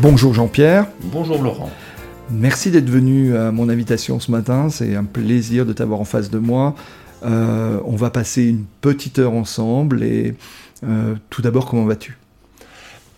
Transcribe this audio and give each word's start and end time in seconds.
Bonjour 0.00 0.32
Jean-Pierre. 0.32 0.86
Bonjour 1.02 1.42
Laurent. 1.42 1.70
Merci 2.30 2.70
d'être 2.70 2.88
venu 2.88 3.36
à 3.36 3.50
mon 3.50 3.68
invitation 3.68 4.20
ce 4.20 4.30
matin. 4.30 4.70
C'est 4.70 4.94
un 4.94 5.02
plaisir 5.02 5.66
de 5.66 5.72
t'avoir 5.72 5.98
en 5.98 6.04
face 6.04 6.30
de 6.30 6.38
moi. 6.38 6.76
Euh, 7.24 7.80
on 7.84 7.96
va 7.96 8.10
passer 8.10 8.44
une 8.44 8.64
petite 8.80 9.18
heure 9.18 9.32
ensemble 9.32 10.04
et 10.04 10.34
euh, 10.84 11.16
tout 11.30 11.42
d'abord, 11.42 11.66
comment 11.66 11.84
vas-tu? 11.84 12.16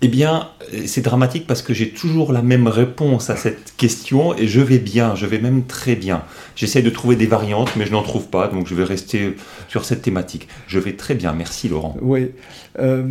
Eh 0.03 0.09
bien, 0.09 0.49
c'est 0.87 1.03
dramatique 1.03 1.47
parce 1.47 1.61
que 1.61 1.75
j'ai 1.75 1.91
toujours 1.91 2.33
la 2.33 2.41
même 2.41 2.67
réponse 2.67 3.29
à 3.29 3.37
cette 3.37 3.75
question 3.77 4.35
et 4.35 4.47
je 4.47 4.63
vais 4.63 4.79
bien, 4.79 5.15
je 5.15 5.27
vais 5.27 5.39
même 5.39 5.65
très 5.65 5.95
bien. 5.95 6.23
J'essaie 6.57 6.81
de 6.81 6.89
trouver 6.89 7.17
des 7.17 7.27
variantes, 7.27 7.77
mais 7.77 7.85
je 7.85 7.93
n'en 7.93 8.03
trouve 8.03 8.29
pas, 8.29 8.49
donc 8.49 8.67
je 8.67 8.75
vais 8.75 8.85
rester 8.85 9.37
sur 9.69 9.85
cette 9.85 10.01
thématique. 10.01 10.49
Je 10.69 10.79
vais 10.79 10.95
très 10.95 11.15
bien, 11.15 11.35
merci 11.35 11.69
Laurent. 11.69 11.99
Oui, 12.01 12.31
euh, 12.79 13.07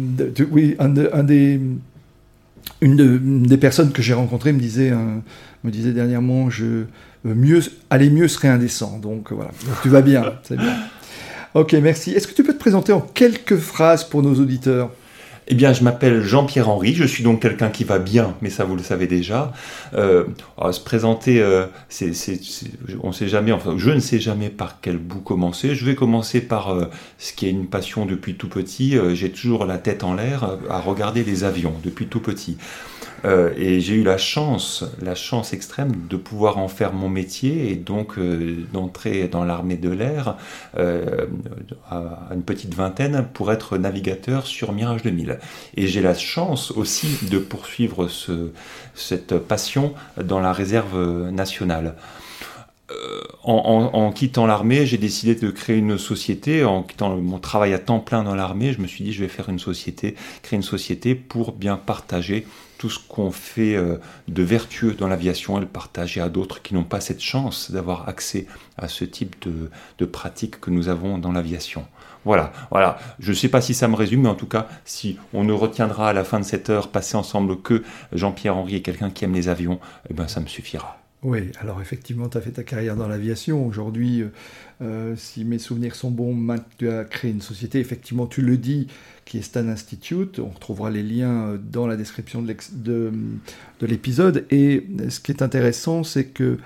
oui 0.49 0.75
un, 0.79 0.89
des, 0.89 1.59
une, 2.81 3.43
des 3.43 3.57
personnes 3.57 3.91
que 3.91 4.01
j'ai 4.01 4.13
rencontrées 4.13 4.53
me 4.53 4.59
disait, 4.59 4.93
disait 5.63 5.91
dernièrement, 5.91 6.49
je, 6.49 6.85
mieux, 7.23 7.61
aller 7.89 8.09
mieux 8.09 8.27
serait 8.27 8.47
indécent. 8.47 8.99
Donc 8.99 9.31
voilà, 9.31 9.51
tu 9.81 9.89
vas 9.89 10.01
bien, 10.01 10.33
c'est 10.43 10.57
bien. 10.57 10.75
Ok, 11.55 11.73
merci. 11.73 12.11
Est-ce 12.11 12.27
que 12.27 12.33
tu 12.33 12.43
peux 12.43 12.53
te 12.53 12.59
présenter 12.59 12.93
en 12.93 13.01
quelques 13.01 13.57
phrases 13.57 14.03
pour 14.03 14.21
nos 14.21 14.35
auditeurs? 14.35 14.91
Eh 15.51 15.55
bien, 15.55 15.73
je 15.73 15.83
m'appelle 15.83 16.21
Jean-Pierre 16.21 16.69
Henry, 16.69 16.93
je 16.93 17.03
suis 17.03 17.23
donc 17.23 17.41
quelqu'un 17.41 17.69
qui 17.69 17.83
va 17.83 17.97
bien, 17.97 18.35
mais 18.41 18.51
ça 18.51 18.65
vous 18.65 18.75
le 18.75 18.83
savez 18.83 19.07
déjà. 19.07 19.51
Euh, 19.95 20.25
se 20.71 20.79
présenter, 20.79 21.41
euh, 21.41 21.65
on 23.01 23.11
sait 23.11 23.27
jamais, 23.27 23.51
enfin, 23.51 23.73
je 23.75 23.89
ne 23.89 23.99
sais 23.99 24.19
jamais 24.19 24.49
par 24.49 24.79
quel 24.79 24.97
bout 24.97 25.21
commencer. 25.21 25.73
Je 25.73 25.85
vais 25.85 25.95
commencer 25.95 26.41
par 26.41 26.69
euh, 26.69 26.85
ce 27.17 27.33
qui 27.33 27.47
est 27.47 27.49
une 27.49 27.65
passion 27.65 28.05
depuis 28.05 28.35
tout 28.35 28.47
petit. 28.47 28.95
Euh, 28.95 29.15
j'ai 29.15 29.31
toujours 29.31 29.65
la 29.65 29.79
tête 29.79 30.03
en 30.03 30.13
l'air 30.13 30.57
à 30.69 30.79
regarder 30.79 31.23
les 31.23 31.43
avions 31.43 31.73
depuis 31.83 32.05
tout 32.05 32.19
petit. 32.19 32.57
Euh, 33.25 33.53
et 33.57 33.79
j'ai 33.81 33.95
eu 33.95 34.03
la 34.03 34.17
chance, 34.17 34.83
la 35.01 35.15
chance 35.15 35.53
extrême 35.53 36.07
de 36.09 36.17
pouvoir 36.17 36.57
en 36.57 36.67
faire 36.67 36.93
mon 36.93 37.09
métier 37.09 37.71
et 37.71 37.75
donc 37.75 38.17
euh, 38.17 38.65
d'entrer 38.73 39.27
dans 39.27 39.43
l'armée 39.43 39.77
de 39.77 39.89
l'air 39.89 40.37
euh, 40.77 41.25
à 41.89 42.29
une 42.33 42.43
petite 42.43 42.73
vingtaine 42.73 43.27
pour 43.33 43.51
être 43.51 43.77
navigateur 43.77 44.47
sur 44.47 44.71
Mirage 44.71 45.03
2000. 45.03 45.39
Et 45.75 45.87
j'ai 45.87 46.01
la 46.01 46.13
chance 46.13 46.71
aussi 46.71 47.17
de 47.29 47.39
poursuivre 47.39 48.07
ce, 48.07 48.51
cette 48.95 49.37
passion 49.37 49.93
dans 50.21 50.39
la 50.39 50.53
réserve 50.53 51.29
nationale. 51.29 51.95
En, 53.43 53.89
en, 53.93 54.11
quittant 54.11 54.45
l'armée, 54.45 54.85
j'ai 54.85 54.97
décidé 54.97 55.35
de 55.35 55.49
créer 55.49 55.77
une 55.77 55.97
société. 55.97 56.63
En 56.63 56.83
quittant 56.83 57.15
mon 57.17 57.39
travail 57.39 57.73
à 57.73 57.79
temps 57.79 57.99
plein 57.99 58.23
dans 58.23 58.35
l'armée, 58.35 58.73
je 58.73 58.81
me 58.81 58.87
suis 58.87 59.03
dit 59.03 59.13
je 59.13 59.21
vais 59.21 59.29
faire 59.29 59.49
une 59.49 59.59
société, 59.59 60.15
créer 60.41 60.57
une 60.57 60.63
société 60.63 61.15
pour 61.15 61.53
bien 61.53 61.77
partager 61.77 62.45
tout 62.77 62.89
ce 62.89 62.99
qu'on 62.99 63.31
fait 63.31 63.75
euh, 63.75 63.97
de 64.27 64.41
vertueux 64.41 64.93
dans 64.93 65.07
l'aviation 65.07 65.57
et 65.57 65.61
le 65.61 65.67
partager 65.67 66.21
à 66.21 66.29
d'autres 66.29 66.61
qui 66.61 66.73
n'ont 66.73 66.83
pas 66.83 67.01
cette 67.01 67.21
chance 67.21 67.71
d'avoir 67.71 68.07
accès 68.07 68.47
à 68.77 68.87
ce 68.87 69.03
type 69.03 69.35
de, 69.45 69.69
de 69.97 70.05
pratiques 70.05 70.59
que 70.59 70.71
nous 70.71 70.87
avons 70.87 71.17
dans 71.17 71.31
l'aviation. 71.31 71.85
Voilà, 72.25 72.51
voilà. 72.71 72.97
Je 73.19 73.31
ne 73.31 73.35
sais 73.35 73.49
pas 73.49 73.61
si 73.61 73.73
ça 73.73 73.87
me 73.87 73.95
résume, 73.95 74.21
mais 74.21 74.29
en 74.29 74.35
tout 74.35 74.47
cas, 74.47 74.67
si 74.85 75.17
on 75.33 75.43
ne 75.43 75.53
retiendra 75.53 76.09
à 76.09 76.13
la 76.13 76.23
fin 76.23 76.39
de 76.39 76.45
cette 76.45 76.69
heure 76.69 76.89
passée 76.89 77.17
ensemble 77.17 77.61
que 77.61 77.83
Jean-Pierre 78.13 78.57
Henry 78.57 78.75
est 78.75 78.81
quelqu'un 78.81 79.09
qui 79.09 79.25
aime 79.25 79.33
les 79.33 79.49
avions, 79.49 79.79
eh 80.09 80.13
ben 80.13 80.27
ça 80.27 80.39
me 80.39 80.47
suffira. 80.47 80.98
Oui, 81.21 81.51
alors 81.59 81.81
effectivement, 81.81 82.29
tu 82.29 82.37
as 82.37 82.41
fait 82.41 82.51
ta 82.51 82.63
carrière 82.63 82.95
dans 82.95 83.09
l'aviation. 83.09 83.67
Aujourd'hui, 83.67 84.21
euh, 84.21 84.29
euh, 84.81 85.15
si 85.17 85.43
mes 85.43 85.59
souvenirs 85.59 85.93
sont 85.95 86.11
bons, 86.11 86.55
tu 86.77 86.89
as 86.89 87.03
créé 87.03 87.29
une 87.29 87.41
société, 87.41 87.79
effectivement, 87.79 88.25
tu 88.25 88.41
le 88.41 88.55
dis, 88.55 88.87
qui 89.25 89.37
est 89.37 89.41
Stan 89.41 89.67
Institute. 89.67 90.39
On 90.39 90.47
retrouvera 90.47 90.89
les 90.89 91.03
liens 91.03 91.49
euh, 91.49 91.57
dans 91.57 91.87
la 91.87 91.97
description 91.97 92.41
de 92.41 93.11
l'épisode. 93.81 94.45
Et 94.49 94.87
ce 95.09 95.19
qui 95.19 95.33
est 95.33 95.41
intéressant, 95.41 96.05
c'est 96.05 96.25
que 96.25 96.57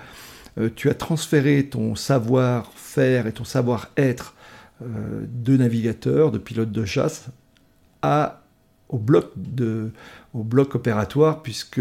tu 0.76 0.88
as 0.88 0.94
transféré 0.94 1.66
ton 1.66 1.96
savoir-faire 1.96 3.26
et 3.26 3.32
ton 3.32 3.42
savoir-être 3.42 4.36
de 4.80 5.56
navigateur, 5.56 6.30
de 6.30 6.38
pilote 6.38 6.70
de 6.70 6.84
chasse, 6.84 7.26
au, 8.04 8.98
bloc 8.98 9.32
de, 9.34 9.90
au 10.32 10.44
bloc 10.44 10.76
opératoire, 10.76 11.42
puisque 11.42 11.80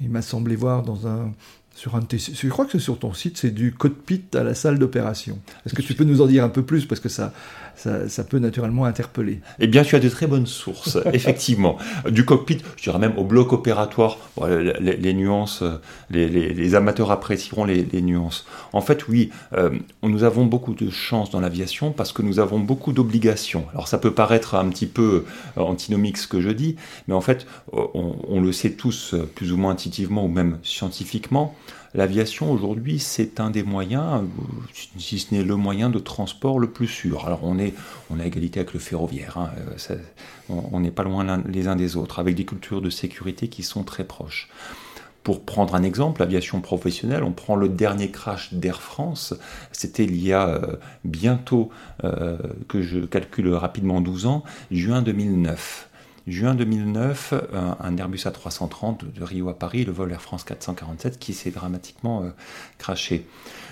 il 0.00 0.10
m'a 0.10 0.22
semblé 0.22 0.56
voir 0.56 0.82
dans 0.82 1.06
un 1.06 1.32
sur 1.78 1.94
un 1.94 2.00
je 2.10 2.48
crois 2.48 2.66
que 2.66 2.80
sur 2.80 2.98
ton 2.98 3.14
site, 3.14 3.38
c'est 3.38 3.52
du 3.52 3.72
cockpit 3.72 4.24
à 4.34 4.42
la 4.42 4.54
salle 4.54 4.80
d'opération. 4.80 5.38
Est-ce 5.64 5.76
que 5.76 5.82
tu 5.82 5.94
peux 5.94 6.02
nous 6.02 6.20
en 6.20 6.26
dire 6.26 6.42
un 6.42 6.48
peu 6.48 6.64
plus? 6.64 6.86
Parce 6.86 7.00
que 7.00 7.08
ça, 7.08 7.32
ça, 7.78 8.24
peut 8.24 8.38
naturellement 8.38 8.84
interpeller. 8.84 9.40
Eh 9.58 9.66
bien, 9.66 9.82
tu 9.82 9.96
as 9.96 10.00
de 10.00 10.08
très 10.08 10.26
bonnes 10.26 10.46
sources, 10.46 10.98
effectivement. 11.12 11.76
Du 12.10 12.24
cockpit, 12.24 12.58
je 12.76 12.82
dirais 12.82 12.98
même 12.98 13.16
au 13.16 13.24
bloc 13.24 13.52
opératoire, 13.52 14.18
les, 14.80 15.14
nuances, 15.14 15.62
les, 16.10 16.74
amateurs 16.74 17.10
apprécieront 17.10 17.64
les, 17.64 18.02
nuances. 18.02 18.46
En 18.72 18.80
fait, 18.80 19.08
oui, 19.08 19.30
euh, 19.54 19.70
nous 20.02 20.24
avons 20.24 20.44
beaucoup 20.44 20.74
de 20.74 20.90
chance 20.90 21.30
dans 21.30 21.40
l'aviation 21.40 21.92
parce 21.92 22.12
que 22.12 22.22
nous 22.22 22.40
avons 22.40 22.58
beaucoup 22.58 22.92
d'obligations. 22.92 23.64
Alors, 23.72 23.88
ça 23.88 23.98
peut 23.98 24.12
paraître 24.12 24.54
un 24.54 24.68
petit 24.68 24.86
peu 24.86 25.24
euh, 25.56 25.60
antinomique 25.60 26.18
ce 26.18 26.26
que 26.26 26.40
je 26.40 26.50
dis, 26.50 26.76
mais 27.06 27.14
en 27.14 27.20
fait, 27.20 27.46
on, 27.72 28.16
on 28.28 28.40
le 28.40 28.52
sait 28.52 28.72
tous, 28.72 29.14
plus 29.34 29.52
ou 29.52 29.56
moins 29.56 29.72
intuitivement 29.72 30.24
ou 30.24 30.28
même 30.28 30.58
scientifiquement, 30.62 31.54
L'aviation 31.94 32.52
aujourd'hui, 32.52 32.98
c'est 32.98 33.40
un 33.40 33.50
des 33.50 33.62
moyens, 33.62 34.22
si 34.98 35.18
ce 35.18 35.34
n'est 35.34 35.42
le 35.42 35.56
moyen 35.56 35.88
de 35.88 35.98
transport 35.98 36.58
le 36.58 36.70
plus 36.70 36.86
sûr. 36.86 37.24
Alors 37.26 37.40
on 37.44 37.58
est, 37.58 37.72
on 38.10 38.20
a 38.20 38.26
égalité 38.26 38.60
avec 38.60 38.74
le 38.74 38.80
ferroviaire, 38.80 39.38
hein, 39.38 39.50
euh, 39.90 39.96
on 40.50 40.80
n'est 40.80 40.90
pas 40.90 41.02
loin 41.02 41.42
les 41.46 41.66
uns 41.66 41.76
des 41.76 41.96
autres, 41.96 42.18
avec 42.18 42.34
des 42.34 42.44
cultures 42.44 42.82
de 42.82 42.90
sécurité 42.90 43.48
qui 43.48 43.62
sont 43.62 43.84
très 43.84 44.04
proches. 44.04 44.50
Pour 45.24 45.44
prendre 45.44 45.74
un 45.74 45.82
exemple, 45.82 46.20
l'aviation 46.20 46.60
professionnelle, 46.60 47.22
on 47.22 47.32
prend 47.32 47.56
le 47.56 47.68
dernier 47.68 48.10
crash 48.10 48.52
d'Air 48.54 48.80
France, 48.80 49.34
c'était 49.72 50.04
il 50.04 50.16
y 50.22 50.32
a 50.32 50.48
euh, 50.48 50.76
bientôt, 51.04 51.70
euh, 52.04 52.38
que 52.68 52.82
je 52.82 53.00
calcule 53.00 53.52
rapidement 53.52 54.00
12 54.00 54.26
ans, 54.26 54.44
juin 54.70 55.02
2009. 55.02 55.88
Juin 56.28 56.54
2009, 56.54 57.32
un, 57.80 57.96
Airbus 57.96 58.18
A330 58.18 59.12
de 59.14 59.24
Rio 59.24 59.48
à 59.48 59.58
Paris, 59.58 59.86
le 59.86 59.92
vol 59.92 60.12
Air 60.12 60.20
France 60.20 60.44
447, 60.44 61.18
qui 61.18 61.32
s'est 61.32 61.50
dramatiquement 61.50 62.22
euh, 62.22 62.30
craché. 62.76 63.26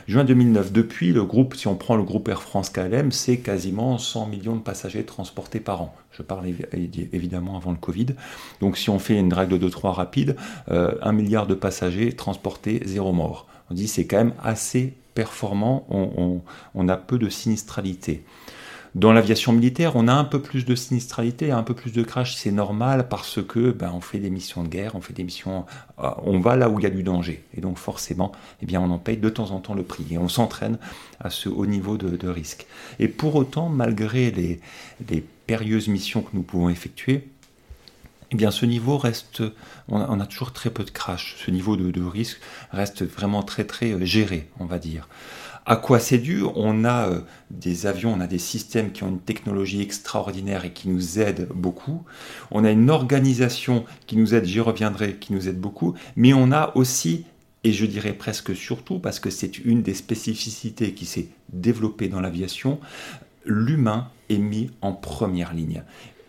Juin 0.09 0.25
2009, 0.25 0.73
depuis 0.73 1.13
le 1.13 1.25
groupe, 1.25 1.55
si 1.55 1.69
on 1.69 1.77
prend 1.77 1.97
le 1.97 2.03
groupe 2.03 2.29
Air 2.29 2.41
France 2.41 2.71
KLM, 2.71 3.13
c'est 3.13 3.39
quasiment 3.39 3.99
100 3.99 4.29
millions 4.29 4.57
de 4.57 4.63
passagers 4.63 5.05
transportés 5.05 5.61
par 5.61 5.83
an. 5.83 5.95
Je 6.13 6.23
parle 6.23 6.47
évidemment 7.13 7.59
avant 7.59 7.73
le 7.73 7.77
Covid. 7.77 8.07
Donc 8.61 8.79
si 8.79 8.89
on 8.89 8.99
fait 8.99 9.19
une 9.19 9.35
règle 9.35 9.59
de 9.59 9.69
2-3 9.69 9.91
rapide, 9.91 10.37
euh, 10.71 10.95
1 11.03 11.13
milliard 11.13 11.47
de 11.47 11.55
passagers 11.55 12.15
transportés, 12.15 12.81
zéro 12.87 13.13
mort. 13.13 13.49
On 13.69 13.75
dit 13.75 13.87
c'est 13.87 14.07
quand 14.07 14.17
même 14.17 14.35
assez 14.43 14.95
performant, 15.13 15.87
on 16.75 16.89
a 16.89 16.97
peu 16.97 17.19
de 17.19 17.29
sinistralité. 17.29 18.25
Dans 18.97 19.13
l'aviation 19.13 19.53
militaire, 19.53 19.95
on 19.95 20.09
a 20.09 20.15
un 20.15 20.25
peu 20.25 20.41
plus 20.41 20.65
de 20.65 20.75
sinistralité, 20.75 21.51
un 21.51 21.63
peu 21.63 21.75
plus 21.75 21.93
de 21.93 22.03
crash, 22.03 22.35
c'est 22.35 22.51
normal 22.51 23.09
parce 23.11 23.41
que 23.47 23.71
ben, 23.71 23.93
on 23.93 24.01
fait 24.01 24.19
des 24.19 24.31
missions 24.31 24.63
de 24.63 24.69
guerre, 24.69 24.95
on 24.95 25.03
fait 25.03 25.13
des 25.13 25.23
missions, 25.23 25.67
euh, 25.99 26.09
on 26.23 26.41
va 26.41 26.57
là 26.57 26.71
où 26.71 26.81
il 26.81 26.83
y 26.83 26.87
a 26.87 26.91
du 26.91 27.03
danger, 27.03 27.45
et 27.55 27.61
donc 27.61 27.77
forcément, 27.77 28.33
eh 28.63 28.65
bien, 28.65 28.81
on 28.81 28.91
en 28.91 28.97
paye 28.97 29.19
de 29.19 29.29
temps 29.29 29.51
en 29.51 29.61
temps 29.61 29.75
le 29.75 29.83
prix, 29.83 30.07
et 30.13 30.17
on 30.17 30.29
s'entraîne 30.29 30.79
à 31.21 31.29
ce 31.29 31.51
haut 31.51 31.67
niveau 31.67 31.99
de, 31.99 32.27
risque. 32.27 32.67
Et 32.99 33.09
pour 33.09 33.35
autant, 33.35 33.69
malgré 33.69 34.31
les, 34.31 34.61
périlleuses 35.47 35.89
missions 35.89 36.23
que 36.23 36.31
nous 36.33 36.43
pouvons 36.43 36.71
effectuer, 36.71 37.29
eh 38.31 38.35
bien, 38.35 38.51
ce 38.51 38.65
niveau 38.65 38.97
reste, 38.97 39.43
on 39.89 40.21
a, 40.21 40.27
toujours 40.27 40.55
très 40.55 40.71
peu 40.71 40.85
de 40.85 40.91
crash. 40.91 41.37
Ce 41.45 41.51
niveau 41.51 41.77
de, 41.77 41.91
de 41.91 42.03
risque 42.03 42.41
reste 42.73 43.05
vraiment 43.05 43.43
très 43.43 43.65
très 43.65 43.93
euh, 43.93 44.07
géré, 44.07 44.49
on 44.59 44.65
va 44.65 44.79
dire. 44.79 45.07
À 45.69 45.75
quoi 45.75 45.99
c'est 45.99 46.19
dû 46.19 46.45
On 46.55 46.85
a 46.85 47.09
euh, 47.09 47.21
des 47.51 47.87
avions, 47.87 48.15
on 48.15 48.21
a 48.21 48.29
des 48.29 48.39
systèmes 48.39 48.93
qui 48.93 49.03
ont 49.03 49.09
une 49.09 49.19
technologie 49.19 49.83
extraordinaire 49.83 50.65
et 50.65 50.73
qui 50.73 50.89
nous 50.89 51.19
aident 51.19 51.49
beaucoup. 51.53 52.05
On 52.53 52.65
a 52.65 52.71
une 52.71 52.89
organisation 52.89 53.85
qui 54.07 54.17
nous 54.17 54.33
aide, 54.33 54.45
j'y 54.45 54.61
reviendrai, 54.61 55.17
qui 55.17 55.33
nous 55.33 55.49
aide 55.49 55.61
beaucoup. 55.61 55.95
Mais 56.15 56.33
on 56.33 56.53
a 56.53 56.71
aussi, 56.77 57.25
et 57.65 57.73
je 57.73 57.85
dirais 57.85 58.13
presque 58.13 58.55
surtout, 58.55 59.01
parce 59.01 59.19
que 59.19 59.29
c'est 59.29 59.59
une 59.59 59.83
des 59.83 59.95
spécificités 59.95 60.95
qui 60.95 61.05
s'est 61.05 61.27
développée 61.53 62.07
dans 62.07 62.21
l'aviation, 62.21 62.79
l'humain 63.45 64.09
est 64.31 64.39
mis 64.39 64.71
en 64.83 64.93
première 64.93 65.53
ligne. 65.53 65.83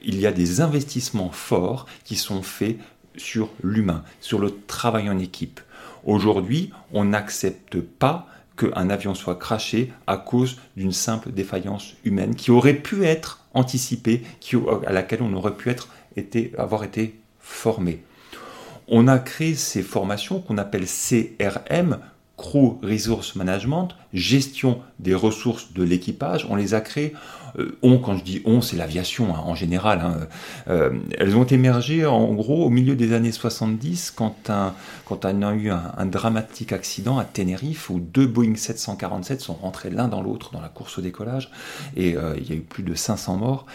il 0.03 0.19
y 0.19 0.25
a 0.25 0.31
des 0.31 0.61
investissements 0.61 1.31
forts 1.31 1.85
qui 2.05 2.15
sont 2.15 2.41
faits 2.41 2.77
sur 3.17 3.49
l'humain, 3.63 4.03
sur 4.19 4.39
le 4.39 4.51
travail 4.65 5.09
en 5.09 5.19
équipe. 5.19 5.59
Aujourd'hui, 6.05 6.71
on 6.91 7.05
n'accepte 7.05 7.81
pas 7.81 8.27
qu'un 8.57 8.89
avion 8.89 9.15
soit 9.15 9.35
craché 9.35 9.93
à 10.07 10.17
cause 10.17 10.57
d'une 10.75 10.91
simple 10.91 11.31
défaillance 11.31 11.93
humaine 12.03 12.35
qui 12.35 12.51
aurait 12.51 12.73
pu 12.73 13.05
être 13.05 13.45
anticipée, 13.53 14.23
à 14.85 14.91
laquelle 14.91 15.21
on 15.21 15.33
aurait 15.33 15.55
pu 15.55 15.69
être, 15.69 15.89
avoir 16.57 16.83
été 16.83 17.19
formé. 17.39 18.03
On 18.87 19.07
a 19.07 19.19
créé 19.19 19.53
ces 19.55 19.83
formations 19.83 20.39
qu'on 20.39 20.57
appelle 20.57 20.85
CRM, 20.85 21.99
Crew 22.37 22.79
Resource 22.83 23.35
Management, 23.35 23.89
gestion 24.13 24.81
des 24.99 25.15
ressources 25.15 25.73
de 25.73 25.83
l'équipage. 25.83 26.45
On 26.49 26.55
les 26.55 26.73
a 26.73 26.81
créées. 26.81 27.13
Euh, 27.57 27.77
on, 27.81 27.97
quand 27.97 28.17
je 28.17 28.23
dis 28.23 28.41
on, 28.45 28.61
c'est 28.61 28.77
l'aviation 28.77 29.35
hein, 29.35 29.41
en 29.45 29.55
général. 29.55 30.01
Hein. 30.01 30.27
Euh, 30.69 30.91
elles 31.17 31.35
ont 31.35 31.45
émergé 31.45 32.05
en 32.05 32.33
gros 32.33 32.65
au 32.65 32.69
milieu 32.69 32.95
des 32.95 33.13
années 33.13 33.31
70 33.31 34.11
quand, 34.11 34.49
un, 34.49 34.73
quand 35.05 35.25
on 35.25 35.41
a 35.41 35.53
eu 35.53 35.69
un, 35.69 36.05
dramatique 36.05 36.73
accident 36.73 37.17
à 37.17 37.25
Tenerife 37.25 37.89
où 37.89 37.99
deux 37.99 38.27
Boeing 38.27 38.55
747 38.55 39.41
sont 39.41 39.53
rentrés 39.53 39.89
l'un 39.89 40.07
dans 40.07 40.21
l'autre 40.21 40.51
dans 40.51 40.61
la 40.61 40.69
course 40.69 40.97
au 40.97 41.01
décollage 41.01 41.51
et 41.95 42.15
euh, 42.15 42.35
il 42.37 42.49
y 42.49 42.53
a 42.53 42.55
eu 42.55 42.61
plus 42.61 42.83
de 42.83 42.95
500 42.95 43.37
morts. 43.37 43.65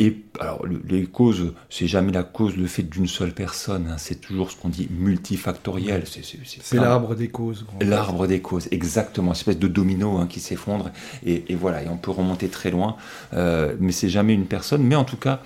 Et 0.00 0.16
alors, 0.38 0.64
les 0.88 1.06
causes, 1.06 1.54
c'est 1.68 1.88
jamais 1.88 2.12
la 2.12 2.22
cause, 2.22 2.56
le 2.56 2.68
fait 2.68 2.84
d'une 2.84 3.08
seule 3.08 3.32
personne. 3.32 3.88
Hein. 3.90 3.96
c'est 3.98 4.20
toujours 4.20 4.52
ce 4.52 4.56
qu'on 4.56 4.68
dit 4.68 4.88
multifactoriel. 4.90 6.04
C'est 6.06 6.76
l'arbre 6.76 7.16
des 7.16 7.26
causes. 7.26 7.66
L'arbre 7.80 8.28
des 8.28 8.40
causes, 8.40 8.68
exactement. 8.70 9.32
Une 9.32 9.36
espèce 9.36 9.58
de 9.58 9.66
domino 9.66 10.18
hein, 10.18 10.28
qui 10.28 10.38
s'effondre. 10.38 10.92
Et, 11.26 11.42
voilà, 11.56 11.82
et 11.82 11.88
on 11.88 11.96
peut 11.96 12.12
remonter 12.12 12.48
très 12.48 12.70
loin. 12.70 12.96
Euh, 13.34 13.74
mais 13.80 13.90
c'est 13.90 14.08
jamais 14.08 14.34
une 14.34 14.46
personne. 14.46 14.84
Mais 14.84 14.94
en 14.94 15.04
tout 15.04 15.16
cas, 15.16 15.42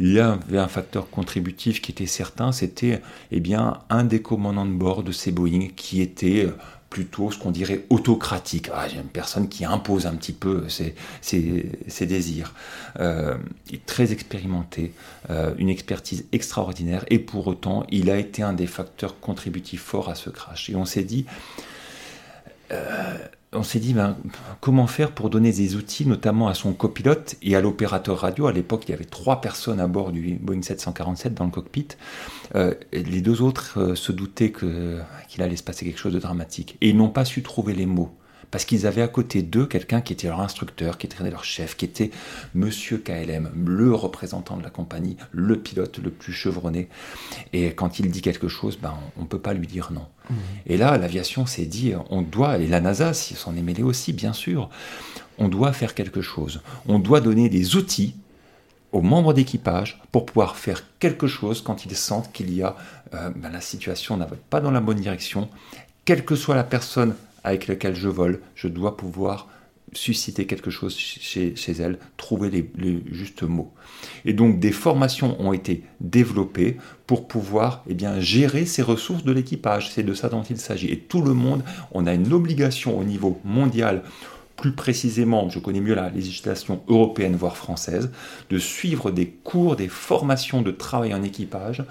il 0.00 0.12
y 0.12 0.20
avait 0.20 0.58
un 0.58 0.68
facteur 0.68 1.08
contributif 1.08 1.80
qui 1.80 1.90
était 1.90 2.06
certain. 2.06 2.52
C'était 2.52 3.00
eh 3.32 3.40
bien 3.40 3.78
un 3.88 4.04
des 4.04 4.20
commandants 4.20 4.66
de 4.66 4.72
bord 4.72 5.02
de 5.02 5.12
ces 5.12 5.32
Boeing 5.32 5.68
qui 5.74 6.02
était 6.02 6.44
euh, 6.44 6.52
plutôt 6.90 7.30
ce 7.30 7.38
qu'on 7.38 7.50
dirait 7.50 7.84
autocratique. 7.90 8.70
Ah, 8.72 8.86
une 8.88 9.02
personne 9.04 9.48
qui 9.48 9.64
impose 9.64 10.06
un 10.06 10.14
petit 10.14 10.32
peu 10.32 10.66
ses, 10.68 10.94
désirs. 12.06 12.54
Euh, 12.98 13.36
très 13.86 14.12
expérimenté, 14.12 14.92
euh, 15.30 15.54
une 15.58 15.68
expertise 15.68 16.26
extraordinaire, 16.32 17.04
et 17.08 17.18
pour 17.18 17.46
autant, 17.46 17.86
il 17.90 18.10
a 18.10 18.16
été 18.16 18.42
un 18.42 18.52
des 18.52 18.66
facteurs 18.66 19.20
contributifs 19.20 19.82
forts 19.82 20.08
à 20.08 20.14
ce 20.14 20.30
crash. 20.30 20.70
Et 20.70 20.76
on 20.76 20.84
s'est 20.84 21.04
dit, 21.04 21.26
euh, 22.72 23.18
on 23.52 23.62
s'est 23.62 23.78
dit 23.78 23.94
ben, 23.94 24.16
comment 24.60 24.86
faire 24.86 25.12
pour 25.12 25.30
donner 25.30 25.52
des 25.52 25.76
outils, 25.76 26.06
notamment 26.06 26.48
à 26.48 26.54
son 26.54 26.72
copilote 26.72 27.36
et 27.42 27.56
à 27.56 27.60
l'opérateur 27.60 28.18
radio? 28.18 28.46
À 28.46 28.52
l'époque, 28.52 28.84
il 28.86 28.90
y 28.90 28.94
avait 28.94 29.04
trois 29.04 29.40
personnes 29.40 29.80
à 29.80 29.86
bord 29.86 30.12
du 30.12 30.38
Boeing 30.40 30.62
747 30.62 31.34
dans 31.34 31.44
le 31.44 31.50
cockpit. 31.50 31.88
Euh, 32.54 32.74
les 32.92 33.20
deux 33.20 33.40
autres 33.40 33.78
euh, 33.80 33.94
se 33.94 34.12
doutaient 34.12 34.52
qu'il 34.52 35.42
allait 35.42 35.56
se 35.56 35.62
passer 35.62 35.86
quelque 35.86 35.98
chose 35.98 36.12
de 36.12 36.18
dramatique. 36.18 36.76
Et 36.80 36.90
ils 36.90 36.96
n'ont 36.96 37.08
pas 37.08 37.24
su 37.24 37.42
trouver 37.42 37.74
les 37.74 37.86
mots 37.86 38.14
parce 38.50 38.64
qu'ils 38.64 38.86
avaient 38.86 39.02
à 39.02 39.08
côté 39.08 39.42
d'eux 39.42 39.66
quelqu'un 39.66 40.00
qui 40.00 40.12
était 40.12 40.28
leur 40.28 40.40
instructeur, 40.40 40.98
qui 40.98 41.06
était 41.06 41.30
leur 41.30 41.44
chef, 41.44 41.76
qui 41.76 41.84
était 41.84 42.10
Monsieur 42.54 42.98
KLM, 42.98 43.50
le 43.54 43.94
représentant 43.94 44.56
de 44.56 44.62
la 44.62 44.70
compagnie, 44.70 45.16
le 45.32 45.58
pilote 45.58 45.98
le 45.98 46.10
plus 46.10 46.32
chevronné. 46.32 46.88
Et 47.52 47.66
quand 47.72 47.98
il 47.98 48.10
dit 48.10 48.22
quelque 48.22 48.48
chose, 48.48 48.78
ben, 48.80 48.94
on 49.16 49.22
ne 49.22 49.26
peut 49.26 49.38
pas 49.38 49.54
lui 49.54 49.66
dire 49.66 49.90
non. 49.92 50.06
Mmh. 50.30 50.34
Et 50.66 50.76
là, 50.76 50.96
l'aviation 50.98 51.46
s'est 51.46 51.66
dit, 51.66 51.92
on 52.10 52.22
doit, 52.22 52.58
et 52.58 52.66
la 52.66 52.80
NASA 52.80 53.12
s'en 53.12 53.56
est 53.56 53.62
mêlée 53.62 53.82
aussi, 53.82 54.12
bien 54.12 54.32
sûr, 54.32 54.70
on 55.38 55.48
doit 55.48 55.72
faire 55.72 55.94
quelque 55.94 56.22
chose. 56.22 56.60
On 56.86 56.98
doit 56.98 57.20
donner 57.20 57.48
des 57.48 57.76
outils 57.76 58.14
aux 58.92 59.02
membres 59.02 59.34
d'équipage 59.34 60.00
pour 60.12 60.26
pouvoir 60.26 60.56
faire 60.56 60.82
quelque 60.98 61.26
chose 61.26 61.62
quand 61.62 61.84
ils 61.84 61.96
sentent 61.96 62.32
qu'il 62.32 62.52
y 62.54 62.62
a 62.62 62.76
euh, 63.14 63.30
ben, 63.36 63.50
la 63.50 63.60
situation 63.60 64.16
n'a 64.16 64.26
pas 64.50 64.60
dans 64.60 64.70
la 64.70 64.80
bonne 64.80 65.00
direction, 65.00 65.48
quelle 66.04 66.24
que 66.24 66.36
soit 66.36 66.54
la 66.54 66.64
personne 66.64 67.14
avec 67.44 67.66
lequel 67.66 67.94
je 67.94 68.08
vole, 68.08 68.40
je 68.54 68.68
dois 68.68 68.96
pouvoir 68.96 69.48
susciter 69.92 70.46
quelque 70.46 70.70
chose 70.70 70.96
chez, 70.96 71.54
elle, 71.78 71.98
trouver 72.16 72.50
les, 72.50 73.02
justes 73.10 73.42
mots. 73.42 73.72
Et 74.24 74.32
donc 74.32 74.60
des 74.60 74.72
formations 74.72 75.40
ont 75.40 75.52
été 75.52 75.84
développées 76.00 76.76
pour 77.06 77.26
pouvoir 77.26 77.84
eh 77.88 77.96
gérer 78.20 78.66
ces 78.66 78.82
ressources 78.82 79.24
de 79.24 79.32
l'équipage. 79.32 79.90
C'est 79.90 80.02
de 80.02 80.14
ça 80.14 80.28
dont 80.28 80.42
il 80.42 80.58
s'agit. 80.58 80.88
Et 80.88 80.98
tout 80.98 81.22
le 81.22 81.32
monde, 81.32 81.62
on 81.92 82.06
a 82.06 82.12
une 82.12 82.32
obligation 82.32 82.98
au 82.98 83.04
niveau 83.04 83.40
mondial 83.44 84.02
plus 84.58 84.72
précisément, 84.72 85.48
je 85.48 85.60
connais 85.60 85.80
mieux 85.80 85.94
la 85.94 86.10
législation 86.10 86.82
européenne, 86.88 87.36
voire 87.36 87.56
française, 87.56 88.10
de 88.50 88.58
suivre 88.58 89.12
des 89.12 89.28
cours, 89.28 89.76
des 89.76 89.86
formations 89.86 90.62
de 90.62 90.72
travail 90.72 91.14
en 91.14 91.22
équipage 91.22 91.84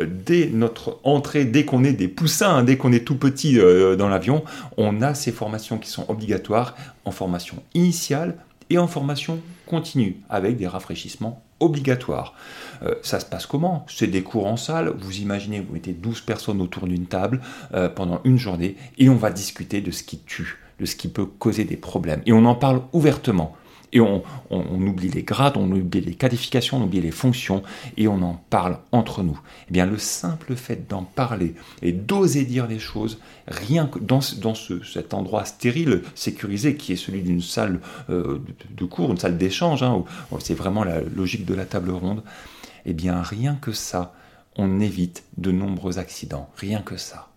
euh, 0.00 0.06
dès 0.26 0.50
notre 0.52 0.98
entrée, 1.04 1.44
dès 1.44 1.64
qu'on 1.64 1.84
est 1.84 1.92
des 1.92 2.08
poussins, 2.08 2.56
hein, 2.56 2.64
dès 2.64 2.76
qu'on 2.76 2.92
est 2.92 3.06
tout 3.06 3.16
petit 3.16 3.58
euh, 3.58 3.94
dans 3.94 4.08
l'avion, 4.08 4.44
on 4.76 5.00
a 5.00 5.14
ces 5.14 5.30
formations 5.30 5.78
qui 5.78 5.88
sont 5.88 6.04
obligatoires 6.08 6.74
en 7.04 7.12
formation 7.12 7.62
initiale 7.74 8.34
et 8.68 8.78
en 8.78 8.88
formation 8.88 9.40
continue, 9.64 10.16
avec 10.28 10.56
des 10.56 10.66
rafraîchissements 10.66 11.44
obligatoires. 11.60 12.34
Euh, 12.82 12.96
ça 13.02 13.20
se 13.20 13.26
passe 13.26 13.46
comment? 13.46 13.86
C'est 13.88 14.08
des 14.08 14.22
cours 14.22 14.48
en 14.48 14.56
salle, 14.56 14.92
vous 14.98 15.18
imaginez, 15.18 15.60
vous 15.60 15.72
mettez 15.72 15.92
12 15.92 16.22
personnes 16.22 16.60
autour 16.60 16.88
d'une 16.88 17.06
table 17.06 17.40
pendant 17.94 18.20
une 18.24 18.38
journée, 18.38 18.76
et 18.98 19.08
on 19.08 19.16
va 19.16 19.30
discuter 19.30 19.80
de 19.80 19.92
ce 19.92 20.02
qui 20.02 20.18
tue 20.18 20.58
de 20.78 20.86
ce 20.86 20.96
qui 20.96 21.08
peut 21.08 21.26
causer 21.26 21.64
des 21.64 21.76
problèmes. 21.76 22.22
Et 22.26 22.32
on 22.32 22.44
en 22.44 22.54
parle 22.54 22.82
ouvertement. 22.92 23.56
Et 23.92 24.00
on, 24.00 24.22
oublie 24.50 25.08
les 25.08 25.22
grades, 25.22 25.56
on 25.56 25.70
oublie 25.70 26.02
les 26.02 26.14
qualifications, 26.14 26.76
on 26.76 26.82
oublie 26.82 27.00
les 27.00 27.10
fonctions, 27.10 27.62
et 27.96 28.06
on 28.06 28.20
en 28.20 28.34
parle 28.50 28.78
entre 28.92 29.22
nous. 29.22 29.40
Eh 29.68 29.72
bien, 29.72 29.86
le 29.86 29.96
simple 29.96 30.56
fait 30.56 30.86
d'en 30.88 31.04
parler 31.04 31.54
et 31.80 31.92
d'oser 31.92 32.44
dire 32.44 32.66
les 32.66 32.78
choses, 32.78 33.18
rien 33.46 33.86
que 33.86 33.98
dans, 33.98 34.20
dans 34.42 34.54
cet 34.54 35.14
endroit 35.14 35.46
stérile, 35.46 36.02
sécurisé, 36.14 36.76
qui 36.76 36.92
est 36.92 36.96
celui 36.96 37.22
d'une 37.22 37.40
salle 37.40 37.80
euh, 38.10 38.42
de, 38.76 38.84
cours, 38.84 39.10
une 39.10 39.18
salle 39.18 39.38
d'échange, 39.38 39.82
hein, 39.82 40.04
c'est 40.40 40.54
vraiment 40.54 40.84
la 40.84 41.00
logique 41.00 41.46
de 41.46 41.54
la 41.54 41.64
table 41.64 41.90
ronde, 41.90 42.22
eh 42.84 42.92
bien, 42.92 43.22
rien 43.22 43.54
que 43.54 43.72
ça, 43.72 44.12
on 44.56 44.80
évite 44.80 45.24
de 45.38 45.50
nombreux 45.50 45.98
accidents. 45.98 46.50
Rien 46.56 46.82
que 46.82 46.98
ça. 46.98 47.28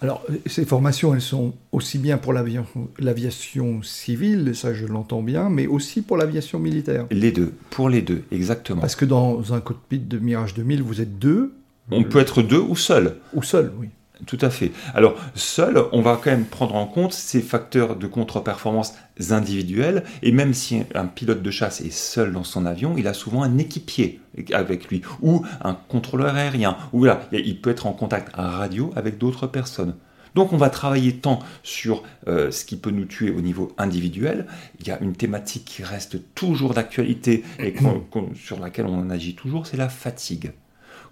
Alors, 0.00 0.24
ces 0.46 0.64
formations, 0.64 1.14
elles 1.14 1.20
sont 1.20 1.54
aussi 1.70 1.98
bien 1.98 2.18
pour 2.18 2.32
l'aviation 2.32 3.82
civile, 3.82 4.54
ça 4.54 4.74
je 4.74 4.86
l'entends 4.86 5.22
bien, 5.22 5.48
mais 5.48 5.66
aussi 5.66 6.02
pour 6.02 6.16
l'aviation 6.16 6.58
militaire. 6.58 7.06
Les 7.10 7.32
deux, 7.32 7.52
pour 7.70 7.88
les 7.88 8.02
deux, 8.02 8.24
exactement. 8.30 8.80
Parce 8.80 8.96
que 8.96 9.04
dans 9.04 9.54
un 9.54 9.60
cockpit 9.60 9.98
de 9.98 10.18
Mirage 10.18 10.54
2000, 10.54 10.82
vous 10.82 11.00
êtes 11.00 11.18
deux. 11.18 11.54
On 11.90 12.04
peut 12.04 12.20
être 12.20 12.42
deux 12.42 12.60
ou 12.60 12.76
seul. 12.76 13.16
Ou 13.34 13.42
seul, 13.42 13.72
oui. 13.78 13.88
Tout 14.26 14.38
à 14.40 14.50
fait. 14.50 14.70
Alors, 14.94 15.16
seul, 15.34 15.82
on 15.90 16.00
va 16.00 16.20
quand 16.22 16.30
même 16.30 16.44
prendre 16.44 16.76
en 16.76 16.86
compte 16.86 17.12
ces 17.12 17.40
facteurs 17.40 17.96
de 17.96 18.06
contre-performance 18.06 18.94
individuels, 19.30 20.04
et 20.22 20.30
même 20.30 20.54
si 20.54 20.82
un 20.94 21.06
pilote 21.06 21.42
de 21.42 21.50
chasse 21.50 21.80
est 21.80 21.92
seul 21.92 22.32
dans 22.32 22.44
son 22.44 22.64
avion, 22.64 22.94
il 22.96 23.08
a 23.08 23.14
souvent 23.14 23.42
un 23.42 23.58
équipier 23.58 24.20
avec 24.52 24.88
lui, 24.88 25.02
ou 25.22 25.44
un 25.62 25.74
contrôleur 25.74 26.36
aérien, 26.36 26.76
ou 26.92 27.04
là, 27.04 27.20
il 27.32 27.60
peut 27.60 27.70
être 27.70 27.86
en 27.86 27.92
contact 27.92 28.30
à 28.34 28.48
radio 28.48 28.92
avec 28.94 29.18
d'autres 29.18 29.46
personnes. 29.46 29.94
Donc 30.34 30.52
on 30.52 30.56
va 30.56 30.70
travailler 30.70 31.16
tant 31.16 31.40
sur 31.62 32.02
euh, 32.26 32.50
ce 32.50 32.64
qui 32.64 32.76
peut 32.76 32.90
nous 32.90 33.04
tuer 33.04 33.30
au 33.30 33.40
niveau 33.40 33.72
individuel, 33.76 34.46
il 34.80 34.86
y 34.86 34.90
a 34.90 34.98
une 35.00 35.14
thématique 35.14 35.64
qui 35.64 35.82
reste 35.82 36.34
toujours 36.34 36.74
d'actualité 36.74 37.44
et 37.58 37.74
sur 38.34 38.58
laquelle 38.58 38.86
on 38.86 39.10
agit 39.10 39.34
toujours, 39.34 39.66
c'est 39.66 39.76
la 39.76 39.88
fatigue. 39.88 40.52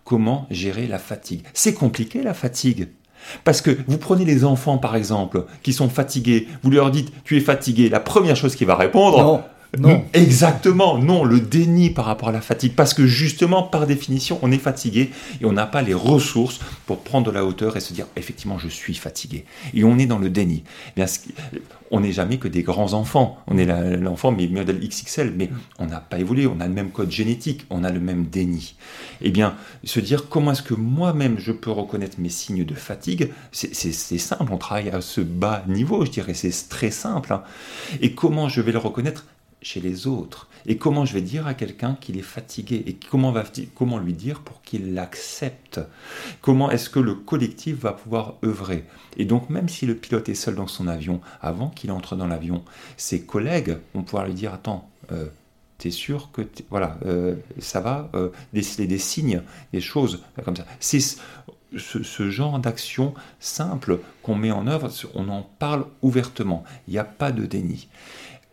Comment 0.05 0.47
gérer 0.50 0.87
la 0.87 0.99
fatigue? 0.99 1.45
C'est 1.52 1.75
compliqué 1.75 2.23
la 2.23 2.35
fatigue. 2.35 2.88
Parce 3.44 3.60
que 3.60 3.76
vous 3.86 3.98
prenez 3.98 4.24
les 4.24 4.44
enfants, 4.44 4.78
par 4.78 4.96
exemple, 4.96 5.44
qui 5.62 5.72
sont 5.72 5.88
fatigués, 5.88 6.48
vous 6.62 6.70
leur 6.70 6.90
dites 6.90 7.12
tu 7.24 7.36
es 7.36 7.40
fatigué, 7.40 7.88
la 7.88 8.00
première 8.00 8.36
chose 8.36 8.56
qu'il 8.56 8.66
va 8.66 8.74
répondre. 8.74 9.42
Non. 9.78 10.04
Exactement, 10.14 10.98
non, 10.98 11.24
le 11.24 11.40
déni 11.40 11.90
par 11.90 12.04
rapport 12.04 12.28
à 12.30 12.32
la 12.32 12.40
fatigue. 12.40 12.74
Parce 12.74 12.92
que 12.92 13.06
justement, 13.06 13.62
par 13.62 13.86
définition, 13.86 14.38
on 14.42 14.50
est 14.50 14.58
fatigué 14.58 15.10
et 15.40 15.44
on 15.44 15.52
n'a 15.52 15.66
pas 15.66 15.82
les 15.82 15.94
ressources 15.94 16.60
pour 16.86 17.00
prendre 17.00 17.26
de 17.26 17.30
la 17.30 17.44
hauteur 17.44 17.76
et 17.76 17.80
se 17.80 17.92
dire 17.92 18.06
effectivement, 18.16 18.58
je 18.58 18.68
suis 18.68 18.94
fatigué. 18.94 19.44
Et 19.74 19.84
on 19.84 19.98
est 19.98 20.06
dans 20.06 20.18
le 20.18 20.28
déni. 20.28 20.64
Eh 20.88 20.92
bien, 20.96 21.06
on 21.92 22.00
n'est 22.00 22.12
jamais 22.12 22.38
que 22.38 22.48
des 22.48 22.62
grands 22.62 22.94
enfants. 22.94 23.38
On 23.46 23.58
est 23.58 23.96
l'enfant, 23.96 24.32
mais 24.32 24.48
modèle 24.48 24.80
XXL, 24.80 25.34
mais 25.36 25.50
on 25.78 25.86
n'a 25.86 26.00
pas 26.00 26.18
évolué, 26.18 26.46
on 26.46 26.60
a 26.60 26.66
le 26.66 26.74
même 26.74 26.90
code 26.90 27.10
génétique, 27.10 27.64
on 27.70 27.84
a 27.84 27.90
le 27.90 28.00
même 28.00 28.26
déni. 28.26 28.74
Eh 29.22 29.30
bien, 29.30 29.54
se 29.84 30.00
dire 30.00 30.28
comment 30.28 30.52
est-ce 30.52 30.62
que 30.62 30.74
moi-même 30.74 31.38
je 31.38 31.52
peux 31.52 31.70
reconnaître 31.70 32.18
mes 32.20 32.28
signes 32.28 32.64
de 32.64 32.74
fatigue, 32.74 33.32
c'est 33.52 33.92
simple, 34.18 34.52
on 34.52 34.58
travaille 34.58 34.90
à 34.90 35.00
ce 35.00 35.20
bas 35.20 35.62
niveau, 35.68 36.04
je 36.04 36.10
dirais, 36.10 36.34
c'est 36.34 36.68
très 36.68 36.90
simple. 36.90 37.32
Hein. 37.32 37.42
Et 38.00 38.14
comment 38.14 38.48
je 38.48 38.60
vais 38.60 38.72
le 38.72 38.78
reconnaître 38.78 39.24
chez 39.62 39.81
les 39.81 40.07
autres 40.07 40.49
Et 40.67 40.76
comment 40.76 41.05
je 41.05 41.14
vais 41.14 41.23
dire 41.23 41.47
à 41.47 41.55
quelqu'un 41.55 41.97
qu'il 42.00 42.19
est 42.19 42.23
fatigué? 42.23 42.83
Et 42.87 42.95
comment, 42.95 43.33
va, 43.33 43.45
comment 43.75 43.99
lui 43.99 44.14
dire 44.14 44.40
pour 44.40 44.62
qu'il 44.62 44.95
l'accepte? 44.95 45.81
Comment 46.40 46.71
est-ce 46.71 46.90
que 46.90 47.00
le 47.00 47.14
collectif 47.14 47.76
va 47.76 47.93
pouvoir 47.93 48.37
œuvrer? 48.45 48.85
Et 49.17 49.25
donc 49.25 49.50
même 49.50 49.69
si 49.69 49.87
le 49.87 49.95
pilote 49.95 50.29
est 50.29 50.35
seul 50.35 50.55
dans 50.55 50.67
son 50.67 50.88
avion, 50.88 51.21
avant 51.40 51.69
qu'il 51.69 51.93
entre 51.93 52.17
dans 52.17 52.26
l'avion, 52.26 52.64
ses 52.97 53.23
collègues 53.23 53.79
vont 53.95 54.02
pouvoir 54.02 54.26
lui 54.26 54.35
dire, 54.35 54.55
attends, 54.55 54.88
euh, 55.12 55.26
tu 55.79 55.88
es 55.88 55.90
sûr 55.90 56.31
que 56.33 56.43
voilà, 56.69 56.99
euh, 57.07 57.35
ça 57.59 57.81
va 57.81 58.11
euh, 58.14 58.29
déceler 58.52 58.87
des 58.87 58.99
signes, 58.99 59.43
des 59.73 59.81
choses 59.81 60.23
comme 60.45 60.57
ça. 60.57 60.67
C'est 60.79 61.00
ce, 61.76 62.31
genre 62.31 62.59
d'action 62.59 63.14
simple 63.38 64.00
qu'on 64.23 64.35
met 64.35 64.50
en 64.50 64.67
œuvre, 64.67 64.90
on 65.14 65.29
en 65.29 65.43
parle 65.59 65.87
ouvertement. 66.02 66.64
Il 66.88 66.93
n'y 66.93 66.99
a 66.99 67.05
pas 67.05 67.33
de 67.33 67.47
déni. 67.47 67.88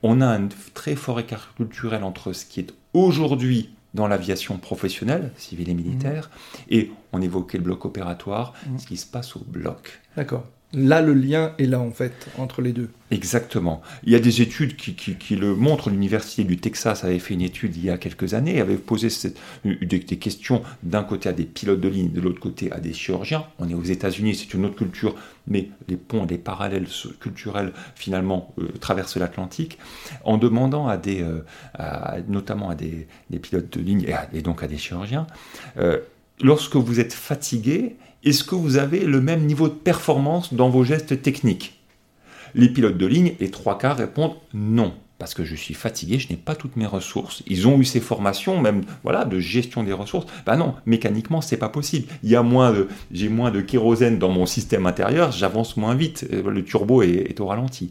On 0.03 0.21
a 0.21 0.27
un 0.27 0.47
très 0.73 0.95
fort 0.95 1.19
écart 1.19 1.53
culturel 1.55 2.03
entre 2.03 2.33
ce 2.33 2.45
qui 2.45 2.59
est 2.59 2.73
aujourd'hui 2.93 3.69
dans 3.93 4.07
l'aviation 4.07 4.57
professionnelle, 4.57 5.31
civile 5.37 5.69
et 5.69 5.73
militaire, 5.73 6.29
mmh. 6.29 6.57
et 6.69 6.91
on 7.13 7.21
évoquait 7.21 7.57
le 7.57 7.63
bloc 7.63 7.85
opératoire, 7.85 8.53
mmh. 8.67 8.79
ce 8.79 8.87
qui 8.87 8.97
se 8.97 9.07
passe 9.07 9.35
au 9.35 9.39
bloc. 9.39 10.01
D'accord. 10.15 10.45
Là, 10.73 11.01
le 11.01 11.13
lien 11.13 11.53
est 11.59 11.65
là, 11.65 11.79
en 11.79 11.91
fait, 11.91 12.27
entre 12.37 12.61
les 12.61 12.73
deux. 12.73 12.89
Exactement. 13.09 13.81
Il 14.03 14.11
y 14.11 14.15
a 14.15 14.19
des 14.19 14.41
études 14.41 14.75
qui, 14.75 15.35
le 15.37 15.55
montrent. 15.55 15.89
L'Université 15.89 16.43
du 16.43 16.57
Texas 16.57 17.05
avait 17.05 17.19
fait 17.19 17.35
une 17.35 17.41
étude 17.41 17.77
il 17.77 17.85
y 17.85 17.89
a 17.89 17.97
quelques 17.97 18.33
années, 18.33 18.59
avait 18.59 18.75
posé 18.75 19.07
des, 19.63 19.99
questions 19.99 20.61
d'un 20.83 21.03
côté 21.03 21.29
à 21.29 21.31
des 21.31 21.45
pilotes 21.45 21.79
de 21.79 21.87
ligne, 21.87 22.11
de 22.11 22.19
l'autre 22.19 22.41
côté 22.41 22.69
à 22.73 22.81
des 22.81 22.91
chirurgiens. 22.91 23.45
On 23.59 23.69
est 23.69 23.73
aux 23.73 23.83
États-Unis, 23.83 24.35
c'est 24.35 24.53
une 24.53 24.65
autre 24.65 24.75
culture, 24.75 25.15
mais 25.47 25.69
les 25.87 25.95
ponts, 25.95 26.25
les 26.29 26.37
parallèles 26.37 26.87
culturels, 27.21 27.71
finalement, 27.95 28.53
euh, 28.59 28.67
traversent 28.81 29.15
l'Atlantique, 29.15 29.77
en 30.25 30.37
demandant 30.37 30.89
à 30.89 30.97
des, 30.97 31.21
euh, 31.21 32.21
notamment 32.27 32.69
à 32.69 32.75
des, 32.75 33.07
pilotes 33.41 33.77
de 33.77 33.81
ligne 33.81 34.05
et, 34.33 34.41
donc 34.41 34.63
à 34.63 34.67
des 34.67 34.77
chirurgiens, 34.77 35.27
euh, 35.77 35.99
lorsque 36.41 36.75
vous 36.75 36.99
êtes 36.99 37.13
fatigué, 37.13 37.95
est-ce 38.23 38.43
que 38.43 38.55
vous 38.55 38.77
avez 38.77 39.01
le 39.01 39.21
même 39.21 39.45
niveau 39.45 39.67
de 39.67 39.73
performance 39.73 40.53
dans 40.53 40.69
vos 40.69 40.83
gestes 40.83 41.21
techniques? 41.21 41.79
Les 42.55 42.69
pilotes 42.69 42.97
de 42.97 43.05
ligne, 43.05 43.33
les 43.39 43.51
trois 43.51 43.77
quarts 43.77 43.97
répondent 43.97 44.35
non. 44.53 44.93
Parce 45.19 45.33
que 45.33 45.43
je 45.43 45.55
suis 45.55 45.73
fatigué, 45.73 46.19
je 46.19 46.29
n'ai 46.29 46.35
pas 46.35 46.53
toutes 46.53 46.75
mes 46.75 46.85
ressources. 46.85 47.41
Ils 47.47 47.67
ont 47.67 47.79
eu 47.79 47.85
ces 47.85 47.99
formations, 47.99 48.61
même 48.61 48.83
voilà, 49.01 49.25
de 49.25 49.39
gestion 49.39 49.83
des 49.83 49.91
ressources. 49.91 50.27
Ben 50.45 50.57
non, 50.57 50.75
mécaniquement, 50.85 51.41
c'est 51.41 51.57
pas 51.57 51.69
possible. 51.69 52.07
J'ai 52.23 52.39
moins 52.43 52.71
de 53.51 53.61
kérosène 53.61 54.19
dans 54.19 54.29
mon 54.29 54.45
système 54.45 54.85
intérieur, 54.85 55.31
j'avance 55.31 55.75
moins 55.75 55.95
vite. 55.95 56.27
Le 56.31 56.63
turbo 56.63 57.01
est 57.01 57.39
au 57.39 57.47
ralenti. 57.47 57.89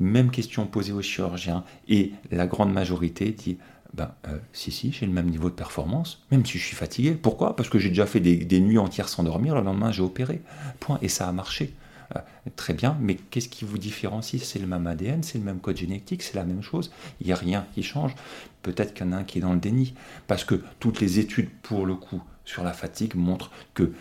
Même 0.00 0.30
question 0.30 0.66
posée 0.66 0.92
aux 0.92 1.00
chirurgiens, 1.00 1.64
et 1.88 2.12
la 2.30 2.46
grande 2.46 2.74
majorité 2.74 3.30
dit 3.30 3.56
ben, 3.94 4.10
euh, 4.26 4.38
si, 4.52 4.72
si, 4.72 4.90
j'ai 4.90 5.06
le 5.06 5.12
même 5.12 5.30
niveau 5.30 5.48
de 5.48 5.54
performance, 5.54 6.20
même 6.32 6.44
si 6.44 6.58
je 6.58 6.64
suis 6.64 6.76
fatigué. 6.76 7.12
Pourquoi? 7.12 7.54
Parce 7.54 7.68
que 7.68 7.78
j'ai 7.78 7.90
déjà 7.90 8.06
fait 8.06 8.20
des, 8.20 8.60
nuits 8.60 8.78
entières 8.78 9.08
sans 9.08 9.22
dormir, 9.22 9.54
le 9.54 9.62
lendemain 9.62 9.92
j'ai 9.92 10.02
opéré. 10.02 10.42
Point. 10.80 10.98
Et 11.00 11.08
ça 11.08 11.28
a 11.28 11.32
marché. 11.32 11.74
Euh, 12.16 12.20
très 12.56 12.74
bien, 12.74 12.98
mais 13.00 13.14
qu'est-ce 13.14 13.48
qui 13.48 13.64
vous 13.64 13.78
différencie? 13.78 14.42
C'est 14.42 14.58
le 14.58 14.66
même 14.66 14.86
ADN, 14.86 15.22
c'est 15.22 15.38
le 15.38 15.44
même 15.44 15.60
code 15.60 15.76
génétique, 15.76 16.22
c'est 16.22 16.34
la 16.34 16.44
même 16.44 16.62
chose. 16.62 16.90
Il 17.20 17.28
n'y 17.28 17.32
a 17.32 17.36
rien 17.36 17.66
qui 17.74 17.84
change. 17.84 18.14
Peut-être 18.62 18.94
qu'il 18.94 19.06
y 19.06 19.08
en 19.08 19.12
a 19.12 19.18
un 19.18 19.24
qui 19.24 19.38
est 19.38 19.42
dans 19.42 19.52
le 19.52 19.60
déni. 19.60 19.94
Parce 20.26 20.44
que 20.44 20.60
toutes 20.80 21.00
les 21.00 21.20
études, 21.20 21.50
pour 21.62 21.86
le 21.86 21.94
coup, 21.94 22.20
sur 22.44 22.64
la 22.64 22.72
fatigue 22.72 23.14
montrent 23.14 23.52
que 23.74 23.92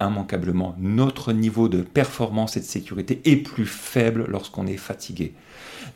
immanquablement, 0.00 0.76
notre 0.78 1.32
niveau 1.32 1.68
de 1.68 1.80
performance 1.82 2.56
et 2.56 2.60
de 2.60 2.64
sécurité 2.66 3.20
est 3.24 3.36
plus 3.36 3.66
faible 3.66 4.26
lorsqu'on 4.28 4.66
est 4.66 4.76
fatigué 4.76 5.34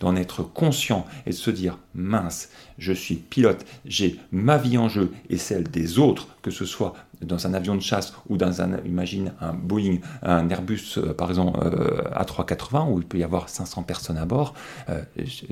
d'en 0.02 0.16
être 0.16 0.42
conscient 0.42 1.06
et 1.26 1.30
de 1.30 1.35
se 1.35 1.52
dire 1.52 1.78
mince, 1.94 2.49
je 2.76 2.92
suis 2.92 3.14
pilote, 3.14 3.64
j'ai 3.85 4.18
ma 4.32 4.59
vie 4.59 4.76
en 4.76 4.88
jeu 4.88 5.12
et 5.30 5.38
celle 5.38 5.62
des 5.62 6.00
autres, 6.00 6.26
que 6.42 6.50
ce 6.50 6.64
soit 6.64 6.94
dans 7.21 7.47
un 7.47 7.54
avion 7.54 7.76
de 7.76 7.80
chasse 7.80 8.12
ou 8.28 8.37
dans 8.37 8.62
un, 8.62 8.78
imagine 8.85 9.32
un 9.40 9.52
Boeing, 9.52 9.99
un 10.23 10.49
Airbus 10.49 10.97
euh, 10.97 11.14
par 11.14 11.28
exemple 11.30 11.61
euh, 11.62 12.02
A380 12.16 12.90
où 12.90 12.99
il 12.99 13.06
peut 13.06 13.18
y 13.18 13.23
avoir 13.23 13.49
500 13.49 13.85
personnes 13.85 14.18
à 14.18 14.25
bord, 14.25 14.54
euh, 14.88 15.02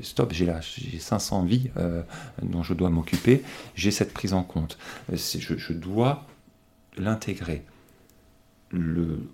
stop, 0.03 0.33
j'ai 0.33 0.45
là, 0.45 0.59
j'ai 0.59 0.99
500 0.99 1.43
vies 1.43 1.71
dont 2.43 2.61
je 2.61 2.73
dois 2.73 2.89
m'occuper, 2.89 3.43
j'ai 3.73 3.91
cette 3.91 4.13
prise 4.13 4.33
en 4.33 4.43
compte. 4.43 4.77
je 5.13 5.73
dois 5.73 6.25
l'intégrer 6.97 7.63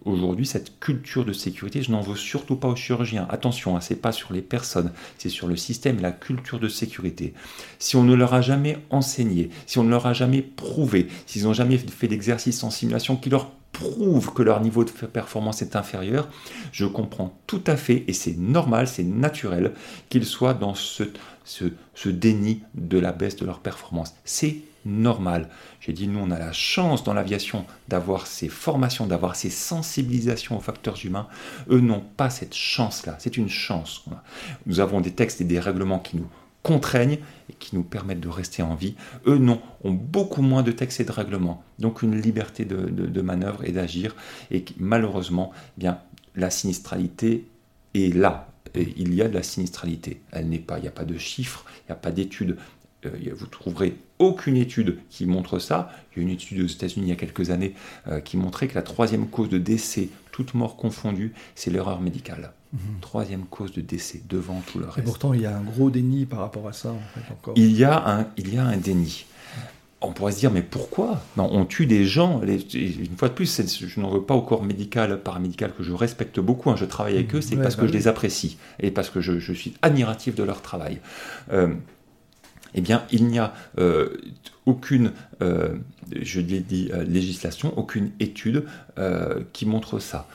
aujourd'hui 0.05 0.45
cette 0.45 0.79
culture 0.79 1.25
de 1.25 1.33
sécurité, 1.33 1.81
je 1.81 1.91
n'en 1.91 2.01
veux 2.01 2.15
surtout 2.15 2.55
pas 2.55 2.67
aux 2.67 2.75
chirurgiens. 2.75 3.27
Attention, 3.29 3.75
hein, 3.75 3.81
ce 3.81 3.93
n'est 3.93 3.99
pas 3.99 4.11
sur 4.11 4.33
les 4.33 4.41
personnes, 4.41 4.91
c'est 5.17 5.29
sur 5.29 5.47
le 5.47 5.55
système 5.55 6.01
la 6.01 6.11
culture 6.11 6.59
de 6.59 6.67
sécurité. 6.67 7.33
Si 7.79 7.95
on 7.95 8.03
ne 8.03 8.15
leur 8.15 8.33
a 8.33 8.41
jamais 8.41 8.77
enseigné, 8.89 9.49
si 9.65 9.77
on 9.77 9.83
ne 9.83 9.89
leur 9.89 10.07
a 10.07 10.13
jamais 10.13 10.41
prouvé, 10.41 11.07
s'ils 11.25 11.43
n'ont 11.43 11.53
jamais 11.53 11.77
fait 11.77 12.07
d'exercice 12.07 12.63
en 12.63 12.69
simulation 12.69 13.15
qui 13.15 13.29
leur 13.29 13.51
prouve 13.71 14.33
que 14.33 14.41
leur 14.41 14.61
niveau 14.61 14.83
de 14.83 14.89
performance 14.89 15.61
est 15.61 15.75
inférieur, 15.75 16.29
je 16.71 16.85
comprends 16.85 17.37
tout 17.45 17.61
à 17.67 17.77
fait, 17.77 18.05
et 18.07 18.13
c'est 18.13 18.37
normal, 18.37 18.87
c'est 18.87 19.03
naturel, 19.03 19.73
qu'ils 20.09 20.25
soient 20.25 20.55
dans 20.55 20.73
ce, 20.73 21.03
ce, 21.45 21.65
ce 21.93 22.09
déni 22.09 22.61
de 22.73 22.97
la 22.97 23.11
baisse 23.11 23.35
de 23.35 23.45
leur 23.45 23.59
performance. 23.59 24.15
C'est 24.25 24.57
normal. 24.87 25.49
J'ai 25.79 25.93
dit, 25.93 26.07
nous, 26.07 26.19
on 26.19 26.31
a 26.31 26.39
la 26.39 26.53
chance 26.53 27.03
dans 27.03 27.13
l'aviation 27.13 27.65
d'avoir 27.87 28.25
ces 28.25 28.49
formations, 28.49 29.05
d'avoir 29.05 29.35
ces 29.35 29.49
sensibilisations 29.49 30.57
aux 30.57 30.61
facteurs 30.61 30.97
humains. 31.05 31.27
Eux 31.69 31.79
n'ont 31.79 32.03
pas 32.15 32.29
cette 32.29 32.55
chance-là. 32.55 33.15
C'est 33.19 33.37
une 33.37 33.49
chance. 33.49 34.05
Nous 34.65 34.79
avons 34.79 35.01
des 35.01 35.11
textes 35.11 35.41
et 35.41 35.45
des 35.45 35.59
règlements 35.59 35.99
qui 35.99 36.17
nous 36.17 36.27
contraignent 36.63 37.19
et 37.49 37.53
qui 37.59 37.75
nous 37.75 37.83
permettent 37.83 38.19
de 38.19 38.29
rester 38.29 38.63
en 38.63 38.75
vie. 38.75 38.95
Eux, 39.25 39.37
non, 39.37 39.61
ont 39.83 39.91
beaucoup 39.91 40.41
moins 40.41 40.63
de 40.63 40.71
textes 40.71 40.99
et 40.99 41.05
de 41.05 41.11
règlements. 41.11 41.63
Donc 41.79 42.01
une 42.01 42.19
liberté 42.19 42.65
de, 42.65 43.21
manœuvre 43.21 43.63
et 43.65 43.71
d'agir. 43.71 44.15
Et 44.51 44.65
malheureusement, 44.77 45.51
eh 45.77 45.81
bien, 45.81 45.99
la 46.35 46.49
sinistralité 46.49 47.47
est 47.93 48.13
là. 48.15 48.49
Et 48.75 48.93
il 48.97 49.13
y 49.13 49.21
a 49.21 49.27
de 49.27 49.33
la 49.33 49.43
sinistralité. 49.43 50.21
Elle 50.31 50.49
n'est 50.49 50.59
pas, 50.59 50.77
il 50.77 50.81
n'y 50.81 50.87
a 50.87 50.91
pas 50.91 51.05
de 51.05 51.17
chiffres, 51.17 51.65
il 51.83 51.91
n'y 51.91 51.93
a 51.93 51.95
pas 51.95 52.11
d'études 52.11 52.57
euh, 53.05 53.33
vous 53.35 53.47
trouverez 53.47 53.95
aucune 54.19 54.57
étude 54.57 54.99
qui 55.09 55.25
montre 55.25 55.59
ça. 55.59 55.91
Il 56.15 56.19
y 56.19 56.25
a 56.25 56.27
une 56.27 56.33
étude 56.33 56.63
aux 56.63 56.67
États-Unis 56.67 57.07
il 57.07 57.09
y 57.09 57.13
a 57.13 57.15
quelques 57.15 57.49
années 57.49 57.73
euh, 58.07 58.19
qui 58.19 58.37
montrait 58.37 58.67
que 58.67 58.75
la 58.75 58.81
troisième 58.81 59.27
cause 59.27 59.49
de 59.49 59.57
décès, 59.57 60.09
toute 60.31 60.53
mort 60.53 60.75
confondue, 60.75 61.33
c'est 61.55 61.71
l'erreur 61.71 62.01
médicale. 62.01 62.51
Mhm. 62.73 62.79
Troisième 63.01 63.45
cause 63.45 63.71
de 63.71 63.81
décès 63.81 64.21
devant 64.27 64.61
tout 64.67 64.79
le 64.79 64.85
reste. 64.85 64.99
Et 64.99 65.01
pourtant, 65.01 65.33
il 65.33 65.41
y 65.41 65.45
a 65.45 65.55
un 65.55 65.61
gros 65.61 65.89
déni 65.89 66.25
par 66.25 66.39
rapport 66.39 66.67
à 66.67 66.73
ça, 66.73 66.93
Il 67.55 67.71
y 67.71 67.83
a 67.83 68.19
un, 68.19 68.27
il 68.37 68.53
y 68.53 68.57
a 68.57 68.65
un 68.65 68.77
déni. 68.77 69.25
On 69.99 70.11
pourrait 70.11 70.31
se 70.31 70.39
dire, 70.39 70.51
mais 70.51 70.61
pourquoi? 70.61 71.21
Non, 71.37 71.49
On 71.51 71.65
tue 71.65 71.87
des 71.87 72.05
gens. 72.05 72.41
une 72.43 73.17
fois 73.17 73.29
de 73.29 73.33
plus, 73.33 73.61
je 73.65 73.99
n'en 73.99 74.11
veux 74.11 74.21
pas 74.21 74.35
au 74.35 74.43
corps 74.43 74.63
médical, 74.63 75.19
paramédical, 75.23 75.73
que 75.75 75.81
je 75.81 75.91
respecte 75.91 76.39
beaucoup. 76.39 76.69
Hein, 76.69 76.75
je 76.75 76.85
travaille 76.85 77.15
avec 77.15 77.33
eux, 77.33 77.41
c'est 77.41 77.55
parce 77.55 77.75
que 77.75 77.81
bah 77.81 77.87
je 77.87 77.93
les 77.93 78.07
apprécie 78.07 78.57
et 78.79 78.91
parce 78.91 79.09
que 79.09 79.21
je, 79.21 79.53
suis 79.53 79.73
admiratif 79.81 80.35
de 80.35 80.43
leur 80.43 80.61
travail. 80.61 80.99
Euh, 81.51 81.73
eh 82.73 82.81
bien, 82.81 83.03
il 83.11 83.27
n'y 83.27 83.39
a 83.39 83.53
euh, 83.79 84.17
aucune, 84.65 85.11
euh, 85.41 85.75
je 86.21 86.39
l'ai 86.41 86.59
dit, 86.59 86.89
euh, 86.93 87.03
législation, 87.03 87.77
aucune 87.77 88.11
étude 88.19 88.65
qui 89.53 89.65
montre 89.65 89.99
ça. 89.99 90.27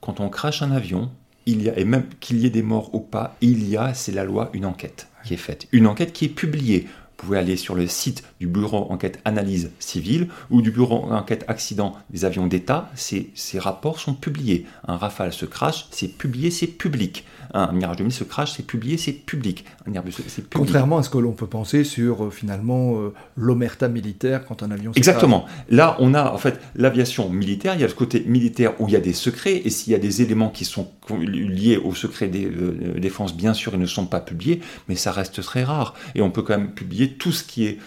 Quand 0.00 0.20
on 0.20 0.28
crache 0.28 0.62
un 0.62 0.70
avion, 0.70 1.10
il 1.46 1.62
y 1.62 1.70
a, 1.70 1.78
et 1.78 1.84
même 1.84 2.04
qu'il 2.20 2.38
y 2.38 2.46
ait 2.46 2.50
des 2.50 2.62
morts 2.62 2.94
ou 2.94 3.00
pas, 3.00 3.36
il 3.40 3.68
y 3.68 3.76
a, 3.76 3.94
c'est 3.94 4.12
la 4.12 4.24
loi, 4.24 4.50
une 4.52 4.66
enquête 4.66 5.08
qui 5.24 5.34
est 5.34 5.38
faite. 5.38 5.68
Une 5.72 5.86
enquête 5.86 6.12
qui 6.12 6.26
est 6.26 6.30
publiée. 6.30 6.82
Vous 6.82 7.24
pouvez 7.24 7.38
aller 7.38 7.56
sur 7.56 7.74
le 7.74 7.86
site 7.86 8.24
du 8.40 8.46
bureau 8.46 8.90
enquête 8.90 9.20
analyse 9.24 9.70
civile 9.78 10.28
ou 10.50 10.60
du 10.60 10.70
bureau 10.70 11.10
enquête 11.10 11.46
accident 11.48 11.94
des 12.10 12.26
avions 12.26 12.46
d'État. 12.46 12.90
Ces, 12.94 13.30
ces 13.34 13.58
rapports 13.58 13.98
sont 13.98 14.12
publiés. 14.12 14.66
Un 14.86 14.98
Rafale 14.98 15.32
se 15.32 15.46
crache, 15.46 15.86
c'est 15.90 16.08
publié, 16.08 16.50
c'est 16.50 16.66
public 16.66 17.24
un 17.54 17.72
Mirage 17.72 17.96
2000 17.96 18.12
se 18.12 18.24
crash, 18.24 18.52
c'est 18.56 18.62
publié, 18.62 18.96
c'est 18.96 19.12
public. 19.12 19.64
Un 19.86 19.92
Airbus, 19.92 20.12
c'est 20.26 20.48
Contrairement 20.52 20.98
à 20.98 21.02
ce 21.02 21.10
que 21.10 21.18
l'on 21.18 21.32
peut 21.32 21.46
penser 21.46 21.84
sur 21.84 22.24
euh, 22.24 22.30
finalement 22.30 22.98
euh, 22.98 23.12
l'omerta 23.36 23.88
militaire 23.88 24.44
quand 24.44 24.62
un 24.62 24.70
avion 24.70 24.92
se 24.92 24.98
Exactement. 24.98 25.46
Là, 25.68 25.96
on 26.00 26.14
a 26.14 26.32
en 26.32 26.38
fait 26.38 26.60
l'aviation 26.74 27.28
militaire, 27.30 27.74
il 27.74 27.80
y 27.80 27.84
a 27.84 27.86
le 27.86 27.92
côté 27.92 28.24
militaire 28.26 28.80
où 28.80 28.88
il 28.88 28.92
y 28.92 28.96
a 28.96 29.00
des 29.00 29.12
secrets, 29.12 29.62
et 29.64 29.70
s'il 29.70 29.92
y 29.92 29.96
a 29.96 29.98
des 29.98 30.22
éléments 30.22 30.50
qui 30.50 30.64
sont 30.64 30.88
liés 31.10 31.76
au 31.76 31.94
secret 31.94 32.28
des 32.28 32.46
euh, 32.46 32.98
défenses, 32.98 33.36
bien 33.36 33.54
sûr, 33.54 33.74
ils 33.74 33.80
ne 33.80 33.86
sont 33.86 34.06
pas 34.06 34.20
publiés, 34.20 34.60
mais 34.88 34.96
ça 34.96 35.12
reste 35.12 35.42
très 35.42 35.64
rare. 35.64 35.94
Et 36.14 36.22
on 36.22 36.30
peut 36.30 36.42
quand 36.42 36.58
même 36.58 36.72
publier 36.72 37.12
tout 37.12 37.32
ce 37.32 37.44
qui 37.44 37.66
est, 37.66 37.78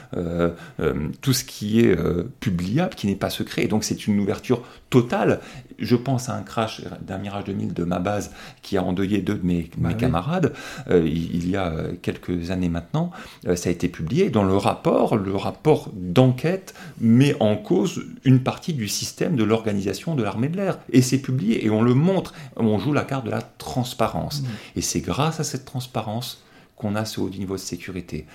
tout 1.22 1.34
ce 1.34 1.44
qui 1.44 1.82
est 1.82 1.96
publiable, 2.40 2.96
qui 2.96 3.08
n'est 3.08 3.16
pas 3.16 3.30
secret. 3.30 3.64
Et 3.64 3.68
donc 3.68 3.84
c'est 3.84 4.08
une 4.08 4.20
ouverture 4.20 4.64
totale. 4.90 5.40
Je 5.82 5.96
pense 5.96 6.30
à 6.30 6.36
un 6.36 6.42
crash 6.42 6.82
d'un 7.02 7.18
Mirage 7.18 7.46
2000 7.46 7.74
de 7.74 7.84
ma 7.84 8.00
base 8.00 8.32
qui 8.62 8.78
a 8.78 8.84
endeuillé 8.84 9.20
deux 9.22 9.36
de 9.36 9.46
mes, 9.46 9.70
bah 9.78 9.94
camarades 9.94 10.54
euh, 10.90 11.08
il 11.08 11.50
y 11.50 11.56
a 11.56 11.68
euh, 11.68 11.94
quelques 12.02 12.52
années 12.52 12.70
maintenant. 12.70 13.12
Euh, 13.48 13.56
ça 13.56 13.70
a 13.70 13.72
été 13.72 13.88
publié 13.88 14.30
dans 14.30 14.44
le 14.44 14.56
rapport. 14.56 15.16
Le 15.16 15.36
rapport 15.36 15.92
d'enquête 15.94 16.74
met 17.00 17.36
en 17.40 17.56
cause 17.56 18.04
une 18.24 18.42
partie 18.42 18.74
du 18.74 18.88
système 18.88 19.36
de 19.36 19.44
l'organisation 19.44 20.16
de 20.16 20.24
l'armée 20.24 20.50
de 20.50 20.58
l'air. 20.58 20.80
Et 20.92 21.02
c'est 21.02 21.20
publié 21.20 21.66
et 21.66 21.70
on 21.70 21.82
le 21.82 21.94
montre. 21.94 22.34
On 22.56 22.78
joue 22.80 22.94
la 22.94 23.04
carte 23.04 23.26
de 23.26 23.32
la 23.32 23.42
transparence. 23.42 24.42
Mmh. 24.42 24.46
Et 24.78 24.82
c'est 24.82 25.02
grâce 25.02 25.40
à 25.40 25.44
cette 25.44 25.66
transparence 25.66 26.44
qu'on 26.76 26.96
a 26.96 27.06
ce 27.06 27.20
haut 27.20 27.30
niveau 27.30 27.56
de 27.56 27.62
sécurité. 27.62 28.26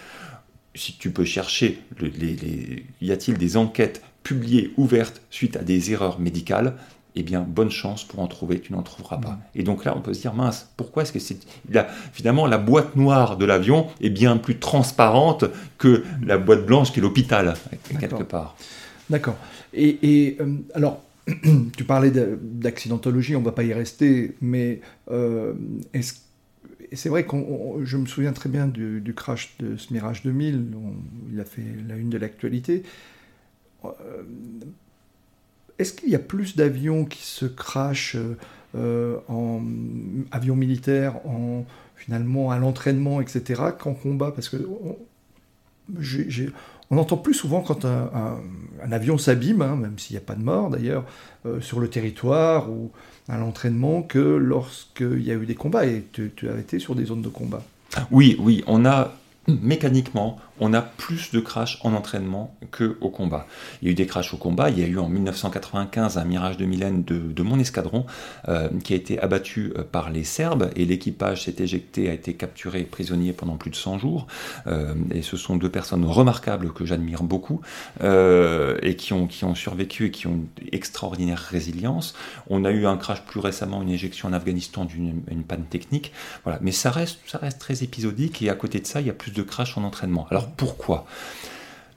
Si 0.74 0.96
tu 0.98 1.10
peux 1.10 1.24
chercher, 1.24 1.80
les, 2.00 2.84
y 3.00 3.12
a-t-il 3.12 3.38
des 3.38 3.56
enquêtes 3.56 4.02
publiées, 4.22 4.72
ouvertes, 4.76 5.20
suite 5.30 5.56
à 5.56 5.62
des 5.62 5.92
erreurs 5.92 6.18
médicales 6.18 6.76
eh 7.16 7.22
bien, 7.22 7.42
bonne 7.48 7.70
chance 7.70 8.04
pour 8.04 8.20
en 8.20 8.26
trouver, 8.26 8.60
tu 8.60 8.72
n'en 8.72 8.82
trouveras 8.82 9.18
pas. 9.18 9.38
Et 9.54 9.62
donc 9.62 9.84
là, 9.84 9.94
on 9.96 10.00
peut 10.00 10.14
se 10.14 10.20
dire, 10.20 10.34
mince, 10.34 10.68
pourquoi 10.76 11.04
est-ce 11.04 11.12
que 11.12 11.20
c'est... 11.20 11.38
finalement, 12.12 12.46
la 12.46 12.58
boîte 12.58 12.96
noire 12.96 13.36
de 13.36 13.44
l'avion 13.44 13.86
est 14.00 14.10
bien 14.10 14.36
plus 14.36 14.58
transparente 14.58 15.44
que 15.78 16.04
la 16.24 16.38
boîte 16.38 16.66
blanche 16.66 16.92
qui 16.92 16.98
est 16.98 17.02
l'hôpital, 17.02 17.54
quelque 18.00 18.24
part. 18.24 18.56
D'accord. 19.10 19.36
Et, 19.72 20.36
euh, 20.40 20.56
alors, 20.74 21.02
tu 21.76 21.84
parlais 21.84 22.10
d'accidentologie, 22.10 23.36
on 23.36 23.40
ne 23.40 23.44
va 23.44 23.52
pas 23.52 23.64
y 23.64 23.72
rester, 23.72 24.34
mais 24.40 24.80
euh, 25.10 25.54
c'est 26.92 27.08
vrai 27.08 27.24
que 27.24 27.36
je 27.84 27.96
me 27.96 28.06
souviens 28.06 28.32
très 28.32 28.48
bien 28.48 28.66
du, 28.66 29.14
crash 29.14 29.54
de 29.58 29.76
ce 29.76 29.92
Mirage 29.92 30.22
2000, 30.22 30.66
il 31.32 31.40
a 31.40 31.44
fait 31.44 31.62
la 31.88 31.96
une 31.96 32.10
de 32.10 32.18
l'actualité. 32.18 32.82
Euh, 33.84 33.90
est-ce 35.78 35.92
qu'il 35.92 36.10
y 36.10 36.14
a 36.14 36.20
plus 36.20 36.56
d'avions 36.56 37.04
qui 37.04 37.22
se 37.22 37.46
crachent 37.46 38.16
euh, 38.76 39.16
en 39.28 39.62
avion 40.30 40.56
militaire, 40.56 41.16
en, 41.26 41.64
finalement 41.96 42.50
à 42.50 42.58
l'entraînement, 42.58 43.20
etc., 43.20 43.62
qu'en 43.78 43.94
combat? 43.94 44.32
Parce 44.32 44.48
que 44.48 44.56
on 46.90 46.98
entend 46.98 47.16
plus 47.16 47.34
souvent 47.34 47.60
quand 47.60 47.84
un, 47.84 48.40
avion 48.90 49.18
s'abîme, 49.18 49.62
hein, 49.62 49.76
même 49.76 49.98
s'il 49.98 50.14
n'y 50.14 50.22
a 50.22 50.24
pas 50.24 50.34
de 50.34 50.42
mort 50.42 50.70
d'ailleurs, 50.70 51.04
euh, 51.46 51.60
sur 51.60 51.80
le 51.80 51.88
territoire 51.88 52.70
ou 52.70 52.90
à 53.28 53.38
l'entraînement, 53.38 54.02
que 54.02 54.18
lorsqu'il 54.18 55.22
y 55.22 55.30
a 55.30 55.34
eu 55.34 55.46
des 55.46 55.54
combats. 55.54 55.86
Et 55.86 56.04
tu, 56.12 56.32
tu 56.36 56.48
as 56.48 56.58
été 56.58 56.78
sur 56.78 56.94
des 56.94 57.06
zones 57.06 57.22
de 57.22 57.28
combat. 57.28 57.62
Oui, 58.10 58.36
oui, 58.38 58.62
on 58.66 58.84
a 58.84 59.14
mécaniquement, 59.48 60.38
on 60.60 60.72
a 60.72 60.82
plus 60.82 61.32
de 61.32 61.40
crashs 61.40 61.78
en 61.82 61.94
entraînement 61.94 62.56
qu'au 62.70 63.10
combat. 63.10 63.46
Il 63.82 63.86
y 63.86 63.88
a 63.88 63.92
eu 63.92 63.94
des 63.94 64.06
crashs 64.06 64.32
au 64.34 64.36
combat, 64.36 64.70
il 64.70 64.78
y 64.78 64.82
a 64.82 64.86
eu 64.86 64.98
en 64.98 65.08
1995 65.08 66.18
un 66.18 66.24
Mirage 66.24 66.56
de 66.56 66.64
Mylène 66.64 67.02
de, 67.04 67.42
mon 67.42 67.58
escadron 67.58 68.06
euh, 68.48 68.68
qui 68.82 68.94
a 68.94 68.96
été 68.96 69.20
abattu 69.20 69.72
euh, 69.76 69.82
par 69.82 70.10
les 70.10 70.24
Serbes 70.24 70.70
et 70.76 70.84
l'équipage 70.86 71.44
s'est 71.44 71.56
éjecté, 71.58 72.08
a 72.08 72.14
été 72.14 72.34
capturé 72.34 72.82
prisonnier 72.84 73.32
pendant 73.32 73.56
plus 73.56 73.70
de 73.70 73.76
100 73.76 73.98
jours. 73.98 74.26
Euh, 74.66 74.94
et 75.10 75.22
ce 75.22 75.36
sont 75.36 75.56
deux 75.56 75.68
personnes 75.68 76.04
remarquables 76.04 76.72
que 76.72 76.86
j'admire 76.86 77.22
beaucoup 77.22 77.60
et 78.02 78.96
qui 78.96 79.12
ont, 79.12 79.28
survécu 79.54 80.06
et 80.06 80.10
qui 80.10 80.26
ont 80.26 80.32
une 80.32 80.46
extraordinaire 80.72 81.38
résilience. 81.38 82.14
On 82.48 82.64
a 82.64 82.70
eu 82.70 82.86
un 82.86 82.96
crash 82.96 83.22
plus 83.22 83.40
récemment, 83.40 83.82
une 83.82 83.90
éjection 83.90 84.28
en 84.28 84.32
Afghanistan 84.32 84.84
d'une 84.84 85.44
panne 85.46 85.64
technique. 85.64 86.12
Mais 86.60 86.72
ça 86.72 86.90
reste, 86.90 87.18
très 87.58 87.82
épisodique 87.82 88.42
et 88.42 88.50
à 88.50 88.54
côté 88.54 88.80
de 88.80 88.86
ça, 88.86 89.00
il 89.00 89.06
y 89.06 89.10
a 89.10 89.14
plus 89.14 89.32
de 89.32 89.42
crash 89.42 89.76
en 89.76 89.84
entraînement. 89.84 90.26
Pourquoi? 90.56 91.06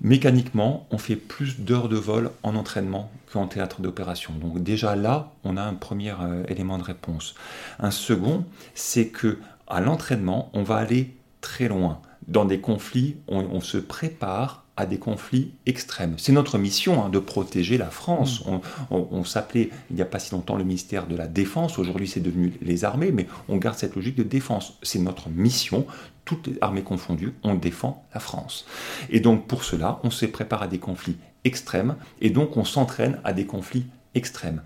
Mécaniquement, 0.01 0.86
on 0.92 0.98
fait 0.98 1.16
plus 1.16 1.60
d'heures 1.60 1.89
de 1.89 1.98
vol 1.98 2.32
en 2.44 2.56
entraînement 2.56 3.12
qu'en 3.32 3.48
théâtre 3.48 3.82
d'opération. 3.82 4.34
Donc 4.34 4.62
déjà 4.62 4.96
là, 4.96 5.32
on 5.44 5.58
a 5.58 5.63
un 5.63 5.74
premier 5.74 6.13
euh, 6.22 6.44
élément 6.48 6.77
de 6.77 6.84
réponse. 6.84 7.34
Un 7.80 7.92
second, 7.92 8.46
c'est 8.75 9.08
que 9.08 9.39
à 9.68 9.82
l'entraînement, 9.82 10.50
on 10.54 10.63
va 10.63 10.75
aller 10.75 11.16
très 11.42 11.68
loin. 11.68 12.00
Dans 12.27 12.46
des 12.46 12.60
conflits, 12.60 13.18
on 13.27 13.62
se 13.62 13.77
prépare 13.77 14.68
à 14.77 14.86
des 14.86 15.00
conflits 15.00 15.51
extrêmes. 15.66 16.13
C'est 16.18 16.32
notre 16.32 16.60
mission 16.60 17.04
hein, 17.04 17.10
de 17.10 17.20
protéger 17.20 17.77
la 17.77 17.88
France. 17.88 18.46
Mm. 18.46 18.60
On, 18.92 19.24
s'appelait 19.24 19.72
il 19.89 19.96
n'y 19.96 20.01
a 20.04 20.06
pas 20.06 20.20
si 20.20 20.32
longtemps 20.32 20.56
le 20.56 20.63
ministère 20.63 21.08
de 21.08 21.16
la 21.16 21.27
Défense, 21.27 21.80
aujourd'hui 21.80 22.08
c'est 22.08 22.20
devenu 22.20 22.54
les 22.62 22.86
armées, 22.86 23.12
mais 23.12 23.27
on 23.50 23.58
garde 23.58 23.77
cette 23.77 23.96
logique 23.96 24.16
de 24.16 24.24
défense. 24.24 24.77
C'est 24.84 25.00
notre 25.00 25.30
mission, 25.30 25.88
toutes 26.27 26.48
les 26.48 26.57
armées 26.62 26.84
confondues, 26.84 27.34
on 27.43 27.55
défend 27.55 28.05
la 28.13 28.19
France. 28.19 28.67
Et 29.10 29.22
donc 29.22 29.48
pour 29.48 29.63
cela, 29.63 30.00
on 30.03 30.12
se 30.12 30.25
prépare 30.27 30.62
à 30.62 30.67
des 30.67 30.77
conflits 30.77 31.17
extrêmes, 31.46 31.96
et 32.22 32.29
donc 32.29 32.57
on 32.57 32.65
s'entraîne 32.65 33.19
à 33.24 33.31
des 33.34 33.46
conflits 33.46 33.88
extrêmes. 34.17 34.62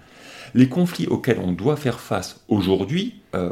Les 0.54 0.68
conflits 0.68 1.08
auxquels 1.08 1.40
on 1.40 1.54
doit 1.54 1.78
faire 1.78 2.00
face 2.00 2.42
aujourd'hui, 2.50 3.22
euh, 3.36 3.52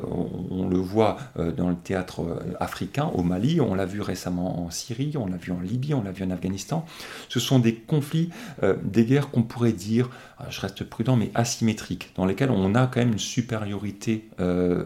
on, 0.52 0.68
le 0.68 0.78
voit 0.78 1.18
euh, 1.38 1.54
dans 1.54 1.70
le 1.70 1.76
théâtre 1.76 2.22
euh, 2.22 2.54
africain, 2.60 3.10
au 3.14 3.24
Mali, 3.24 3.62
on 3.62 3.74
l'a 3.74 3.86
vu 3.86 4.02
récemment 4.02 4.66
en 4.66 4.70
Syrie, 4.70 5.14
on 5.16 5.26
l'a 5.26 5.38
vu 5.38 5.54
en 5.54 5.62
Libye, 5.62 5.94
on 5.94 6.04
l'a 6.04 6.12
vu 6.12 6.26
en 6.26 6.32
Afghanistan, 6.32 6.86
ce 7.30 7.40
sont 7.40 7.60
des 7.60 7.76
conflits, 7.76 8.30
des 8.84 9.06
guerres 9.06 9.30
qu'on 9.30 9.44
pourrait 9.44 9.72
dire, 9.72 10.10
je 10.50 10.60
reste 10.60 10.84
prudent, 10.84 11.16
mais 11.16 11.32
asymétriques, 11.36 12.12
dans 12.16 12.26
lesquels 12.26 12.52
on 12.52 12.76
a 12.76 12.88
quand 12.88 13.00
même 13.00 13.14
une 13.14 13.20
supériorité 13.20 14.30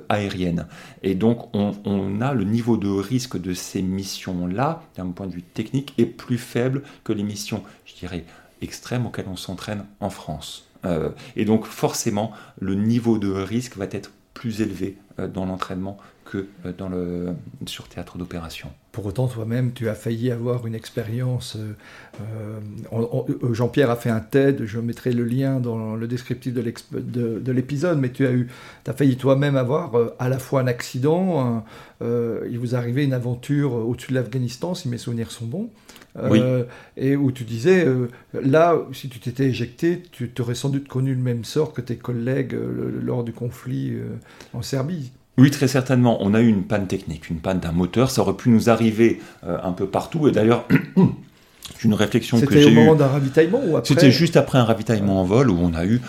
aérienne. 0.09 0.67
Et 1.01 1.15
donc 1.15 1.53
on, 1.55 1.73
on, 1.85 2.21
a 2.21 2.33
le 2.33 2.43
niveau 2.43 2.77
de 2.77 2.89
risque 2.89 3.39
de 3.39 3.53
ces 3.53 3.81
missions-là, 3.81 4.83
d'un 4.95 5.07
point 5.07 5.27
de 5.27 5.33
vue 5.33 5.41
technique, 5.41 5.93
est 5.97 6.05
plus 6.05 6.37
faible 6.37 6.83
que 7.03 7.13
les 7.13 7.23
missions, 7.23 7.63
je 7.85 7.95
dirais, 7.95 8.25
extrêmes 8.61 9.05
auxquelles 9.05 9.27
on 9.29 9.35
s'entraîne 9.35 9.85
en 9.99 10.09
France. 10.09 10.72
Euh, 10.85 11.09
et 11.35 11.45
donc 11.45 11.65
forcément, 11.65 12.31
le 12.59 12.75
niveau 12.75 13.17
de 13.17 13.31
risque 13.31 13.77
va 13.77 13.85
être 13.85 14.11
plus 14.33 14.61
élevé 14.61 14.97
euh, 15.19 15.27
dans 15.27 15.45
l'entraînement 15.45 15.97
que 16.25 16.47
euh, 16.65 16.73
dans 16.77 16.89
le, 16.89 17.33
sur 17.65 17.87
théâtre 17.87 18.17
d'opération. 18.17 18.69
Pour 18.91 19.05
autant, 19.05 19.27
toi-même, 19.27 19.73
tu 19.73 19.89
as 19.89 19.95
failli 19.95 20.29
avoir 20.29 20.67
une 20.67 20.75
expérience. 20.75 21.57
Jean-Pierre 23.51 23.89
a 23.89 23.95
fait 23.95 24.11
un 24.11 24.19
TED, 24.19 24.65
je 24.65 24.79
mettrai 24.79 25.13
le 25.13 25.23
lien 25.23 25.59
dans 25.59 25.95
le 25.95 26.07
descriptif 26.07 26.53
de 26.53 27.51
l'épisode, 27.51 27.97
mais 27.97 28.11
tu 28.11 28.27
as, 28.27 28.31
eu, 28.31 28.49
as 28.85 28.93
failli 28.93 29.17
toi-même 29.17 29.55
avoir 29.55 29.93
à 30.19 30.29
la 30.29 30.37
fois 30.37 30.61
un 30.61 30.67
accident, 30.67 31.65
il 32.01 32.59
vous 32.59 32.75
arrivait 32.75 33.03
une 33.03 33.13
aventure 33.13 33.73
au-dessus 33.73 34.11
de 34.11 34.15
l'Afghanistan, 34.15 34.75
si 34.75 34.89
mes 34.89 34.99
souvenirs 34.99 35.31
sont 35.31 35.47
bons, 35.47 35.71
euh, 36.19 36.63
et 36.95 37.15
où 37.15 37.31
tu 37.31 37.43
disais, 37.43 37.85
euh, 37.85 38.09
là, 38.33 38.77
si 38.91 39.09
tu 39.09 39.19
t'étais 39.19 39.45
éjecté, 39.45 40.03
tu 40.11 40.29
aurais 40.39 40.55
sans 40.55 40.69
doute 40.69 40.87
connu 40.87 41.13
le 41.13 41.21
même 41.21 41.43
sort 41.43 41.73
que 41.73 41.81
tes 41.81 41.95
collègues 41.95 42.53
euh, 42.53 42.99
lors 43.03 43.23
du 43.23 43.33
conflit 43.33 43.93
en 44.53 44.61
Serbie. 44.61 45.11
Oui, 45.37 45.49
très 45.49 45.67
certainement. 45.67 46.17
On 46.21 46.35
a 46.35 46.41
eu 46.41 46.47
une 46.47 46.63
panne 46.63 46.87
technique, 46.87 47.29
une 47.29 47.39
panne 47.39 47.59
d'un 47.59 47.71
moteur. 47.71 48.11
Ça 48.11 48.21
aurait 48.21 48.35
pu 48.35 48.49
nous 48.49 48.69
arriver 48.69 49.19
un 49.43 49.71
peu 49.71 49.87
partout. 49.87 50.27
Et 50.27 50.31
d'ailleurs, 50.31 50.67
une 51.83 51.95
réflexion 51.95 52.39
que 52.39 52.53
j'ai 52.53 52.63
C'était 52.63 52.71
au 52.71 52.75
moment 52.75 52.93
d'un 52.93 53.07
ravitaillement 53.07 53.59
ou 53.65 53.75
après? 53.77 53.95
C'était 53.95 54.11
juste 54.11 54.37
après 54.37 54.59
un 54.59 54.63
ravitaillement 54.63 55.21
en 55.21 55.23
vol 55.23 55.49
où 55.49 55.57
on 55.59 55.73
a 55.73 55.85
eu, 55.85 56.01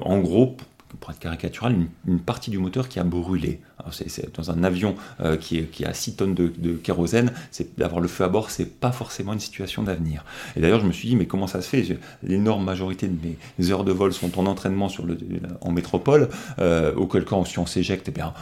en 0.00 0.18
gros, 0.18 0.56
pour 0.98 1.10
être 1.10 1.20
caricatural, 1.20 1.76
une, 2.08 2.18
partie 2.18 2.50
du 2.50 2.58
moteur 2.58 2.88
qui 2.88 2.98
a 2.98 3.04
brûlé. 3.04 3.60
C'est 3.90 4.34
dans 4.36 4.50
un 4.50 4.64
avion 4.64 4.94
euh, 5.20 5.36
qui, 5.36 5.58
est, 5.58 5.64
qui, 5.64 5.84
a 5.84 5.92
6 5.92 6.16
tonnes 6.16 6.34
de, 6.34 6.72
kérosène, 6.74 7.32
d'avoir 7.78 8.00
le 8.00 8.08
feu 8.08 8.24
à 8.24 8.28
bord, 8.28 8.50
c'est 8.50 8.78
pas 8.78 8.92
forcément 8.92 9.32
une 9.32 9.40
situation 9.40 9.82
d'avenir. 9.82 10.24
Et 10.56 10.60
d'ailleurs, 10.60 10.80
je 10.80 10.86
me 10.86 10.92
suis 10.92 11.08
dit, 11.08 11.16
mais 11.16 11.26
comment 11.26 11.46
ça 11.46 11.60
se 11.60 11.68
fait? 11.68 11.98
L'énorme 12.22 12.64
majorité 12.64 13.08
de 13.08 13.16
mes 13.58 13.70
heures 13.70 13.84
de 13.84 13.92
vol 13.92 14.12
sont 14.12 14.38
en 14.38 14.46
entraînement 14.46 14.88
sur 14.88 15.06
le, 15.06 15.18
en 15.60 15.72
métropole, 15.72 16.28
euh, 16.58 16.94
auquel 16.94 17.24
cas, 17.24 17.36
si 17.44 17.58
on 17.58 17.66
s'éjecte, 17.66 18.08
eh 18.08 18.12
bien, 18.12 18.32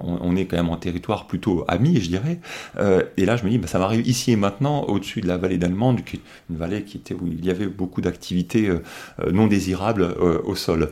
on, 0.00 0.36
est 0.36 0.46
quand 0.46 0.56
même 0.56 0.70
en 0.70 0.76
territoire 0.76 1.26
plutôt 1.26 1.64
ami, 1.68 2.00
je 2.00 2.08
dirais. 2.08 2.40
Euh, 2.78 3.02
et 3.16 3.24
là, 3.24 3.36
je 3.36 3.44
me 3.44 3.50
dis, 3.50 3.58
bah, 3.58 3.66
ça 3.66 3.78
m'arrive 3.78 4.06
ici 4.06 4.32
et 4.32 4.36
maintenant, 4.36 4.84
au-dessus 4.84 5.20
de 5.20 5.28
la 5.28 5.36
vallée 5.36 5.58
d'Allemande, 5.58 6.00
une 6.48 6.56
vallée 6.56 6.82
qui 6.82 6.96
était, 6.96 7.14
où 7.14 7.26
il 7.26 7.44
y 7.44 7.50
avait 7.50 7.66
beaucoup 7.66 8.00
d'activités 8.00 8.70
non 9.32 9.46
désirables 9.46 10.02
au 10.44 10.54
sol. 10.54 10.90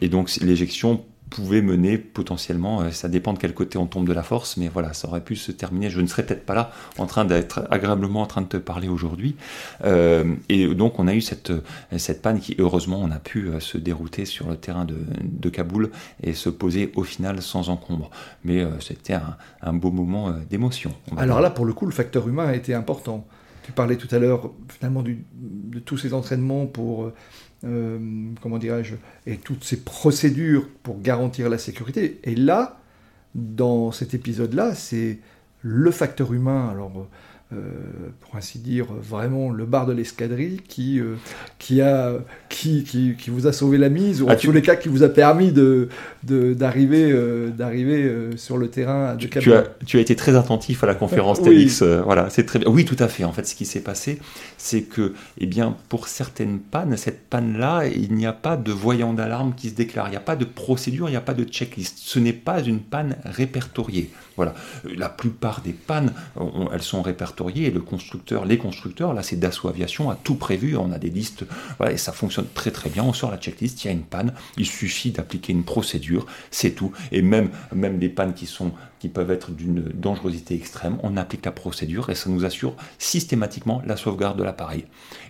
et 0.00 0.08
donc, 0.08 0.34
l'éjection 0.40 1.04
pouvait 1.28 1.62
mener 1.62 1.98
potentiellement, 1.98 2.82
euh, 2.82 2.90
ça 2.90 3.08
dépend 3.08 3.32
de 3.32 3.38
quel 3.38 3.54
côté 3.54 3.78
on 3.78 3.86
tombe 3.86 4.06
de 4.06 4.12
la 4.12 4.22
force, 4.22 4.56
mais 4.56 4.68
voilà, 4.68 4.92
ça 4.92 5.08
aurait 5.08 5.22
pu 5.22 5.36
se 5.36 5.52
terminer. 5.52 5.90
Je 5.90 6.00
ne 6.00 6.06
serais 6.06 6.24
peut-être 6.24 6.44
pas 6.44 6.54
là 6.54 6.72
en 6.98 7.06
train 7.06 7.24
d'être 7.24 7.66
agréablement 7.70 8.22
en 8.22 8.26
train 8.26 8.42
de 8.42 8.46
te 8.46 8.56
parler 8.56 8.88
aujourd'hui. 8.88 9.36
Euh, 9.84 10.34
et 10.48 10.66
donc 10.74 10.98
on 10.98 11.08
a 11.08 11.14
eu 11.14 11.20
cette, 11.20 11.52
cette 11.96 12.22
panne 12.22 12.40
qui, 12.40 12.56
heureusement, 12.58 13.00
on 13.00 13.10
a 13.10 13.18
pu 13.18 13.48
euh, 13.48 13.60
se 13.60 13.78
dérouter 13.78 14.24
sur 14.24 14.48
le 14.48 14.56
terrain 14.56 14.84
de, 14.84 14.96
de 15.22 15.48
Kaboul 15.48 15.90
et 16.22 16.32
se 16.32 16.48
poser 16.48 16.92
au 16.96 17.02
final 17.02 17.42
sans 17.42 17.68
encombre. 17.68 18.10
Mais 18.44 18.64
c'était 18.80 19.14
un, 19.14 19.36
un, 19.62 19.72
beau 19.72 19.90
moment 19.90 20.32
d'émotion. 20.48 20.92
Alors 21.16 21.40
là, 21.40 21.50
pour 21.50 21.64
le 21.64 21.72
coup, 21.72 21.86
le 21.86 21.92
facteur 21.92 22.28
humain 22.28 22.46
a 22.46 22.54
été 22.54 22.74
important. 22.74 23.26
Tu 23.62 23.72
parlais 23.72 23.96
tout 23.96 24.08
à 24.14 24.18
l'heure 24.18 24.50
finalement 24.68 25.02
du, 25.02 25.24
de 25.34 25.78
tous 25.78 25.98
ces 25.98 26.14
entraînements 26.14 26.66
pour 26.66 27.12
euh, 27.64 27.98
comment 28.40 28.58
dirais-je, 28.58 28.94
et 29.26 29.36
toutes 29.36 29.64
ces 29.64 29.78
procédures 29.78 30.68
pour 30.82 31.00
garantir 31.00 31.48
la 31.48 31.58
sécurité. 31.58 32.20
Et 32.24 32.34
là, 32.34 32.80
dans 33.34 33.92
cet 33.92 34.14
épisode-là, 34.14 34.74
c'est 34.74 35.18
le 35.62 35.90
facteur 35.90 36.32
humain. 36.32 36.68
Alors, 36.70 37.08
pour 38.20 38.36
ainsi 38.36 38.58
dire, 38.58 38.86
vraiment 38.92 39.50
le 39.50 39.64
bar 39.64 39.86
de 39.86 39.94
l'escadrille 39.94 40.60
qui, 40.68 41.00
euh, 41.00 41.14
qui, 41.58 41.80
a, 41.80 42.12
qui, 42.50 42.84
qui, 42.84 43.14
qui, 43.18 43.30
vous 43.30 43.46
a 43.46 43.52
sauvé 43.52 43.78
la 43.78 43.88
mise, 43.88 44.20
ou 44.20 44.26
ah, 44.28 44.34
en 44.34 44.36
tous 44.36 44.52
les 44.52 44.60
cas 44.60 44.76
qui 44.76 44.90
vous 44.90 45.02
a 45.02 45.08
permis 45.08 45.50
de, 45.50 45.88
d'arriver, 46.22 47.10
euh, 47.10 47.48
d'arriver 47.48 48.12
sur 48.36 48.58
le 48.58 48.68
terrain 48.68 49.14
de 49.14 49.20
tu, 49.20 49.30
tu, 49.30 49.54
as, 49.54 49.64
tu 49.86 49.96
as 49.96 50.00
été 50.00 50.14
très 50.14 50.36
attentif 50.36 50.84
à 50.84 50.86
la 50.86 50.94
conférence 50.94 51.40
TEDx. 51.40 51.82
voilà, 52.04 52.28
c'est 52.28 52.44
très 52.44 52.66
Oui, 52.66 52.84
tout 52.84 52.96
à 52.98 53.08
fait. 53.08 53.24
En 53.24 53.32
fait, 53.32 53.46
ce 53.46 53.54
qui 53.54 53.64
s'est 53.64 53.80
passé, 53.80 54.18
c'est 54.58 54.82
que, 54.82 55.14
eh 55.38 55.46
bien, 55.46 55.74
pour 55.88 56.08
certaines 56.08 56.58
pannes, 56.58 56.98
cette 56.98 57.28
panne-là, 57.28 57.86
il 57.86 58.12
n'y 58.12 58.26
a 58.26 58.34
pas 58.34 58.58
de 58.58 58.72
voyant 58.72 59.14
d'alarme 59.14 59.54
qui 59.54 59.70
se 59.70 59.74
déclare. 59.74 60.08
Il 60.08 60.10
n'y 60.10 60.16
a 60.16 60.20
pas 60.20 60.36
de 60.36 60.44
procédure, 60.44 61.08
il 61.08 61.12
n'y 61.12 61.16
a 61.16 61.22
pas 61.22 61.34
de 61.34 61.44
checklist. 61.44 61.96
Ce 61.98 62.18
n'est 62.18 62.34
pas 62.34 62.60
une 62.60 62.80
panne 62.80 63.16
répertoriée. 63.24 64.10
Voilà. 64.38 64.54
La 64.96 65.08
plupart 65.10 65.60
des 65.60 65.72
pannes, 65.74 66.14
elles 66.72 66.82
sont 66.82 67.02
répertoriées 67.02 67.18
répertorié 67.18 67.66
et 67.66 67.70
le 67.70 67.80
constructeur, 67.80 68.44
les 68.44 68.58
constructeurs, 68.58 69.12
là 69.12 69.24
c'est 69.24 69.36
Dassault 69.36 69.68
Aviation, 69.68 70.08
a 70.08 70.14
tout 70.14 70.36
prévu, 70.36 70.76
on 70.76 70.92
a 70.92 70.98
des 70.98 71.10
listes, 71.10 71.44
voilà, 71.78 71.92
et 71.92 71.96
ça 71.96 72.12
fonctionne 72.12 72.46
très 72.54 72.70
très 72.70 72.90
bien. 72.90 73.02
On 73.02 73.12
sort 73.12 73.32
la 73.32 73.38
checklist, 73.38 73.84
il 73.84 73.88
y 73.88 73.90
a 73.90 73.92
une 73.92 74.04
panne, 74.04 74.32
il 74.56 74.66
suffit 74.66 75.10
d'appliquer 75.10 75.52
une 75.52 75.64
procédure, 75.64 76.26
c'est 76.52 76.70
tout. 76.70 76.92
Et 77.10 77.22
même, 77.22 77.50
même 77.74 77.98
des 77.98 78.08
pannes 78.08 78.34
qui, 78.34 78.46
sont, 78.46 78.70
qui 79.00 79.08
peuvent 79.08 79.32
être 79.32 79.50
d'une 79.50 79.82
dangerosité 79.94 80.54
extrême, 80.54 80.98
on 81.02 81.16
applique 81.16 81.44
la 81.44 81.52
procédure 81.52 82.08
et 82.10 82.14
ça 82.14 82.30
nous 82.30 82.44
assure 82.44 82.76
systématiquement 82.98 83.82
la 83.84 83.96
sauvegarde 83.96 84.38
de 84.38 84.44
l'appareil. 84.44 84.84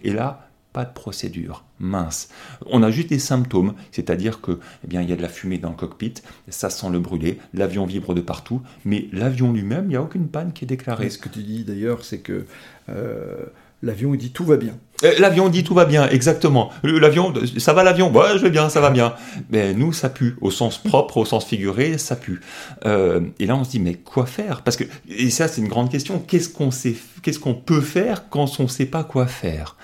Et 0.05 0.13
là, 0.13 0.48
pas 0.73 0.85
de 0.85 0.93
procédure, 0.93 1.65
mince. 1.79 2.29
On 2.67 2.83
a 2.83 2.91
juste 2.91 3.09
des 3.09 3.19
symptômes, 3.19 3.75
c'est-à-dire 3.91 4.41
que, 4.41 4.59
eh 4.85 4.87
bien, 4.87 5.03
il 5.03 5.09
y 5.09 5.13
a 5.13 5.17
de 5.17 5.23
la 5.23 5.29
fumée 5.29 5.59
dans 5.59 5.71
le 5.71 5.77
cockpit, 5.77 6.15
ça 6.49 6.71
sent 6.71 6.91
le 6.91 7.01
brûler, 7.01 7.39
l'avion 7.55 7.87
vibre 7.87 8.15
de 8.15 8.21
partout, 8.21 8.61
mais 8.85 9.09
l'avion 9.13 9.53
lui-même, 9.53 9.87
il 9.87 9.91
n'y 9.91 9.97
a 9.97 10.03
aucune 10.03 10.29
panne 10.29 10.53
qui 10.53 10.65
est 10.65 10.69
déclarée. 10.69 11.11
ce 11.11 11.19
que 11.19 11.29
tu 11.29 11.43
dis 11.43 11.65
d'ailleurs, 11.65 12.05
c'est 12.05 12.21
que 12.21 12.47
euh, 12.91 13.47
l'avion 13.83 14.15
dit 14.15 14.31
tout 14.31 14.45
va 14.45 14.57
bien. 14.57 14.79
Euh, 15.05 15.15
l'avion 15.19 15.49
dit 15.49 15.63
tout 15.63 15.75
va 15.75 15.85
bien, 15.85 16.09
exactement. 16.09 16.71
L'avion, 16.83 17.33
ça 17.59 17.73
va 17.73 17.85
l'avion? 17.85 18.13
Ouais, 18.13 18.37
je 18.37 18.43
vais 18.43 18.51
bien, 18.51 18.69
ça 18.69 18.81
va 18.81 18.91
bien. 18.91 19.15
Mais 19.51 19.73
nous, 19.75 19.93
ça 19.93 20.09
pue. 20.09 20.37
Au 20.41 20.51
sens 20.51 20.79
propre, 20.79 21.19
au 21.19 21.25
sens 21.25 21.45
figuré, 21.45 21.99
ça 21.99 22.17
pue. 22.17 22.41
Euh, 22.85 23.21
et 23.39 23.47
là, 23.47 23.57
on 23.57 23.65
se 23.65 23.71
dit, 23.71 23.81
mais 23.81 23.95
quoi 23.95 24.27
faire? 24.27 24.63
Parce 24.63 24.77
que, 24.77 24.85
et 25.09 25.31
ça, 25.31 25.47
c'est 25.47 25.61
une 25.61 25.69
grande 25.69 25.91
question. 25.91 26.19
Qu'est-ce 26.19 26.49
qu'on 26.49 26.71
sait, 26.71 26.97
qu'est-ce 27.23 27.39
peut 27.39 27.81
faire 27.81 28.29
quand 28.29 28.59
on 28.59 28.65
ne 28.65 28.69
sait 28.69 28.87
pas 28.87 29.05
quoi 29.05 29.27
faire? 29.27 29.77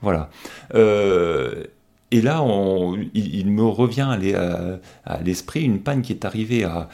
Voilà. 0.00 0.30
Euh, 0.74 1.64
et 2.12 2.20
là, 2.20 2.44
il, 3.14 3.50
me 3.50 3.64
revient 3.64 4.16
à 5.06 5.22
l'esprit 5.22 5.62
une 5.62 5.80
panne 5.80 6.02
qui 6.02 6.12
est 6.12 6.26
arrivée 6.26 6.62
à, 6.64 6.88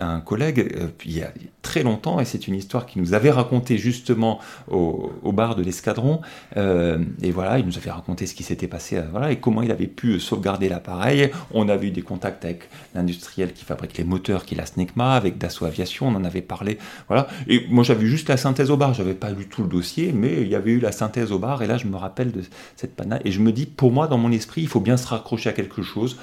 un, 0.00 0.20
collègue 0.20 0.74
euh, 0.76 0.88
il 1.04 1.16
y 1.16 1.22
a 1.22 1.32
très 1.62 1.84
longtemps, 1.84 2.18
et 2.18 2.24
c'est 2.24 2.48
une 2.48 2.54
histoire 2.54 2.86
qu'il 2.86 3.00
nous 3.00 3.14
avait 3.14 3.30
racontée 3.30 3.78
justement 3.78 4.40
au, 4.68 5.32
bar 5.32 5.54
de 5.54 5.62
l'escadron. 5.62 6.20
Euh, 6.56 6.98
et 7.22 7.30
voilà, 7.30 7.60
il 7.60 7.66
nous 7.66 7.78
avait 7.78 7.92
raconté 7.92 8.26
ce 8.26 8.34
qui 8.34 8.42
s'était 8.42 8.66
passé, 8.66 8.96
euh, 8.96 9.28
et 9.28 9.36
comment 9.36 9.62
il 9.62 9.70
avait 9.70 9.86
pu 9.86 10.18
sauvegarder 10.18 10.68
l'appareil. 10.68 11.30
On 11.52 11.68
avait 11.68 11.86
eu 11.86 11.90
des 11.92 12.02
contacts 12.02 12.44
avec 12.44 12.68
l'industriel 12.96 13.52
qui 13.52 13.64
fabrique 13.64 13.96
les 13.98 14.04
moteurs, 14.04 14.44
qui 14.44 14.54
est 14.54 14.58
la 14.58 14.66
SNECMA, 14.66 15.14
avec 15.14 15.38
Dassault 15.38 15.66
Aviation, 15.66 16.08
on 16.08 16.16
en 16.16 16.24
avait 16.24 16.42
parlé. 16.42 16.78
Voilà. 17.06 17.28
Et 17.46 17.66
moi, 17.70 17.84
j'avais 17.84 18.06
juste 18.06 18.28
la 18.28 18.36
synthèse 18.36 18.72
au 18.72 18.76
bar, 18.76 18.94
j'avais 18.94 19.14
pas 19.14 19.30
lu 19.30 19.46
tout 19.46 19.62
le 19.62 19.68
dossier, 19.68 20.10
mais 20.12 20.40
il 20.40 20.48
y 20.48 20.56
avait 20.56 20.72
eu 20.72 20.80
la 20.80 20.90
synthèse 20.90 21.30
au 21.30 21.38
bar, 21.38 21.62
et 21.62 21.68
là, 21.68 21.76
je 21.76 21.86
me 21.86 21.96
rappelle 21.96 22.32
de 22.32 22.42
cette 22.74 22.96
panne 22.96 23.20
et 23.24 23.30
je 23.30 23.40
me 23.40 23.52
dis, 23.52 23.66
pour 23.66 23.92
moi, 23.92 24.07
dans 24.08 24.18
mon 24.18 24.32
esprit, 24.32 24.62
il 24.62 24.68
faut 24.68 24.80
bien 24.80 24.96
se 24.96 25.06
raccrocher 25.06 25.50
à 25.50 25.52
quelque 25.52 25.82
chose. 25.82 26.16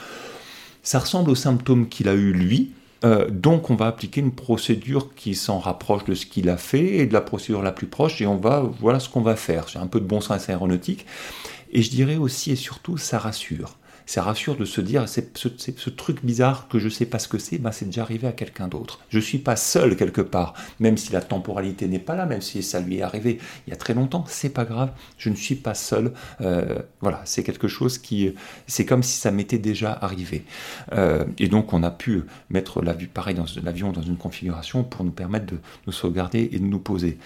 Ça 0.83 0.99
ressemble 0.99 1.31
aux 1.31 1.35
symptômes 1.35 1.87
qu'il 1.87 2.07
a 2.07 2.13
eu 2.13 2.31
lui, 2.31 2.71
euh, 3.03 3.29
donc 3.29 3.69
on 3.69 3.75
va 3.75 3.87
appliquer 3.87 4.21
une 4.21 4.31
procédure 4.31 5.13
qui 5.15 5.35
s'en 5.35 5.59
rapproche 5.59 6.05
de 6.05 6.15
ce 6.15 6.25
qu'il 6.25 6.49
a 6.49 6.57
fait 6.57 6.97
et 6.97 7.05
de 7.05 7.13
la 7.13 7.21
procédure 7.21 7.61
la 7.61 7.71
plus 7.71 7.87
proche 7.87 8.21
et 8.21 8.27
on 8.27 8.37
va 8.37 8.63
voilà 8.79 8.99
ce 8.99 9.09
qu'on 9.09 9.21
va 9.21 9.35
faire. 9.35 9.69
C'est 9.69 9.79
un 9.79 9.87
peu 9.87 9.99
de 9.99 10.05
bon 10.05 10.21
sens 10.21 10.49
aéronautique 10.49 11.05
et 11.71 11.81
je 11.81 11.89
dirais 11.89 12.15
aussi 12.15 12.51
et 12.51 12.55
surtout 12.55 12.97
ça 12.97 13.19
rassure 13.19 13.75
ça 14.05 14.21
rassure 14.21 14.55
de 14.55 14.65
se 14.65 14.81
dire, 14.81 15.05
ce, 15.07 15.89
truc 15.89 16.23
bizarre 16.23 16.67
que 16.67 16.79
je 16.79 16.89
sais 16.89 17.05
pas 17.05 17.19
ce 17.19 17.27
que 17.27 17.37
c'est, 17.37 17.57
ben 17.57 17.71
c'est 17.71 17.85
déjà 17.85 18.03
arrivé 18.03 18.27
à 18.27 18.31
quelqu'un 18.31 18.67
d'autre. 18.67 18.99
Je 19.09 19.19
suis 19.19 19.39
pas 19.39 19.55
seul 19.55 19.95
quelque 19.95 20.21
part, 20.21 20.53
même 20.79 20.97
si 20.97 21.11
la 21.11 21.21
temporalité 21.21 21.87
n'est 21.87 21.99
pas 21.99 22.15
là, 22.15 22.25
même 22.25 22.41
si 22.41 22.61
ça 22.61 22.79
lui 22.79 22.97
est 22.97 23.01
arrivé 23.01 23.39
il 23.67 23.71
y 23.71 23.73
a 23.73 23.75
très 23.75 23.93
longtemps, 23.93 24.23
c'est 24.27 24.49
pas 24.49 24.65
grave, 24.65 24.91
je 25.17 25.29
ne 25.29 25.35
suis 25.35 25.55
pas 25.55 25.73
seul. 25.73 26.13
Euh, 26.41 26.79
voilà, 27.01 27.21
c'est 27.25 27.43
quelque 27.43 27.67
chose 27.67 27.97
qui, 27.97 28.33
c'est 28.67 28.85
comme 28.85 29.03
si 29.03 29.17
ça 29.17 29.31
m'était 29.31 29.57
déjà 29.57 29.97
arrivé. 30.01 30.45
Euh, 30.93 31.25
et 31.39 31.47
donc 31.47 31.73
on 31.73 31.83
a 31.83 31.91
pu 31.91 32.23
mettre 32.49 32.81
l'avion 32.81 33.07
pareil 33.13 33.35
dans 33.35 33.45
l'avion 33.63 33.91
dans 33.91 34.01
une 34.01 34.17
configuration 34.17 34.83
pour 34.83 35.03
nous 35.03 35.11
permettre 35.11 35.47
de 35.47 35.57
nous 35.87 35.93
sauvegarder 35.93 36.49
et 36.51 36.59
de 36.59 36.65
nous 36.65 36.79
poser. 36.79 37.17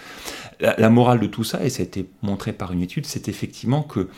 La 0.60 0.90
morale 0.90 1.20
de 1.20 1.28
tout 1.28 1.44
ça, 1.44 1.64
et 1.64 1.70
ça 1.70 1.82
a 1.82 1.86
été 1.86 2.10
montré 2.22 2.54
par 2.54 2.72
une 2.72 2.82
étude, 2.82 3.06
c'est 3.06 3.28
effectivement 3.28 3.84
que 3.84 4.10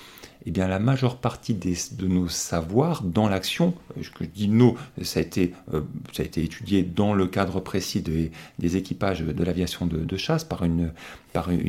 eh 0.45 0.51
bien, 0.51 0.67
la 0.67 0.79
majeure 0.79 1.17
partie 1.17 1.53
de 1.53 2.07
nos 2.07 2.27
savoirs 2.27 3.03
dans 3.03 3.29
l'action, 3.29 3.75
euh, 3.97 4.01
je 4.01 4.25
dis 4.25 4.47
nous, 4.47 4.77
ça 5.01 5.19
a, 5.19 5.23
été, 5.23 5.53
euh, 5.73 5.81
ça 6.13 6.23
a 6.23 6.25
été 6.25 6.43
étudié 6.43 6.83
dans 6.83 7.13
le 7.13 7.27
cadre 7.27 7.59
précis 7.59 8.01
des 8.01 8.77
équipages 8.77 9.21
de 9.21 9.43
l'aviation 9.43 9.85
de, 9.85 10.17
chasse 10.17 10.43
par 10.43 10.63
une, 10.63 10.91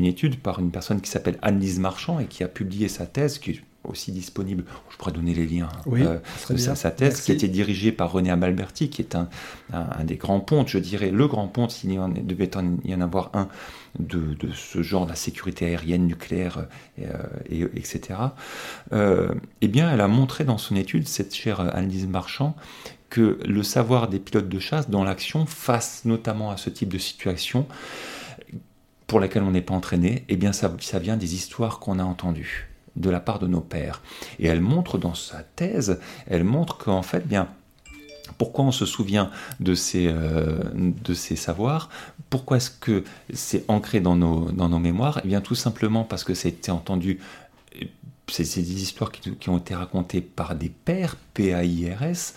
étude, 0.05 0.41
par 0.41 0.59
une 0.59 0.71
personne 0.71 1.01
qui 1.01 1.11
s'appelle 1.11 1.39
Annelise 1.43 1.79
Marchand 1.79 2.19
et 2.19 2.27
qui 2.27 2.43
a 2.45 2.49
publié 2.49 2.89
sa 2.89 3.07
thèse, 3.07 3.39
qui 3.39 3.61
aussi 3.85 4.13
disponible, 4.13 4.65
je 4.91 4.97
pourrais 4.97 5.13
donner 5.13 5.35
les 5.35 5.47
liens, 5.47 5.69
oui, 5.87 6.03
euh, 6.03 6.19
sa, 6.57 6.91
thèse, 6.91 7.21
qui 7.21 7.33
a 7.33 7.35
été 7.35 7.49
dirigée 7.49 7.91
par 7.91 8.13
René 8.13 8.31
Amalberti, 8.31 8.91
qui 8.91 9.03
est 9.03 9.17
un, 9.17 9.29
un, 9.73 10.05
des 10.05 10.17
grands 10.17 10.41
pontes, 10.41 10.69
je 10.69 10.79
dirais. 10.79 11.11
Le 11.11 11.27
grand 11.27 11.49
ponte, 11.49 11.73
s'il 11.73 11.93
y 11.93 11.99
en 11.99 12.09
devait 12.09 12.51
y 12.85 12.95
en 12.95 13.01
avoir 13.01 13.31
un, 13.35 13.49
de, 13.99 14.37
ce 14.55 14.83
genre, 14.83 15.05
de 15.05 15.11
la 15.11 15.17
sécurité 15.17 15.67
aérienne, 15.67 16.07
nucléaire, 16.07 16.67
euh, 17.01 17.13
et, 17.49 17.63
etc., 17.63 18.19
euh, 18.93 19.35
eh 19.61 19.69
bien, 19.69 19.93
elle 19.93 20.01
a 20.01 20.09
montré 20.09 20.45
dans 20.45 20.59
son 20.59 20.77
étude, 20.77 21.09
cette 21.09 21.35
chère 21.35 21.61
Annelise 21.61 22.07
Marchand, 22.07 22.55
que 23.11 23.39
le 23.45 23.63
savoir 23.63 24.09
des 24.09 24.19
pilotes 24.19 24.49
de 24.49 24.59
chasse 24.59 24.89
dans 24.89 25.05
l'action, 25.05 25.45
face 25.45 26.05
notamment 26.05 26.51
à 26.51 26.57
ce 26.57 26.71
type 26.71 26.89
de 26.89 26.99
situation, 26.99 27.67
pour 29.07 29.21
laquelle 29.21 29.43
on 29.43 29.51
n'est 29.51 29.61
pas 29.61 29.75
entraîné, 29.75 30.25
eh 30.29 30.37
bien, 30.37 30.53
ça, 30.53 30.75
ça 30.81 30.99
vient 30.99 31.17
des 31.17 31.35
histoires 31.35 31.81
qu'on 31.81 31.99
a 31.99 32.05
entendues 32.05 32.72
de 32.97 33.11
la 33.11 33.21
part 33.21 33.39
de 33.39 33.47
nos 33.47 33.61
pères. 33.61 34.03
Et 34.39 34.47
elle 34.47 34.61
montre 34.61 34.99
dans 34.99 35.15
sa 35.15 35.43
thèse, 35.43 36.01
elle 36.27 36.45
montre 36.45 36.79
qu'en 36.79 37.03
fait, 37.03 37.27
bien, 37.27 37.49
pourquoi 38.39 38.65
on 38.65 38.73
se 38.73 38.87
souvient 38.87 39.31
de 39.61 39.75
ces, 39.75 40.09
euh, 40.09 40.59
de 40.75 41.15
ces 41.15 41.37
savoirs 41.37 41.89
Pourquoi 42.31 42.57
est-ce 42.57 42.71
que 42.71 43.05
c'est 43.33 43.65
ancré 43.69 44.01
dans 44.01 44.17
nos, 44.17 44.51
dans 44.51 44.69
nos 44.69 44.79
mémoires? 44.79 45.21
Eh 45.25 45.29
bien 45.29 45.41
tout 45.41 45.55
simplement 45.55 46.05
parce 46.05 46.25
que 46.25 46.35
c'était 46.35 46.73
entendu, 46.73 47.21
c'est 48.29 48.43
des 48.43 48.83
histoires 48.83 49.13
qui, 49.13 49.37
qui, 49.37 49.49
ont 49.49 49.59
été 49.59 49.75
racontées 49.75 50.21
par 50.21 50.55
des 50.55 50.71
pères, 50.71 51.17
P-A-I-R-S, 51.35 52.35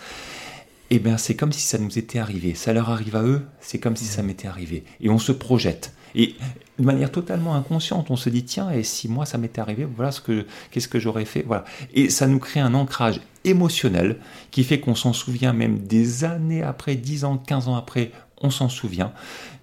eh 0.92 1.00
bien 1.00 1.18
c'est 1.18 1.36
comme 1.36 1.52
si 1.52 1.62
ça 1.62 1.78
nous 1.78 1.98
était 1.98 2.20
arrivé. 2.20 2.54
Ça 2.54 2.74
leur 2.74 2.90
arrive 2.90 3.16
à 3.16 3.24
eux, 3.24 3.46
c'est 3.60 3.80
comme 3.80 3.96
si 3.96 4.06
ça 4.06 4.22
m'était 4.22 4.48
arrivé. 4.48 4.84
Et 5.02 5.10
on 5.10 5.20
se 5.20 5.32
projette. 5.32 5.95
Et 6.16 6.36
de 6.80 6.84
manière 6.84 7.12
totalement 7.12 7.56
inconsciente, 7.56 8.10
on 8.10 8.16
se 8.16 8.30
dit 8.30 8.44
tiens, 8.44 8.72
et 8.72 8.84
si 8.84 9.08
moi 9.08 9.26
ça 9.26 9.38
m'était 9.38 9.62
arrivé, 9.62 9.86
voilà 9.86 10.12
ce 10.12 10.22
que 10.22 10.46
qu'est-ce 10.72 10.88
que 10.88 11.00
j'aurais 11.00 11.26
fait, 11.26 11.44
voilà. 11.46 11.66
Et 11.94 12.10
ça 12.10 12.28
nous 12.28 12.40
crée 12.40 12.60
un 12.60 12.74
ancrage 12.74 13.22
émotionnel 13.44 14.18
qui 14.52 14.64
fait 14.64 14.80
qu'on 14.80 14.96
s'en 14.96 15.14
souvient 15.14 15.54
même 15.54 15.80
des 15.80 16.24
années 16.24 16.64
après, 16.64 16.96
10 16.96 17.26
ans, 17.26 17.38
15 17.38 17.68
ans 17.68 17.76
après, 17.76 18.12
on 18.42 18.50
s'en 18.50 18.70
souvient. 18.70 19.14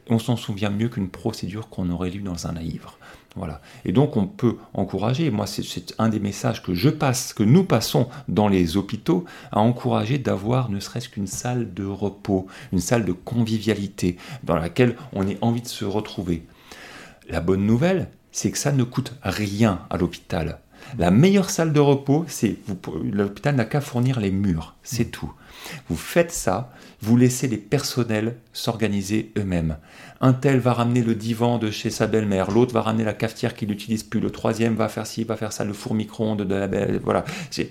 On 0.08 0.18
s'en 0.18 0.36
souvient 0.36 0.70
mieux 0.70 0.88
qu'une 0.88 1.08
procédure 1.08 1.68
qu'on 1.68 1.88
aurait 1.90 2.10
lue 2.10 2.22
dans 2.22 2.46
un 2.46 2.52
livre. 2.52 2.98
Voilà. 3.35 3.62
Et 3.85 3.92
donc 3.92 4.16
on 4.16 4.27
peut 4.27 4.57
encourager, 4.75 5.31
moi 5.31 5.47
c'est 5.47 5.95
un 5.99 6.09
des 6.11 6.21
messages 6.21 6.62
que 6.62 6.75
je 6.75 6.90
passe, 6.90 7.33
que 7.33 7.42
nous 7.42 7.64
passons 7.64 8.09
dans 8.29 8.49
les 8.49 8.77
hôpitaux, 8.77 9.25
à 9.51 9.61
encourager 9.61 10.18
d'avoir 10.18 10.68
ne 10.71 10.81
serait-ce 10.81 11.09
qu'une 11.09 11.27
salle 11.27 11.73
de 11.73 11.85
repos, 11.85 12.47
une 12.73 12.81
salle 12.81 13.07
de 13.07 13.12
convivialité 13.12 14.16
dans 14.45 14.57
laquelle 14.57 14.97
on 15.14 15.27
ait 15.27 15.38
envie 15.40 15.62
de 15.62 15.68
se 15.68 15.87
retrouver. 15.87 16.45
La 17.29 17.40
bonne 17.40 17.64
nouvelle, 17.64 18.11
c'est 18.33 18.51
que 18.51 18.59
ça 18.59 18.73
ne 18.73 18.85
coûte 18.85 19.14
rien 19.23 19.81
à 19.88 19.97
l'hôpital. 19.97 20.59
La 20.99 21.11
meilleure 21.11 21.49
salle 21.49 21.73
de 21.73 21.81
repos, 21.81 22.25
c'est 22.29 22.57
l'hôpital 23.03 23.55
n'a 23.55 23.64
qu'à 23.64 23.81
fournir 23.81 24.21
les 24.21 24.31
murs, 24.31 24.75
c'est 24.83 25.11
tout. 25.11 25.33
Vous 25.88 25.97
faites 25.97 26.33
ça, 26.33 26.73
vous 27.01 27.16
laissez 27.16 27.49
les 27.49 27.57
personnels 27.57 28.37
s'organiser 28.53 29.33
eux-mêmes. 29.38 29.77
Un 30.24 30.35
tel 30.35 30.61
va 30.61 30.72
ramener 30.72 31.02
le 31.02 31.16
divan 31.16 31.58
de 31.58 31.72
chez 31.72 31.90
sa 31.90 32.06
belle-mère, 32.06 32.52
l'autre 32.52 32.72
va 32.72 32.80
ramener 32.80 33.02
la 33.02 33.12
cafetière 33.12 33.56
qu'il 33.56 33.68
n'utilise 33.68 34.04
plus, 34.04 34.20
le 34.20 34.30
troisième 34.30 34.76
va 34.76 34.88
faire 34.88 35.04
ci, 35.04 35.24
va 35.24 35.37
faire 35.37 35.52
ça, 35.52 35.64
le 35.64 35.72
four 35.72 35.94
micro-ondes 35.94 36.42
de 36.42 36.54
la 36.54 36.68
belle. 36.68 37.00
Voilà. 37.02 37.24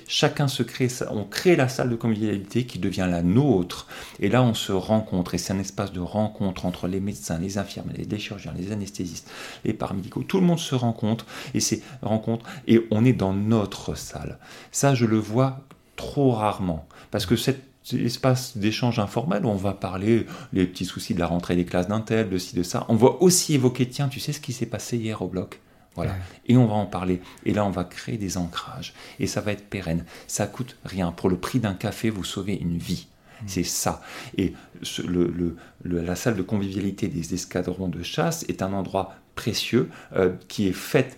Chacun 0.05 0.49
se 0.49 0.61
crée, 0.61 0.89
on 1.11 1.23
crée 1.23 1.55
la 1.55 1.69
salle 1.69 1.89
de 1.89 1.95
convivialité 1.95 2.65
qui 2.65 2.77
devient 2.77 3.07
la 3.09 3.21
nôtre. 3.21 3.87
Et 4.19 4.27
là, 4.27 4.43
on 4.43 4.53
se 4.53 4.73
rencontre. 4.73 5.33
Et 5.33 5.37
c'est 5.37 5.53
un 5.53 5.59
espace 5.59 5.93
de 5.93 6.01
rencontre 6.01 6.65
entre 6.65 6.87
les 6.87 6.99
médecins, 6.99 7.39
les 7.39 7.57
infirmiers, 7.57 8.05
les 8.09 8.19
chirurgiens, 8.19 8.53
les 8.57 8.73
anesthésistes, 8.73 9.31
les 9.63 9.73
paramédicaux. 9.73 10.23
Tout 10.23 10.41
le 10.41 10.45
monde 10.45 10.59
se 10.59 10.75
rencontre. 10.75 11.25
Et 11.53 11.61
c'est 11.61 11.81
rencontre. 12.01 12.45
Et 12.67 12.85
on 12.91 13.05
est 13.05 13.13
dans 13.13 13.33
notre 13.33 13.95
salle. 13.95 14.39
Ça, 14.73 14.93
je 14.93 15.05
le 15.05 15.17
vois 15.17 15.61
trop 15.95 16.31
rarement. 16.31 16.85
Parce 17.11 17.25
que 17.25 17.37
cet 17.37 17.70
espace 17.93 18.57
d'échange 18.57 18.99
informel 18.99 19.45
où 19.45 19.49
on 19.49 19.55
va 19.55 19.73
parler 19.73 20.25
les 20.53 20.65
petits 20.65 20.85
soucis 20.85 21.13
de 21.13 21.19
la 21.19 21.27
rentrée 21.27 21.55
des 21.55 21.65
classes 21.65 21.87
d'un 21.87 22.01
tel, 22.01 22.29
de 22.29 22.37
ci, 22.37 22.55
de 22.55 22.63
ça. 22.63 22.85
On 22.89 22.95
va 22.95 23.09
aussi 23.21 23.53
évoquer, 23.53 23.87
tiens, 23.87 24.07
tu 24.07 24.19
sais 24.19 24.33
ce 24.33 24.39
qui 24.39 24.53
s'est 24.53 24.65
passé 24.65 24.97
hier 24.97 25.21
au 25.21 25.27
bloc? 25.27 25.59
Voilà. 25.95 26.15
Et 26.47 26.55
on 26.55 26.67
va 26.67 26.75
en 26.75 26.85
parler. 26.85 27.21
Et 27.45 27.53
là, 27.53 27.65
on 27.65 27.69
va 27.69 27.83
créer 27.83 28.17
des 28.17 28.37
ancrages. 28.37 28.93
Et 29.19 29.27
ça 29.27 29.41
va 29.41 29.51
être 29.51 29.69
pérenne. 29.69 30.05
Ça 30.27 30.47
coûte 30.47 30.77
rien. 30.85 31.11
Pour 31.11 31.29
le 31.29 31.37
prix 31.37 31.59
d'un 31.59 31.73
café, 31.73 32.09
vous 32.09 32.23
sauvez 32.23 32.55
une 32.55 32.77
vie. 32.77 33.07
Mmh. 33.41 33.45
C'est 33.47 33.63
ça. 33.63 34.01
Et 34.37 34.53
le, 35.05 35.57
la 35.83 36.15
salle 36.15 36.37
de 36.37 36.41
convivialité 36.43 37.07
des 37.09 37.33
escadrons 37.33 37.89
de 37.89 38.03
chasse 38.03 38.45
est 38.47 38.61
un 38.61 38.71
endroit 38.71 39.15
précieux 39.35 39.89
qui 40.47 40.67
est 40.67 40.73
fait 40.73 41.17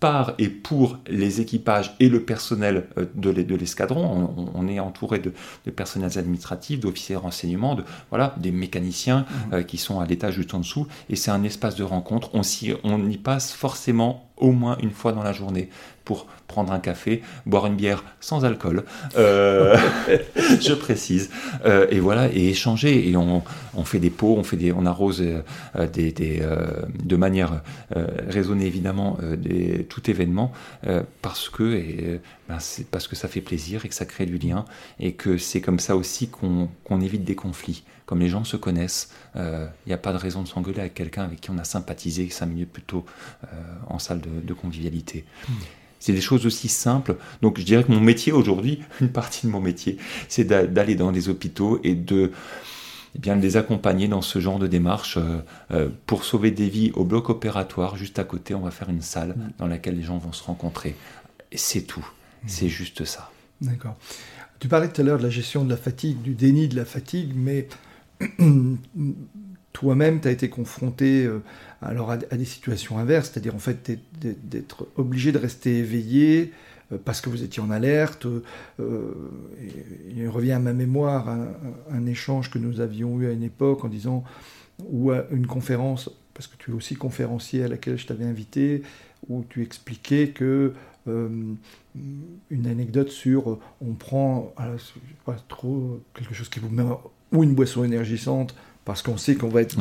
par 0.00 0.34
et 0.38 0.48
pour 0.48 0.98
les 1.06 1.40
équipages 1.40 1.94
et 2.00 2.08
le 2.08 2.22
personnel 2.22 2.88
de 3.14 3.54
l'escadron. 3.54 4.52
On, 4.54 4.68
est 4.68 4.78
entouré 4.78 5.18
de, 5.18 5.32
personnels 5.70 6.18
administratifs, 6.18 6.80
d'officiers 6.80 7.14
de 7.14 7.20
renseignement, 7.20 7.74
de, 7.74 7.84
voilà, 8.10 8.34
des 8.36 8.52
mécaniciens 8.52 9.24
mmh. 9.52 9.64
qui 9.64 9.78
sont 9.78 10.00
à 10.00 10.06
l'étage 10.06 10.34
juste 10.34 10.52
en 10.54 10.58
dessous. 10.58 10.86
Et 11.08 11.16
c'est 11.16 11.30
un 11.30 11.42
espace 11.44 11.76
de 11.76 11.84
rencontre. 11.84 12.30
On, 12.34 12.42
on 12.84 13.08
y 13.08 13.16
passe 13.16 13.52
forcément 13.52 14.25
au 14.36 14.52
moins 14.52 14.76
une 14.82 14.90
fois 14.90 15.12
dans 15.12 15.22
la 15.22 15.32
journée 15.32 15.68
pour 16.06 16.26
prendre 16.46 16.72
un 16.72 16.78
café, 16.78 17.20
boire 17.46 17.66
une 17.66 17.74
bière 17.74 18.04
sans 18.20 18.44
alcool, 18.44 18.84
euh, 19.18 19.76
je 20.38 20.72
précise, 20.72 21.30
euh, 21.64 21.88
et 21.90 21.98
voilà, 21.98 22.28
et 22.32 22.50
échanger. 22.50 23.10
Et 23.10 23.16
on, 23.16 23.42
fait 23.84 23.98
des 23.98 24.10
pots, 24.10 24.36
on, 24.38 24.44
fait 24.44 24.56
des, 24.56 24.72
on 24.72 24.86
arrose 24.86 25.20
euh, 25.20 25.86
des, 25.88 26.12
de 26.12 27.16
manière 27.16 27.62
raisonnée 28.28 28.66
évidemment 28.66 29.18
des, 29.36 29.84
tout 29.88 30.08
événement 30.08 30.52
parce 31.22 31.48
que 31.48 32.20
ben, 32.48 32.58
parce 32.92 33.08
que 33.08 33.16
ça 33.16 33.26
fait 33.26 33.40
plaisir 33.40 33.84
et 33.84 33.88
que 33.88 33.94
ça 33.94 34.04
crée 34.04 34.26
du 34.26 34.38
lien 34.38 34.64
et 35.00 35.14
que 35.14 35.36
c'est 35.38 35.60
comme 35.60 35.80
ça 35.80 35.96
aussi 35.96 36.28
qu'on 36.28 37.00
évite 37.00 37.24
des 37.24 37.34
conflits. 37.34 37.82
Comme 38.06 38.20
les 38.20 38.28
gens 38.28 38.44
se 38.44 38.56
connaissent, 38.56 39.10
il 39.34 39.68
n'y 39.86 39.92
a 39.92 39.98
pas 39.98 40.12
de 40.12 40.18
raison 40.18 40.42
de 40.42 40.48
s'engueuler 40.48 40.80
avec 40.80 40.94
quelqu'un 40.94 41.24
avec 41.24 41.40
qui 41.40 41.50
on 41.50 41.58
a 41.58 41.64
sympathisé 41.64 42.28
cinq 42.30 42.46
minutes 42.46 42.72
plus 42.72 42.82
tôt 42.82 43.04
en 43.88 43.98
salle 43.98 44.20
de, 44.20 44.54
convivialité. 44.54 45.24
Hmm. 45.48 45.52
C'est 45.98 46.12
des 46.12 46.20
choses 46.20 46.46
aussi 46.46 46.68
simples. 46.68 47.16
Donc 47.42 47.58
je 47.58 47.64
dirais 47.64 47.82
que 47.82 47.90
mon 47.90 48.00
métier 48.00 48.32
aujourd'hui, 48.32 48.80
une 49.00 49.10
partie 49.10 49.46
de 49.46 49.52
mon 49.52 49.60
métier, 49.60 49.98
c'est 50.28 50.44
d'aller 50.44 50.94
dans 50.94 51.10
les 51.10 51.28
hôpitaux 51.28 51.80
et 51.82 51.94
de 51.96 52.30
eh 53.16 53.18
bien, 53.18 53.34
les 53.34 53.56
accompagner 53.56 54.08
dans 54.08 54.20
ce 54.20 54.40
genre 54.40 54.58
de 54.58 54.66
démarche. 54.66 55.16
Euh, 55.16 55.40
euh, 55.70 55.88
pour 56.06 56.24
sauver 56.24 56.50
des 56.50 56.68
vies 56.68 56.92
au 56.94 57.04
bloc 57.04 57.30
opératoire, 57.30 57.96
juste 57.96 58.18
à 58.18 58.24
côté, 58.24 58.54
on 58.54 58.60
va 58.60 58.70
faire 58.70 58.90
une 58.90 59.00
salle 59.00 59.30
mm. 59.30 59.52
dans 59.58 59.66
laquelle 59.66 59.96
les 59.96 60.02
gens 60.02 60.18
vont 60.18 60.32
se 60.32 60.44
rencontrer. 60.44 60.94
C'est 61.54 61.82
tout. 61.82 62.06
Mm. 62.42 62.46
C'est 62.46 62.68
juste 62.68 63.06
ça. 63.06 63.30
D'accord. 63.62 63.96
Tu 64.60 64.68
parlais 64.68 64.88
tout 64.88 65.00
à 65.00 65.04
l'heure 65.04 65.18
de 65.18 65.22
la 65.22 65.30
gestion 65.30 65.64
de 65.64 65.70
la 65.70 65.78
fatigue, 65.78 66.20
du 66.20 66.34
déni 66.34 66.68
de 66.68 66.76
la 66.76 66.84
fatigue, 66.84 67.32
mais 67.34 67.68
toi-même, 69.76 70.20
tu 70.22 70.28
as 70.28 70.30
été 70.30 70.48
confronté 70.48 71.26
euh, 71.26 71.42
alors 71.82 72.10
à, 72.10 72.16
des 72.16 72.46
situations 72.46 72.98
inverses, 72.98 73.30
c'est-à-dire 73.30 73.54
en 73.54 73.58
fait 73.58 74.00
d'être 74.18 74.88
obligé 74.96 75.32
de 75.32 75.38
rester 75.38 75.78
éveillé 75.78 76.52
euh, 76.92 76.98
parce 77.04 77.20
que 77.20 77.28
vous 77.28 77.42
étiez 77.42 77.62
en 77.62 77.70
alerte. 77.70 78.26
Euh, 78.80 79.12
il 80.16 80.26
revient 80.30 80.52
à 80.52 80.58
ma 80.58 80.72
mémoire 80.72 81.28
un, 81.28 82.06
échange 82.06 82.50
que 82.50 82.58
nous 82.58 82.80
avions 82.80 83.20
eu 83.20 83.26
à 83.26 83.32
une 83.32 83.42
époque 83.42 83.84
en 83.84 83.88
disant, 83.88 84.24
ou 84.88 85.10
à 85.10 85.26
une 85.30 85.46
conférence, 85.46 86.10
parce 86.32 86.46
que 86.46 86.56
tu 86.56 86.70
es 86.70 86.74
aussi 86.74 86.94
conférencier 86.94 87.64
à 87.64 87.68
laquelle 87.68 87.98
je 87.98 88.06
t'avais 88.06 88.24
invité, 88.24 88.82
où 89.28 89.44
tu 89.46 89.62
expliquais 89.62 90.28
que 90.28 90.72
une 91.06 92.66
anecdote 92.66 93.10
sur 93.10 93.58
on 93.80 93.92
prend 93.92 94.52
pas 95.24 95.36
trop 95.48 96.00
quelque 96.14 96.34
chose 96.34 96.48
qui 96.48 96.58
vous 96.58 96.68
met 96.68 96.82
ou 97.32 97.44
une 97.44 97.54
boisson 97.54 97.84
énergisante 97.84 98.54
parce 98.84 99.02
qu'on 99.02 99.16
sait 99.16 99.34
qu'on 99.34 99.48
va 99.48 99.62
être 99.62 99.76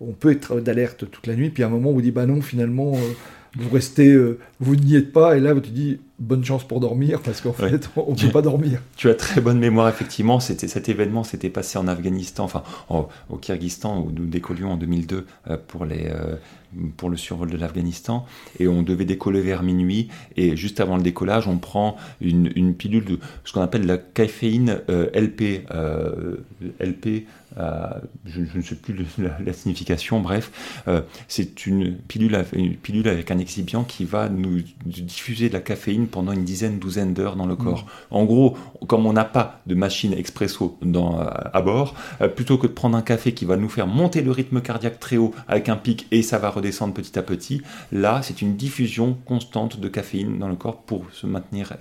on 0.00 0.12
peut 0.12 0.30
être 0.30 0.60
d'alerte 0.60 1.10
toute 1.10 1.26
la 1.26 1.34
nuit, 1.34 1.50
puis 1.50 1.62
à 1.62 1.66
un 1.66 1.70
moment 1.70 1.90
on 1.90 1.94
vous 1.94 2.02
dit 2.02 2.10
bah 2.10 2.26
non 2.26 2.42
finalement 2.42 2.92
euh, 2.94 3.12
vous 3.56 3.70
restez, 3.70 4.12
euh, 4.12 4.38
vous 4.60 4.76
n'y 4.76 4.96
êtes 4.96 5.12
pas, 5.12 5.36
et 5.36 5.40
là 5.40 5.54
tu 5.54 5.70
dis 5.70 6.00
bonne 6.18 6.44
chance 6.44 6.66
pour 6.66 6.80
dormir 6.80 7.20
parce 7.22 7.40
qu'en 7.40 7.52
fait 7.52 7.90
on 7.96 8.12
ne 8.12 8.16
peut 8.16 8.28
pas 8.28 8.42
dormir. 8.42 8.80
Tu 8.96 9.08
as 9.10 9.14
très 9.14 9.40
bonne 9.40 9.58
mémoire 9.58 9.88
effectivement. 9.88 10.40
C'était 10.40 10.68
cet 10.68 10.88
événement 10.88 11.24
s'était 11.24 11.50
passé 11.50 11.78
en 11.78 11.88
Afghanistan, 11.88 12.44
enfin 12.44 12.62
au 12.88 13.36
Kyrgyzstan 13.36 14.00
où 14.00 14.10
nous 14.10 14.26
décollions 14.26 14.72
en 14.72 14.76
2002 14.76 15.26
euh, 15.48 15.56
pour 15.68 15.84
les 15.84 16.10
pour 16.96 17.08
le 17.08 17.16
survol 17.16 17.50
de 17.50 17.56
l'Afghanistan 17.56 18.26
et 18.58 18.68
on 18.68 18.82
devait 18.82 19.04
décoller 19.04 19.40
vers 19.40 19.62
minuit 19.62 20.08
et 20.36 20.56
juste 20.56 20.80
avant 20.80 20.96
le 20.96 21.02
décollage 21.02 21.48
on 21.48 21.56
prend 21.56 21.96
une, 22.20 22.52
une 22.54 22.74
pilule 22.74 23.04
de 23.04 23.18
ce 23.44 23.52
qu'on 23.52 23.62
appelle 23.62 23.86
la 23.86 23.96
caféine 23.96 24.80
LP 24.88 25.64
LP 26.80 27.26
euh, 27.58 27.88
je, 28.26 28.40
ne 28.40 28.62
sais 28.62 28.74
plus 28.74 28.94
la, 29.18 29.52
signification, 29.52 30.20
bref, 30.20 30.82
euh, 30.88 31.00
c'est 31.26 31.66
une 31.66 31.96
pilule, 31.96 32.44
une 32.52 32.74
pilule 32.74 33.08
avec 33.08 33.30
un 33.30 33.38
excipient 33.38 33.82
qui 33.84 34.04
va 34.04 34.28
nous 34.28 34.60
diffuser 34.84 35.48
de 35.48 35.54
la 35.54 35.60
caféine 35.60 36.05
pendant 36.06 36.32
une 36.32 36.44
dizaine, 36.44 36.78
douzaine 36.78 37.14
d'heures 37.14 37.36
dans 37.36 37.46
le 37.46 37.56
corps. 37.56 37.84
Mm. 37.84 38.14
En 38.14 38.24
gros, 38.24 38.56
comme 38.86 39.06
on 39.06 39.12
n'a 39.12 39.24
pas 39.24 39.60
de 39.66 39.74
machine 39.74 40.12
expresso 40.12 40.78
dans, 40.82 41.18
à 41.18 41.62
bord, 41.62 41.94
euh, 42.20 42.28
plutôt 42.28 42.58
que 42.58 42.66
de 42.66 42.72
prendre 42.72 42.96
un 42.96 43.02
café 43.02 43.32
qui 43.32 43.44
va 43.44 43.56
nous 43.56 43.68
faire 43.68 43.86
monter 43.86 44.22
le 44.22 44.30
rythme 44.30 44.60
cardiaque 44.60 45.00
très 45.00 45.16
haut 45.16 45.34
avec 45.48 45.68
un 45.68 45.76
pic 45.76 46.06
et 46.10 46.22
ça 46.22 46.38
va 46.38 46.50
redescendre 46.50 46.94
petit 46.94 47.18
à 47.18 47.22
petit, 47.22 47.62
là, 47.92 48.20
c'est 48.22 48.42
une 48.42 48.56
diffusion 48.56 49.16
constante 49.24 49.80
de 49.80 49.88
caféine 49.88 50.38
dans 50.38 50.48
le 50.48 50.56
corps 50.56 50.82
pour 50.82 51.04
se 51.12 51.26
maintenir 51.26 51.72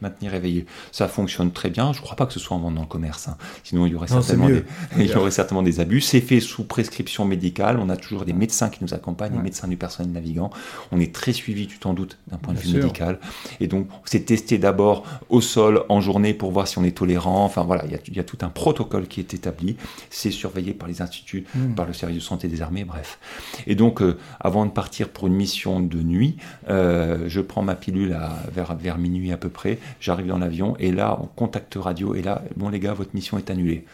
maintenir 0.00 0.34
éveillé. 0.34 0.66
Ça 0.92 1.08
fonctionne 1.08 1.52
très 1.52 1.70
bien. 1.70 1.92
Je 1.92 1.98
ne 1.98 2.02
crois 2.02 2.16
pas 2.16 2.26
que 2.26 2.32
ce 2.32 2.40
soit 2.40 2.56
en 2.56 2.60
vente 2.60 2.74
dans 2.74 2.82
le 2.82 2.86
commerce. 2.86 3.28
Hein. 3.28 3.36
Sinon, 3.64 3.86
il 3.86 3.92
y, 3.92 3.94
aurait 3.94 4.08
certainement 4.08 4.48
des, 4.48 4.64
il 4.98 5.06
y 5.06 5.14
aurait 5.14 5.30
certainement 5.30 5.62
des 5.62 5.80
abus. 5.80 6.00
C'est 6.00 6.20
fait 6.20 6.40
sous 6.40 6.64
prescription 6.64 7.24
médicale. 7.24 7.78
On 7.80 7.88
a 7.88 7.96
toujours 7.96 8.24
des 8.24 8.32
médecins 8.32 8.68
qui 8.68 8.82
nous 8.82 8.94
accompagnent, 8.94 9.36
des 9.36 9.42
médecins 9.42 9.68
du 9.68 9.76
personnel 9.76 10.12
navigant. 10.12 10.50
On 10.92 11.00
est 11.00 11.14
très 11.14 11.32
suivi, 11.32 11.66
tu 11.66 11.78
t'en 11.78 11.94
doutes, 11.94 12.18
d'un 12.28 12.36
point 12.36 12.54
de 12.54 12.58
vue 12.58 12.74
médical. 12.74 13.18
Et 13.60 13.66
donc, 13.66 13.88
c'est 14.04 14.24
testé 14.24 14.58
d'abord 14.58 15.04
au 15.28 15.40
sol, 15.40 15.84
en 15.88 16.00
journée, 16.00 16.34
pour 16.34 16.52
voir 16.52 16.68
si 16.68 16.78
on 16.78 16.84
est 16.84 16.96
tolérant. 16.96 17.44
Enfin, 17.44 17.62
voilà, 17.64 17.84
il 17.86 18.16
y 18.16 18.20
a, 18.20 18.24
tout 18.24 18.38
un 18.42 18.48
protocole 18.48 19.06
qui 19.06 19.20
est 19.20 19.34
établi. 19.34 19.76
C'est 20.10 20.30
surveillé 20.30 20.74
par 20.74 20.88
les 20.88 21.02
instituts, 21.02 21.46
hmm. 21.54 21.74
par 21.74 21.86
le 21.86 21.92
service 21.92 22.18
de 22.18 22.22
santé 22.22 22.48
des 22.48 22.62
armées, 22.62 22.84
bref. 22.84 23.18
Et 23.66 23.74
donc, 23.74 24.02
euh, 24.02 24.18
avant 24.40 24.66
de 24.66 24.70
partir 24.70 25.08
pour 25.08 25.26
une 25.26 25.34
mission 25.34 25.80
de 25.80 26.02
nuit, 26.02 26.36
euh, 26.68 27.24
je 27.28 27.40
prends 27.40 27.62
ma 27.62 27.74
pilule 27.74 28.12
à, 28.12 28.42
vers, 28.52 28.76
vers 28.76 28.98
minuit 28.98 29.32
à 29.32 29.36
peu 29.36 29.48
près 29.48 29.78
J'arrive 30.00 30.26
dans 30.26 30.38
l'avion 30.38 30.76
et 30.78 30.92
là, 30.92 31.18
on 31.20 31.26
contact 31.26 31.74
radio 31.76 32.14
et 32.14 32.22
là, 32.22 32.42
bon 32.56 32.68
les 32.68 32.80
gars, 32.80 32.94
votre 32.94 33.14
mission 33.14 33.38
est 33.38 33.50
annulée. 33.50 33.84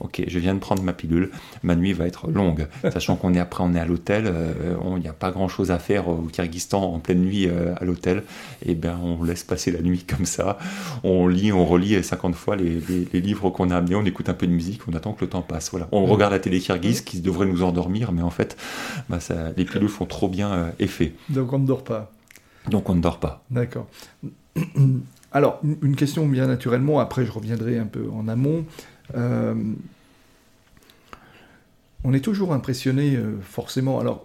Ok, 0.00 0.22
je 0.26 0.38
viens 0.38 0.52
de 0.52 0.58
prendre 0.58 0.82
ma 0.82 0.92
pilule, 0.92 1.30
ma 1.62 1.74
nuit 1.74 1.94
va 1.94 2.06
être 2.06 2.30
longue, 2.30 2.66
sachant 2.82 3.16
qu'on 3.16 3.32
est 3.32 3.38
après, 3.38 3.64
on 3.64 3.74
est 3.74 3.80
à 3.80 3.86
l'hôtel, 3.86 4.24
euh, 4.26 4.74
il 4.96 5.02
n'y 5.02 5.08
a 5.08 5.14
pas 5.14 5.30
grand 5.30 5.48
chose 5.48 5.70
à 5.70 5.78
faire 5.78 6.08
au 6.08 6.16
Kyrgyzstan 6.30 6.82
en 6.82 6.98
pleine 6.98 7.22
nuit 7.22 7.48
euh, 7.48 7.74
à 7.80 7.84
l'hôtel, 7.84 8.22
et 8.64 8.74
bien 8.74 8.98
on 9.02 9.24
laisse 9.24 9.42
passer 9.42 9.70
la 9.70 9.80
nuit 9.80 10.04
comme 10.04 10.26
ça, 10.26 10.58
on 11.02 11.28
lit, 11.28 11.50
on 11.50 11.64
relit 11.64 12.02
50 12.02 12.34
fois 12.34 12.56
les, 12.56 12.80
livres 13.14 13.48
qu'on 13.48 13.70
a 13.70 13.76
amenés, 13.76 13.94
on 13.94 14.04
écoute 14.04 14.28
un 14.28 14.34
peu 14.34 14.46
de 14.46 14.52
musique, 14.52 14.82
on 14.86 14.92
attend 14.92 15.14
que 15.14 15.24
le 15.24 15.30
temps 15.30 15.42
passe, 15.42 15.70
voilà. 15.70 15.88
On 15.92 16.04
regarde 16.04 16.32
la 16.32 16.40
télé 16.40 16.60
kirghize 16.60 17.00
qui 17.00 17.20
devrait 17.20 17.46
nous 17.46 17.62
endormir, 17.62 18.12
mais 18.12 18.22
en 18.22 18.30
fait, 18.30 18.56
bah, 19.08 19.20
ça, 19.20 19.52
les 19.56 19.64
pilules 19.64 19.88
font 19.88 20.06
trop 20.06 20.28
bien 20.28 20.52
euh, 20.52 20.70
effet. 20.78 21.14
Donc 21.30 21.54
on 21.54 21.58
ne 21.58 21.66
dort 21.66 21.84
pas. 21.84 22.12
Donc 22.68 22.90
on 22.90 22.94
ne 22.94 23.00
dort 23.00 23.18
pas. 23.18 23.42
D'accord. 23.50 23.86
Alors, 25.36 25.60
une 25.82 25.96
question 25.96 26.26
bien 26.26 26.46
naturellement, 26.46 26.98
après 26.98 27.26
je 27.26 27.30
reviendrai 27.30 27.78
un 27.78 27.84
peu 27.84 28.08
en 28.10 28.26
amont. 28.26 28.64
Euh, 29.14 29.54
on 32.04 32.14
est 32.14 32.20
toujours 32.20 32.54
impressionné, 32.54 33.16
euh, 33.16 33.38
forcément. 33.42 34.00
Alors, 34.00 34.24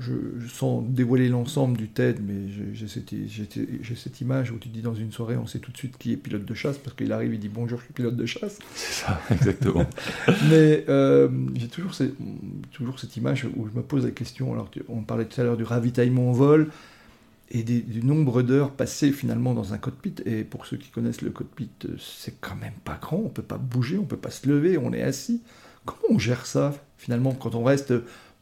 je, 0.00 0.14
sens 0.48 0.82
dévoiler 0.86 1.28
l'ensemble 1.28 1.76
du 1.76 1.88
TED, 1.88 2.20
mais 2.26 2.48
j'ai 2.72 2.88
cette, 2.88 4.20
image 4.22 4.50
où 4.50 4.56
tu 4.56 4.70
dis 4.70 4.80
dans 4.80 4.94
une 4.94 5.12
soirée, 5.12 5.36
on 5.36 5.46
sait 5.46 5.58
tout 5.58 5.70
de 5.70 5.76
suite 5.76 5.98
qui 5.98 6.14
est 6.14 6.16
pilote 6.16 6.46
de 6.46 6.54
chasse, 6.54 6.78
parce 6.78 6.96
qu'il 6.96 7.12
arrive, 7.12 7.34
il 7.34 7.40
dit 7.40 7.50
bonjour, 7.50 7.78
je 7.80 7.84
suis 7.84 7.92
pilote 7.92 8.16
de 8.16 8.24
chasse. 8.24 8.58
C'est 8.74 9.04
ça, 9.04 9.20
exactement. 9.30 9.84
mais 10.48 10.86
euh, 10.88 11.28
j'ai 11.56 11.68
toujours, 11.68 11.92
toujours, 12.72 12.98
cette 12.98 13.14
image 13.18 13.46
où 13.54 13.68
je 13.68 13.76
me 13.76 13.82
pose 13.82 14.06
la 14.06 14.12
question. 14.12 14.54
Alors, 14.54 14.70
on 14.88 15.02
parlait 15.02 15.26
tout 15.26 15.38
à 15.42 15.44
l'heure 15.44 15.58
du 15.58 15.64
ravitaillement 15.64 16.30
en 16.30 16.32
vol 16.32 16.70
et 17.50 17.62
du 17.62 18.02
nombre 18.04 18.42
d'heures 18.42 18.72
passées 18.72 19.12
finalement 19.12 19.54
dans 19.54 19.72
un 19.72 19.78
cockpit. 19.78 20.14
Et 20.26 20.44
pour 20.44 20.66
ceux 20.66 20.76
qui 20.76 20.90
connaissent 20.90 21.22
le 21.22 21.30
cockpit, 21.30 21.70
euh, 21.86 21.96
c'est 21.98 22.34
quand 22.40 22.56
même 22.56 22.74
pas 22.84 22.98
grand, 23.00 23.22
on 23.24 23.28
peut 23.28 23.42
pas 23.42 23.56
bouger, 23.56 23.98
on 23.98 24.04
peut 24.04 24.16
pas 24.16 24.30
se 24.30 24.46
lever, 24.48 24.76
on 24.76 24.92
est 24.92 25.02
assis. 25.02 25.40
Comment 25.86 26.16
on 26.16 26.18
gère 26.18 26.46
ça 26.46 26.74
finalement 26.98 27.32
quand 27.32 27.54
on 27.54 27.64
reste 27.64 27.94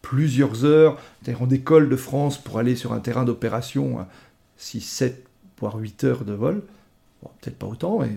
plusieurs 0.02 0.64
heures 0.64 0.98
On 1.40 1.46
décolle 1.46 1.88
de 1.88 1.96
France 1.96 2.38
pour 2.38 2.58
aller 2.58 2.74
sur 2.74 2.92
un 2.92 3.00
terrain 3.00 3.24
d'opération, 3.24 4.06
6, 4.56 4.80
7, 4.80 5.26
voire 5.60 5.76
8 5.76 6.04
heures 6.04 6.24
de 6.24 6.32
vol? 6.32 6.62
Peut-être 7.40 7.58
pas 7.58 7.66
autant, 7.66 8.00
mais. 8.00 8.10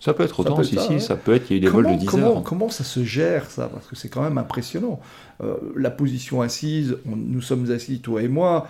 Ça 0.00 0.14
peut 0.14 0.24
être 0.24 0.40
autant, 0.40 0.62
si, 0.62 0.78
si, 0.78 1.00
ça 1.00 1.16
peut 1.16 1.34
être, 1.34 1.50
il 1.50 1.52
y 1.52 1.54
a 1.54 1.56
eu 1.58 1.60
des 1.60 1.68
vols 1.68 1.92
de 1.92 1.96
10 1.96 2.06
comment, 2.06 2.26
heures. 2.26 2.42
Comment 2.42 2.68
ça 2.70 2.82
se 2.82 3.04
gère, 3.04 3.50
ça? 3.50 3.68
Parce 3.68 3.86
que 3.86 3.94
c'est 3.94 4.08
quand 4.08 4.22
même 4.22 4.38
impressionnant. 4.38 5.00
Euh, 5.42 5.56
la 5.76 5.90
position 5.90 6.40
assise, 6.40 6.96
nous 7.04 7.40
sommes 7.40 7.70
assis, 7.70 8.00
toi 8.00 8.22
et 8.22 8.28
moi, 8.28 8.68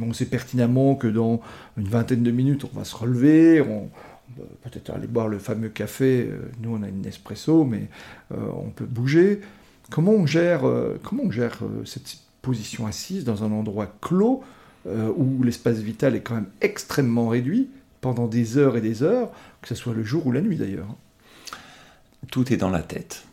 on 0.00 0.12
sait 0.12 0.26
pertinemment 0.26 0.94
que 0.94 1.08
dans 1.08 1.40
une 1.76 1.88
vingtaine 1.88 2.22
de 2.22 2.30
minutes, 2.30 2.64
on 2.64 2.78
va 2.78 2.84
se 2.84 2.96
relever, 2.96 3.60
on, 3.60 3.88
peut 4.36 4.44
peut-être 4.62 4.90
aller 4.90 5.06
boire 5.06 5.28
le 5.28 5.38
fameux 5.38 5.68
café. 5.68 6.28
Euh, 6.30 6.50
nous, 6.60 6.76
on 6.76 6.82
a 6.82 6.88
une 6.88 7.04
espresso, 7.06 7.64
mais 7.64 7.88
euh, 8.32 8.36
on 8.56 8.70
peut 8.70 8.84
bouger. 8.84 9.40
Comment 9.90 10.12
on 10.12 10.26
gère, 10.26 10.66
euh, 10.66 11.00
comment 11.02 11.24
on 11.24 11.30
gère 11.30 11.60
cette 11.84 12.18
position 12.42 12.86
assise 12.86 13.24
dans 13.24 13.44
un 13.44 13.52
endroit 13.52 13.92
clos 14.00 14.42
où 15.18 15.42
l'espace 15.42 15.78
vital 15.78 16.14
est 16.14 16.20
quand 16.20 16.36
même 16.36 16.48
extrêmement 16.62 17.28
réduit 17.28 17.68
pendant 18.00 18.26
des 18.26 18.56
heures 18.56 18.74
et 18.74 18.80
des 18.80 19.02
heures, 19.02 19.30
que 19.60 19.68
ce 19.68 19.74
soit 19.74 19.92
le 19.92 20.02
jour 20.02 20.26
ou 20.26 20.32
la 20.32 20.40
nuit 20.40 20.56
d'ailleurs? 20.56 20.96
Tout 22.30 22.50
est 22.54 22.56
dans 22.56 22.70
la 22.70 22.80
tête 22.80 23.27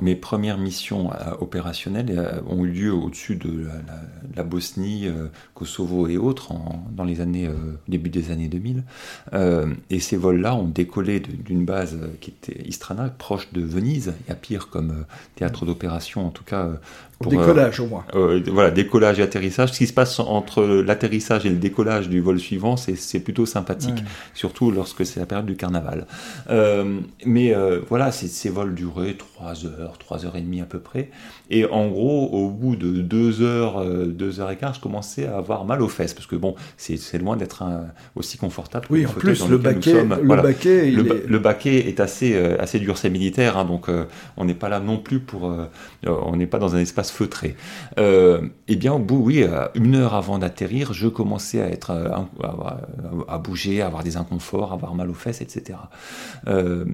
Mes 0.00 0.14
premières 0.14 0.58
missions 0.58 1.12
euh, 1.12 1.34
opérationnelles 1.40 2.14
euh, 2.16 2.40
ont 2.46 2.64
eu 2.64 2.70
lieu 2.70 2.92
au-dessus 2.92 3.34
de 3.34 3.66
la, 4.36 4.42
Bosnie, 4.44 5.08
euh, 5.08 5.28
Kosovo 5.54 6.06
et 6.06 6.16
autres 6.16 6.52
dans 6.92 7.04
les 7.04 7.20
années 7.20 7.50
début 7.88 8.08
des 8.10 8.30
années 8.30 8.48
2000. 8.48 8.84
et 9.90 10.00
ces 10.00 10.16
vols-là 10.16 10.54
ont 10.54 10.68
décollé 10.68 11.20
d'une 11.20 11.64
base 11.64 11.98
qui 12.20 12.30
était 12.30 12.66
Istrana, 12.66 13.08
proche 13.08 13.52
de 13.52 13.60
Venise. 13.60 14.14
Il 14.26 14.28
y 14.28 14.32
a 14.32 14.36
pire 14.36 14.68
comme 14.68 15.04
théâtre 15.34 15.66
d'opération, 15.66 16.26
en 16.26 16.30
tout 16.30 16.44
cas 16.44 16.68
pour, 17.18 17.32
décollage 17.32 17.80
au 17.80 17.86
moins. 17.86 18.04
voilà, 18.46 18.70
décollage 18.70 19.18
et 19.18 19.22
atterrissage. 19.22 19.72
Ce 19.72 19.78
qui 19.78 19.86
se 19.86 19.92
passe 19.92 20.20
entre 20.20 20.62
l'atterrissage 20.62 21.46
et 21.46 21.50
le 21.50 21.56
décollage 21.56 22.08
du 22.08 22.20
vol 22.20 22.38
suivant, 22.38 22.76
c'est 22.76 23.20
plutôt 23.20 23.46
sympathique, 23.46 24.04
surtout 24.34 24.70
lorsque 24.70 25.04
c'est 25.04 25.18
la 25.18 25.26
période 25.26 25.46
du 25.46 25.56
carnaval. 25.56 26.06
mais 27.26 27.54
voilà, 27.88 28.12
ces 28.12 28.48
vols 28.50 28.74
duraient 28.74 29.14
3 29.14 29.66
heures, 29.66 29.98
3 29.98 30.26
heures 30.26 30.36
et 30.36 30.40
demie 30.40 30.60
à 30.60 30.64
peu 30.64 30.78
près. 30.78 31.10
Et 31.50 31.64
en 31.64 31.88
gros, 31.88 32.28
au 32.28 32.50
bout 32.50 32.76
de 32.76 33.00
2 33.00 33.42
heures, 33.42 33.84
2 33.84 34.40
heures 34.40 34.50
et 34.50 34.56
quart, 34.56 34.74
je 34.74 34.80
commençais 34.80 35.26
à 35.26 35.38
avoir 35.38 35.64
mal 35.64 35.82
aux 35.82 35.88
fesses, 35.88 36.14
parce 36.14 36.26
que 36.26 36.36
bon, 36.36 36.54
c'est 36.76 37.18
loin 37.18 37.36
d'être 37.36 37.64
aussi 38.14 38.38
confortable. 38.38 38.86
Oui, 38.90 39.06
en 39.06 39.10
plus, 39.10 39.48
le 39.48 39.58
baquet, 39.58 40.04
le, 40.04 40.36
baquet, 40.36 40.90
le, 40.90 41.38
baquet 41.38 41.88
est 41.88 41.98
assez, 42.00 42.36
assez 42.36 42.78
dur, 42.78 42.96
c'est 42.96 43.10
militaire, 43.10 43.56
hein, 43.56 43.64
donc 43.64 43.88
on 44.36 44.44
n'est 44.44 44.54
pas 44.54 44.68
là 44.68 44.78
non 44.78 44.98
plus 44.98 45.18
pour... 45.18 45.52
on 46.06 46.36
n'est 46.36 46.46
pas 46.46 46.58
dans 46.58 46.76
un 46.76 46.78
espace 46.78 47.07
feutré. 47.10 47.56
Euh, 47.98 48.48
eh 48.68 48.76
bien, 48.76 48.92
au 48.94 48.98
bout, 48.98 49.22
oui, 49.22 49.44
une 49.74 49.96
heure 49.96 50.14
avant 50.14 50.38
d'atterrir, 50.38 50.92
je 50.92 51.08
commençais 51.08 51.60
à 51.60 51.68
être 51.68 51.90
à, 53.28 53.38
bouger, 53.38 53.82
à 53.82 53.86
avoir 53.86 54.02
des 54.02 54.16
inconforts, 54.16 54.72
à 54.72 54.74
avoir 54.74 54.94
mal 54.94 55.10
aux 55.10 55.14
fesses, 55.14 55.40
etc. 55.40 55.78
Euh, 56.46 56.84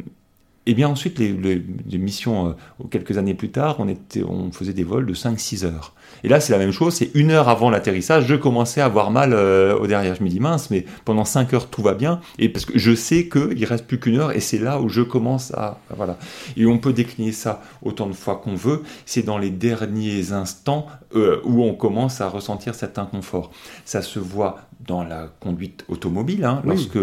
et 0.66 0.74
bien 0.74 0.88
ensuite, 0.88 1.18
les, 1.18 1.98
missions, 1.98 2.48
euh, 2.48 2.84
quelques 2.90 3.18
années 3.18 3.34
plus 3.34 3.50
tard, 3.50 3.78
on, 3.80 4.50
faisait 4.50 4.72
des 4.72 4.84
vols 4.84 5.04
de 5.04 5.12
5-6 5.12 5.66
heures. 5.66 5.94
Et 6.22 6.28
là, 6.28 6.40
c'est 6.40 6.52
la 6.52 6.58
même 6.58 6.72
chose, 6.72 6.94
c'est 6.94 7.10
une 7.14 7.30
heure 7.30 7.50
avant 7.50 7.68
l'atterrissage, 7.68 8.26
je 8.26 8.34
commençais 8.34 8.80
à 8.80 8.86
avoir 8.86 9.10
mal 9.10 9.34
euh, 9.34 9.76
au 9.76 9.86
derrière. 9.86 10.14
Je 10.14 10.22
me 10.22 10.28
dis, 10.28 10.40
mince, 10.40 10.70
mais 10.70 10.86
pendant 11.04 11.26
5 11.26 11.52
heures, 11.52 11.68
tout 11.68 11.82
va 11.82 11.92
bien. 11.92 12.20
Et 12.38 12.48
parce 12.48 12.64
que 12.64 12.78
je 12.78 12.94
sais 12.94 13.28
qu'il 13.28 13.64
reste 13.66 13.86
plus 13.86 14.00
qu'une 14.00 14.18
heure, 14.18 14.32
et 14.32 14.40
c'est 14.40 14.58
là 14.58 14.80
où 14.80 14.88
je 14.88 15.02
commence 15.02 15.52
à... 15.52 15.80
Voilà. 15.94 16.18
Et 16.56 16.64
on 16.64 16.78
peut 16.78 16.94
décliner 16.94 17.32
ça 17.32 17.62
autant 17.82 18.06
de 18.06 18.14
fois 18.14 18.36
qu'on 18.36 18.54
veut. 18.54 18.82
C'est 19.04 19.22
dans 19.22 19.38
les 19.38 19.50
derniers 19.50 20.32
instants 20.32 20.86
euh, 21.14 21.40
où 21.44 21.62
on 21.62 21.74
commence 21.74 22.22
à 22.22 22.28
ressentir 22.28 22.74
cet 22.74 22.98
inconfort. 22.98 23.50
Ça 23.84 24.00
se 24.00 24.18
voit 24.18 24.60
dans 24.86 25.02
la 25.02 25.28
conduite 25.40 25.84
automobile, 25.88 26.44
hein, 26.44 26.62
lorsque 26.64 26.98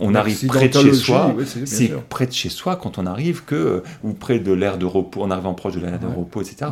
on 0.00 0.14
arrive 0.14 0.46
près 0.46 0.68
de 0.68 0.78
chez 0.78 0.92
soi, 0.94 1.34
c'est 1.64 1.92
près 2.08 2.26
de 2.26 2.32
chez 2.32 2.48
soi 2.48 2.76
quand 2.76 2.98
on 2.98 3.06
arrive 3.06 3.44
que 3.44 3.82
ou 4.02 4.12
près 4.12 4.38
de 4.38 4.52
l'air 4.52 4.78
de 4.78 4.86
repos, 4.86 5.22
en 5.22 5.30
arrivant 5.30 5.54
proche 5.54 5.74
de 5.74 5.80
l'air 5.80 5.98
de 5.98 6.06
repos, 6.06 6.42
etc. 6.42 6.70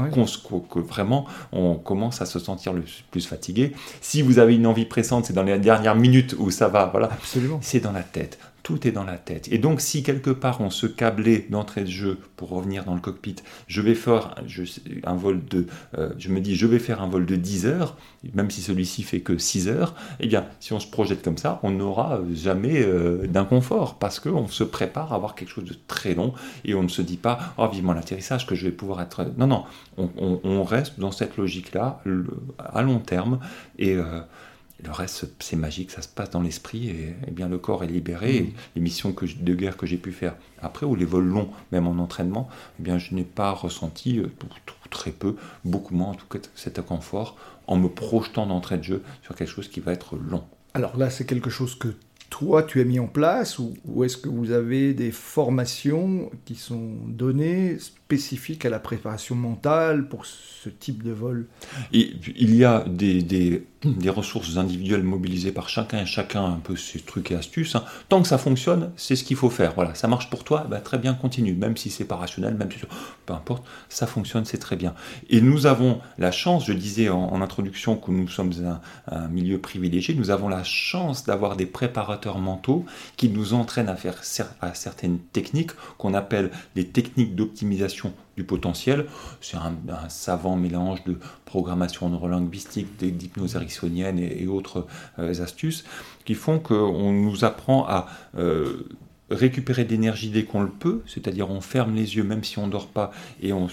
que 0.71 0.79
vraiment 0.81 1.27
on 1.53 1.75
commence 1.75 2.23
à 2.23 2.27
se 2.27 2.39
sentir 2.39 2.73
le 2.73 2.83
plus 3.11 3.27
fatigué. 3.27 3.73
Si 4.01 4.23
vous 4.23 4.39
avez 4.39 4.55
une 4.55 4.67
envie 4.67 4.87
pressante, 4.87 5.27
c'est 5.27 5.33
dans 5.33 5.43
les 5.43 5.59
dernières 5.59 5.97
minutes 5.97 6.35
où 6.39 6.51
ça 6.51 6.69
va, 6.69 6.87
voilà. 6.87 7.11
C'est 7.61 7.81
dans 7.81 7.93
la 7.93 8.03
tête 8.03 8.39
tout 8.65 8.89
est 8.89 8.93
dans 8.93 9.05
la 9.05 9.19
tête. 9.19 9.47
Et 9.53 9.59
donc, 9.59 9.83
si 9.83 10.03
quelque 10.03 10.31
part 10.31 10.63
on 10.63 10.71
se 10.71 10.87
câblait 10.87 11.47
d'entrée 11.51 11.83
de 11.83 11.91
jeu 11.91 12.19
pour 12.37 12.49
revenir 12.49 12.85
dans 12.85 12.95
le 12.95 13.01
cockpit, 13.01 13.37
je 13.69 13.83
vais 13.83 13.95
faire 13.95 14.35
un 15.05 15.15
vol 15.15 15.45
de, 15.45 15.67
euh, 15.99 16.09
je 16.19 16.31
me 16.31 16.41
dis, 16.41 16.57
je 16.57 16.67
vais 16.67 16.79
faire 16.79 17.03
un 17.03 17.07
vol 17.07 17.27
de 17.27 17.37
10 17.37 17.67
heures, 17.67 17.97
même 18.33 18.51
si 18.51 18.63
celui-ci 18.63 19.03
fait 19.03 19.21
que 19.21 19.37
6 19.37 19.69
heures, 19.69 19.95
eh 20.19 20.27
bien, 20.27 20.47
si 20.61 20.73
on 20.73 20.81
se 20.81 20.87
projette 20.87 21.23
comme 21.23 21.37
ça, 21.37 21.61
on 21.63 21.73
n'aura 21.73 22.21
jamais 22.33 22.83
euh, 22.83 23.27
d'inconfort 23.27 23.99
parce 23.99 24.19
qu'on 24.19 24.49
se 24.49 24.65
prépare 24.65 25.13
à 25.13 25.17
avoir 25.17 25.35
quelque 25.35 25.51
chose 25.51 25.67
de 25.67 25.77
très 25.87 26.15
long 26.15 26.33
et 26.65 26.75
on 26.75 26.83
ne 26.83 26.89
se 26.89 27.03
dit 27.03 27.19
pas, 27.19 27.39
oh, 27.59 27.69
vivement 27.69 27.93
l'atterrissage 27.93 28.47
que 28.47 28.55
je 28.55 28.65
vais 28.65 28.73
pouvoir 28.73 29.03
être. 29.03 29.27
Non, 29.37 29.47
non, 29.47 29.65
on, 29.99 30.65
reste 30.65 30.99
dans 30.99 31.13
cette 31.13 31.37
logique-là 31.37 32.03
à 32.59 32.83
long 32.83 32.99
terme 32.99 33.41
et. 33.79 33.95
Euh, 33.95 34.21
le 34.85 34.93
reste, 34.93 35.27
c'est 35.41 35.57
magique, 35.57 35.91
ça 35.91 36.03
se 36.03 36.09
passe 36.09 36.31
dans 36.31 36.43
l'esprit 36.43 36.89
et, 36.89 37.31
bien 37.31 37.49
le 37.49 37.59
corps 37.59 37.85
est 37.85 37.89
libéré. 37.89 38.41
Mm. 38.41 38.53
les 38.77 38.83
missions 38.83 39.13
que, 39.13 39.27
de 39.27 39.55
guerre 39.55 39.77
que 39.77 39.87
j'ai 39.87 39.97
pu 39.97 40.13
faire 40.13 40.37
après, 40.61 40.87
ou 40.87 40.95
les 40.95 41.05
vols 41.05 41.27
longs, 41.27 41.51
même 41.73 41.87
en 41.87 41.99
entraînement, 41.99 42.49
eh 42.79 42.83
bien, 42.83 42.99
je 42.99 43.15
n'ai 43.15 43.25
pas 43.25 43.51
ressenti, 43.51 44.19
euh, 44.19 44.31
très 44.91 45.11
peu, 45.11 45.37
beaucoup 45.65 45.95
moins 45.95 46.09
en 46.09 46.15
tout 46.15 46.27
cas, 46.27 46.39
cet 46.55 46.79
inconfort 46.79 47.37
en 47.67 47.77
me 47.77 47.89
projetant 47.89 48.47
d'entrée 48.47 48.79
de 48.79 48.85
jeu 48.85 49.03
sur 49.23 49.35
quelque 49.35 49.49
chose 49.49 49.69
qui 49.69 49.81
va 49.81 49.93
être 49.93 50.17
long. 50.17 50.45
Alors 50.75 50.97
là, 50.97 51.11
c'est 51.11 51.25
quelque 51.25 51.51
chose 51.51 51.75
que 51.75 51.89
toi, 52.31 52.63
tu 52.63 52.81
as 52.81 52.85
mis 52.85 52.99
en 52.99 53.07
place 53.07 53.59
ou, 53.59 53.75
ou 53.85 54.05
est-ce 54.05 54.17
que 54.17 54.29
vous 54.29 54.51
avez 54.51 54.93
des 54.93 55.13
formations 55.13 56.31
qui 56.45 56.57
sont 56.57 56.97
données 57.07 57.79
spécifiques 58.15 58.65
à 58.65 58.71
la 58.71 58.79
préparation 58.79 59.35
mentale 59.35 60.09
pour 60.09 60.25
ce 60.25 60.69
type 60.69 61.03
de 61.03 61.11
vol 61.11 61.47
Il 61.93 62.55
y 62.55 62.65
a 62.65 62.85
des, 62.87 63.67
ressources 64.09 64.57
individuelles 64.57 65.03
mobilisées 65.03 65.51
par 65.51 65.69
chacun 65.69 66.03
et 66.03 66.07
chacun, 66.07 66.45
un 66.45 66.61
peu 66.63 66.77
ces 66.77 67.01
trucs 67.01 67.33
et 67.33 67.35
astuces. 67.35 67.75
Hein. 67.75 67.85
Tant 68.09 68.23
que 68.23 68.29
ça 68.29 68.39
fonctionne, 68.39 68.93
c'est 68.97 69.17
ce 69.17 69.25
qu'il 69.25 69.37
faut 69.37 69.51
faire. 69.51 69.73
Voilà, 69.75 69.95
ça 69.95 70.07
marche 70.07 70.31
pour 70.31 70.45
toi, 70.45 70.67
bah, 70.71 70.79
très 70.79 70.99
bien, 70.99 71.13
continue. 71.15 71.55
Même 71.55 71.77
si 71.77 71.91
c'est 71.91 72.05
pas 72.05 72.17
rationnel, 72.17 72.55
même 72.55 72.71
si 72.71 72.79
peu 73.27 73.35
importe, 73.35 73.65
ça 73.89 74.07
fonctionne, 74.07 74.45
c'est 74.45 74.59
très 74.59 74.77
bien. 74.77 74.95
Et 75.29 75.41
nous 75.41 75.67
avons 75.67 76.01
la 76.19 76.31
chance, 76.31 76.67
je 76.67 76.73
disais 76.73 77.09
en, 77.09 77.43
introduction 77.43 77.97
que 77.97 78.11
nous 78.11 78.29
sommes 78.29 78.53
un, 79.11 79.29
milieu 79.29 79.59
privilégié, 79.59 80.15
nous 80.15 80.31
avons 80.31 80.49
la 80.49 80.63
chance 80.63 81.25
d'avoir 81.25 81.57
des 81.57 81.67
préparateurs 81.67 82.39
mentaux 82.39 82.87
qui 83.17 83.29
nous 83.29 83.53
entraînent 83.53 83.89
à 83.89 83.97
faire 83.97 84.23
certaines 84.23 85.19
techniques 85.19 85.73
qu'on 85.99 86.15
appelle 86.15 86.51
des 86.75 86.87
techniques 86.87 87.35
d'optimisation 87.35 88.04
du 88.37 88.45
potentiel. 88.45 89.07
C'est 89.41 89.57
un, 89.57 89.75
savant 90.09 90.57
mélange 90.57 91.05
de 91.05 91.19
programmation 91.45 92.09
neurolinguistique, 92.09 92.97
d'hypnose 92.99 93.55
ericksonienne 93.57 94.19
et, 94.19 94.47
autres 94.47 94.87
euh, 95.19 95.43
astuces 95.43 95.85
qui 96.25 96.35
font 96.35 96.59
qu'on 96.59 97.13
nous 97.13 97.45
apprend 97.45 97.87
à 97.87 98.07
euh, 98.37 98.89
récupérer 99.31 99.85
de 99.85 99.91
l'énergie 99.91 100.31
dès 100.31 100.45
qu'on 100.45 100.63
le 100.63 100.71
peut, 100.71 101.03
c'est-à-dire 101.07 101.51
on 101.51 101.61
ferme 101.61 101.95
les 101.95 102.17
yeux 102.17 102.25
même 102.25 102.45
si 102.45 102.59
on 102.59 102.67
ne 102.67 102.73
dort 102.73 102.89
pas 102.89 103.11
et 103.41 103.53
on, 103.53 103.69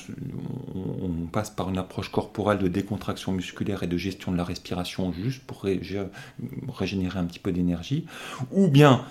passe 1.32 1.50
par 1.50 1.70
une 1.70 1.78
approche 1.78 2.10
corporelle 2.10 2.58
de 2.58 2.67
décontraction 2.67 3.32
musculaire 3.32 3.84
et 3.84 3.88
de 3.88 3.96
gestion 3.96 4.32
de 4.34 4.38
la 4.38 4.44
respiration 4.44 5.13
juste 5.13 5.44
pour 5.44 5.63
régénérer 5.63 7.20
un 7.20 7.24
petit 7.24 7.39
peu 7.39 7.54
d'énergie, 7.54 8.06
ou 8.52 8.67
bien 8.67 9.06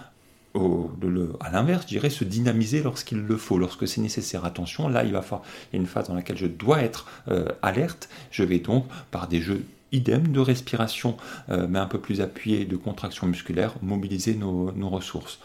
à 0.55 1.51
l'inverse, 1.51 1.83
je 1.83 1.89
dirais 1.89 2.11
se 2.11 2.25
dynamiser 2.25 2.83
lorsqu'il 2.83 3.19
le 3.19 3.37
faut, 3.37 3.59
lorsque 3.59 3.87
c'est 3.87 4.01
nécessaire. 4.01 4.45
Attention, 4.45 4.89
là, 4.89 5.05
il 5.05 5.13
va 5.13 5.23
falloir, 5.23 5.43
y 5.73 5.77
une 5.77 5.87
phase 5.87 6.09
dans 6.09 6.15
laquelle 6.15 6.37
je 6.37 6.47
dois 6.47 6.83
être 6.83 7.07
euh, 7.29 7.47
alerte. 7.63 8.09
Je 8.31 8.43
vais 8.43 8.59
donc, 8.59 8.87
par 9.11 9.29
des 9.29 9.41
jeux 9.41 9.65
idem 9.93 10.29
de 10.29 10.41
respiration, 10.41 11.17
euh, 11.51 11.67
mais 11.69 11.79
un 11.79 11.87
peu 11.87 11.99
plus 11.99 12.21
appuyés, 12.21 12.65
de 12.65 12.77
contraction 12.77 13.27
musculaire, 13.27 13.75
mobiliser 13.83 14.35
nos 14.35 14.89
ressources. 14.89 15.41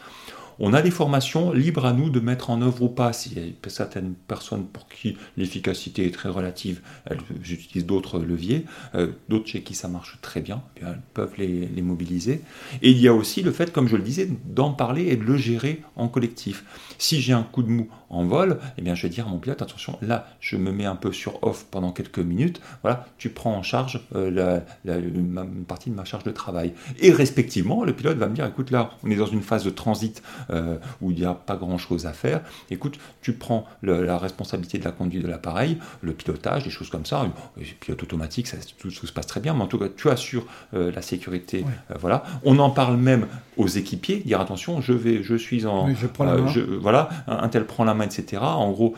On 0.59 0.73
a 0.73 0.81
des 0.81 0.91
formations 0.91 1.51
libres 1.51 1.85
à 1.85 1.93
nous 1.93 2.09
de 2.09 2.19
mettre 2.19 2.49
en 2.49 2.61
œuvre 2.61 2.83
ou 2.83 2.89
pas. 2.89 3.09
A 3.09 3.69
certaines 3.69 4.13
personnes 4.13 4.65
pour 4.65 4.87
qui 4.87 5.17
l'efficacité 5.37 6.05
est 6.05 6.11
très 6.11 6.29
relative, 6.29 6.81
elles 7.05 7.19
utilisent 7.49 7.85
d'autres 7.85 8.19
leviers. 8.19 8.65
Euh, 8.95 9.11
d'autres 9.29 9.47
chez 9.47 9.61
qui 9.61 9.73
ça 9.73 9.87
marche 9.87 10.17
très 10.21 10.41
bien, 10.41 10.63
eh 10.77 10.81
elles 10.85 11.01
peuvent 11.13 11.33
les, 11.37 11.81
mobiliser. 11.81 12.41
Et 12.81 12.91
il 12.91 12.99
y 12.99 13.07
a 13.07 13.13
aussi 13.13 13.41
le 13.41 13.51
fait, 13.51 13.71
comme 13.71 13.87
je 13.87 13.95
le 13.95 14.03
disais, 14.03 14.29
d'en 14.45 14.71
parler 14.71 15.07
et 15.07 15.17
de 15.17 15.23
le 15.23 15.37
gérer 15.37 15.81
en 15.95 16.07
collectif. 16.07 16.63
Si 16.97 17.21
j'ai 17.21 17.33
un 17.33 17.43
coup 17.43 17.63
de 17.63 17.69
mou 17.69 17.89
en 18.09 18.25
vol, 18.25 18.59
eh 18.77 18.81
bien, 18.81 18.95
je 18.95 19.03
vais 19.03 19.09
dire 19.09 19.27
à 19.27 19.29
mon 19.29 19.39
pilote, 19.39 19.61
attention, 19.61 19.97
là, 20.01 20.27
je 20.39 20.57
me 20.57 20.71
mets 20.71 20.85
un 20.85 20.95
peu 20.95 21.11
sur 21.11 21.43
off 21.43 21.65
pendant 21.69 21.91
quelques 21.91 22.19
minutes. 22.19 22.61
Voilà, 22.81 23.07
tu 23.17 23.29
prends 23.29 23.55
en 23.55 23.63
charge 23.63 24.01
euh, 24.15 24.63
la, 24.85 24.97
une 24.97 25.65
partie 25.67 25.89
de 25.89 25.95
ma 25.95 26.05
charge 26.05 26.23
de 26.23 26.31
travail. 26.31 26.73
Et 26.99 27.11
respectivement, 27.11 27.83
le 27.83 27.93
pilote 27.93 28.17
va 28.17 28.27
me 28.27 28.35
dire, 28.35 28.45
écoute, 28.45 28.71
là, 28.71 28.91
on 29.03 29.11
est 29.11 29.15
dans 29.15 29.25
une 29.25 29.41
phase 29.41 29.63
de 29.63 29.69
transit 29.69 30.21
euh, 30.49 30.77
où 31.01 31.11
il 31.11 31.17
n'y 31.17 31.25
a 31.25 31.33
pas 31.33 31.55
grand-chose 31.55 32.05
à 32.05 32.13
faire. 32.13 32.41
Écoute, 32.69 32.99
tu 33.21 33.33
prends 33.33 33.65
la 33.81 34.17
responsabilité 34.17 34.77
de 34.77 34.85
la 34.85 34.91
conduite 34.91 35.23
de 35.23 35.27
l'appareil, 35.27 35.77
le 36.01 36.13
pilotage, 36.13 36.63
des 36.63 36.69
choses 36.69 36.89
comme 36.89 37.05
ça. 37.05 37.27
Le 37.57 37.63
pilote 37.79 38.03
automatique, 38.03 38.47
ça, 38.47 38.57
tout, 38.77 38.91
se 38.91 39.11
passe 39.11 39.27
très 39.27 39.39
bien, 39.39 39.53
mais 39.53 39.61
en 39.61 39.67
tout 39.67 39.77
cas, 39.77 39.87
tu 39.95 40.09
assures 40.09 40.45
euh, 40.73 40.91
la 40.91 41.01
sécurité. 41.01 41.65
Euh, 41.91 41.95
voilà. 41.99 42.23
On 42.43 42.59
en 42.59 42.69
parle 42.69 42.97
même 42.97 43.27
aux 43.57 43.67
équipiers, 43.67 44.17
dire 44.25 44.41
attention, 44.41 44.81
je 44.81 44.93
vais, 44.93 45.23
je 45.23 45.35
suis 45.35 45.65
en, 45.65 45.93
je 45.93 46.07
prends 46.07 46.25
la 46.25 46.37
main. 46.37 46.51
Voilà, 46.85 47.09
un 47.25 47.49
tel 47.49 47.65
prend 47.65 47.83
la 47.83 47.95
main, 47.95 48.05
etc. 48.05 48.43
En 48.43 48.69
gros, 48.71 48.93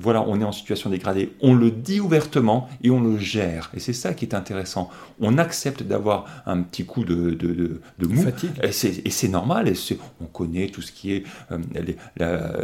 voilà, 0.00 0.24
on 0.26 0.40
est 0.40 0.44
en 0.44 0.52
situation 0.52 0.88
dégradée. 0.88 1.34
On 1.42 1.54
le 1.54 1.70
dit 1.70 2.00
ouvertement 2.00 2.66
et 2.82 2.90
on 2.90 3.02
le 3.02 3.18
gère. 3.18 3.70
Et 3.74 3.80
c'est 3.80 3.92
ça 3.92 4.14
qui 4.14 4.24
est 4.24 4.34
intéressant. 4.34 4.88
On 5.20 5.36
accepte 5.36 5.82
d'avoir 5.82 6.24
un 6.46 6.62
petit 6.62 6.86
coup 6.86 7.04
de, 7.04 7.32
de, 7.32 7.52
de, 7.98 8.06
mou. 8.06 8.24
Et 8.62 8.72
c'est 8.72 9.28
normal. 9.28 9.68
Et 9.68 9.74
on 10.22 10.24
connaît 10.24 10.68
tout 10.68 10.80
ce 10.80 10.92
qui 10.92 11.12
est 11.12 11.24
euh, 11.52 11.58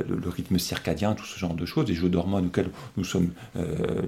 le, 0.09 0.29
rythme 0.31 0.59
circadien, 0.59 1.13
tout 1.13 1.27
ce 1.27 1.39
genre 1.39 1.53
de 1.53 1.67
choses, 1.67 1.85
des 1.85 1.95
jeux 1.95 2.09
d'hormones 2.09 2.47
auxquels 2.47 2.71
nous 2.97 3.05
sommes, 3.05 3.33
euh, 3.57 4.01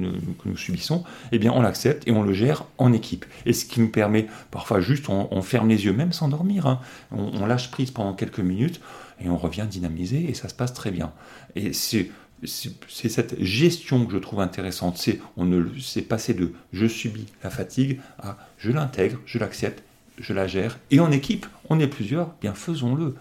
que 0.43 0.49
nous 0.49 0.57
subissons, 0.57 1.05
eh 1.31 1.39
bien 1.39 1.53
on 1.53 1.61
l'accepte 1.61 2.09
et 2.09 2.13
on 2.13 2.23
le 2.23 2.33
gère 2.33 2.65
en 2.79 2.95
équipe. 2.95 3.27
Et 3.45 3.53
ce 3.53 3.67
qui 3.67 3.81
nous 3.81 3.91
permet, 3.91 4.29
parfois 4.51 4.81
juste, 4.81 5.11
on, 5.11 5.43
ferme 5.43 5.69
les 5.69 5.85
yeux, 5.85 5.93
même 5.93 6.13
sans 6.13 6.29
dormir, 6.29 6.67
hein. 6.67 6.81
on, 7.13 7.45
lâche 7.45 7.71
prise 7.71 7.91
pendant 7.91 8.15
quelques 8.15 8.41
minutes 8.41 8.81
et 9.25 9.29
on 9.29 9.37
revient 9.37 9.67
dynamiser 9.69 10.29
et 10.29 10.35
ça 10.35 10.49
se 10.49 10.55
passe 10.55 10.75
très 10.75 10.91
bien. 10.91 11.13
Et 11.57 11.73
c'est 11.73 12.11
cette 12.45 13.43
gestion 13.43 14.07
que 14.07 14.13
je 14.13 14.19
trouve 14.19 14.41
intéressante. 14.41 14.99
C'est 14.99 15.21
on 15.37 15.45
ne 15.45 15.65
c'est 15.81 16.03
passé 16.03 16.35
de 16.35 16.53
je 16.73 16.87
subis 16.87 17.27
la 17.43 17.51
fatigue 17.51 18.01
à 18.19 18.37
je 18.59 18.71
l'intègre, 18.71 19.19
je 19.25 19.39
l'accepte, 19.39 19.83
je 20.19 20.33
la 20.33 20.47
gère. 20.47 20.79
Et 20.91 21.01
en 21.01 21.11
équipe, 21.11 21.47
on 21.71 21.81
est 21.81 21.89
plusieurs, 21.89 22.35
bien 22.41 22.55
faisons-le. 22.55 23.15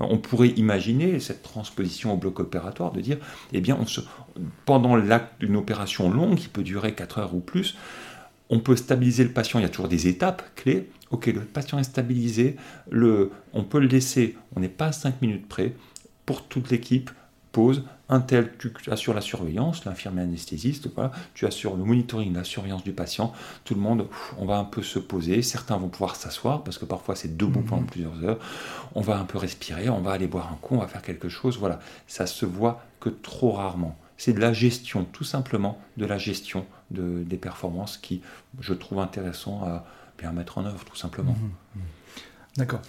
On 0.00 0.18
pourrait 0.18 0.50
imaginer 0.50 1.18
cette 1.18 1.42
transposition 1.42 2.14
au 2.14 2.16
bloc 2.16 2.38
opératoire 2.38 2.92
de 2.92 3.00
dire, 3.00 3.18
eh 3.52 3.60
bien, 3.60 3.76
pendant 4.64 4.94
l'acte 4.94 5.40
d'une 5.40 5.56
opération 5.56 6.08
longue 6.08 6.36
qui 6.36 6.46
peut 6.46 6.62
durer 6.62 6.94
4 6.94 7.18
heures 7.18 7.34
ou 7.34 7.40
plus, 7.40 7.76
on 8.48 8.60
peut 8.60 8.76
stabiliser 8.76 9.24
le 9.24 9.32
patient. 9.32 9.58
Il 9.58 9.62
y 9.62 9.66
a 9.66 9.68
toujours 9.68 9.88
des 9.88 10.06
étapes 10.06 10.44
clés. 10.54 10.88
Ok, 11.10 11.26
le 11.26 11.40
patient 11.40 11.78
est 11.78 11.84
stabilisé, 11.84 12.56
le, 12.90 13.30
on 13.52 13.64
peut 13.64 13.80
le 13.80 13.86
laisser, 13.86 14.36
on 14.54 14.60
n'est 14.60 14.68
pas 14.68 14.86
à 14.86 14.92
5 14.92 15.22
minutes 15.22 15.48
près. 15.48 15.74
Pour 16.26 16.44
toute 16.44 16.70
l'équipe, 16.70 17.10
pause, 17.52 17.84
un 18.08 18.20
tel, 18.20 18.52
tu 18.58 18.72
assures 18.90 19.14
la 19.14 19.20
surveillance, 19.20 19.84
l'infirmier 19.84 20.22
anesthésiste, 20.22 20.88
voilà, 20.94 21.12
tu 21.34 21.46
assures 21.46 21.76
le 21.76 21.84
monitoring, 21.84 22.32
la 22.32 22.44
surveillance 22.44 22.84
du 22.84 22.92
patient, 22.92 23.32
tout 23.64 23.74
le 23.74 23.80
monde, 23.80 24.06
on 24.38 24.46
va 24.46 24.58
un 24.58 24.64
peu 24.64 24.82
se 24.82 24.98
poser, 24.98 25.42
certains 25.42 25.76
vont 25.76 25.88
pouvoir 25.88 26.16
s'asseoir, 26.16 26.62
parce 26.62 26.78
que 26.78 26.84
parfois 26.84 27.16
c'est 27.16 27.36
debout 27.36 27.60
pendant 27.60 27.82
mhm. 27.82 27.88
plusieurs 27.88 28.24
heures, 28.24 28.38
on 28.94 29.02
va 29.02 29.18
un 29.18 29.24
peu 29.24 29.38
respirer, 29.38 29.88
on 29.90 30.00
va 30.00 30.12
aller 30.12 30.26
boire 30.26 30.50
un 30.52 30.56
coup, 30.56 30.76
on 30.76 30.80
va 30.80 30.88
faire 30.88 31.02
quelque 31.02 31.28
chose, 31.28 31.58
voilà, 31.58 31.80
ça 32.06 32.26
se 32.26 32.46
voit 32.46 32.82
que 33.00 33.10
trop 33.10 33.52
rarement. 33.52 33.96
C'est 34.16 34.32
de 34.32 34.40
la 34.40 34.52
gestion, 34.52 35.04
tout 35.04 35.24
simplement, 35.24 35.80
de 35.96 36.04
la 36.04 36.18
gestion 36.18 36.66
de, 36.90 37.22
des 37.22 37.36
performances 37.36 37.98
qui, 37.98 38.20
je 38.60 38.74
trouve 38.74 38.98
intéressant 38.98 39.62
à 39.64 39.84
bien 40.18 40.32
mettre 40.32 40.58
en 40.58 40.66
œuvre, 40.66 40.84
tout 40.84 40.96
simplement. 40.96 41.32
Mhm. 41.32 41.50
Mhm. 41.76 41.82
D'accord. 42.56 42.82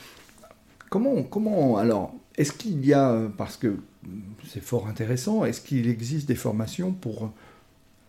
Comment, 0.89 1.21
comment, 1.23 1.77
alors, 1.77 2.13
est-ce 2.35 2.51
qu'il 2.51 2.83
y 2.85 2.93
a, 2.93 3.29
parce 3.37 3.57
que 3.57 3.77
c'est 4.47 4.63
fort 4.63 4.87
intéressant. 4.87 5.45
Est-ce 5.45 5.61
qu'il 5.61 5.87
existe 5.87 6.27
des 6.27 6.35
formations 6.35 6.91
pour 6.91 7.31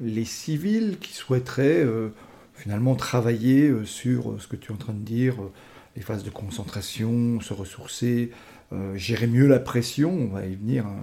les 0.00 0.24
civils 0.24 0.98
qui 1.00 1.12
souhaiteraient 1.12 1.84
euh, 1.84 2.08
finalement 2.54 2.94
travailler 2.94 3.68
euh, 3.68 3.84
sur 3.84 4.40
ce 4.40 4.46
que 4.46 4.56
tu 4.56 4.70
es 4.70 4.74
en 4.74 4.78
train 4.78 4.94
de 4.94 5.04
dire, 5.04 5.42
euh, 5.42 5.52
les 5.96 6.02
phases 6.02 6.24
de 6.24 6.30
concentration, 6.30 7.40
se 7.40 7.52
ressourcer, 7.52 8.30
gérer 8.94 9.26
mieux 9.26 9.48
la 9.48 9.58
pression, 9.58 10.12
on 10.12 10.28
va 10.28 10.46
y 10.46 10.54
venir 10.54 10.86
hein, 10.86 11.00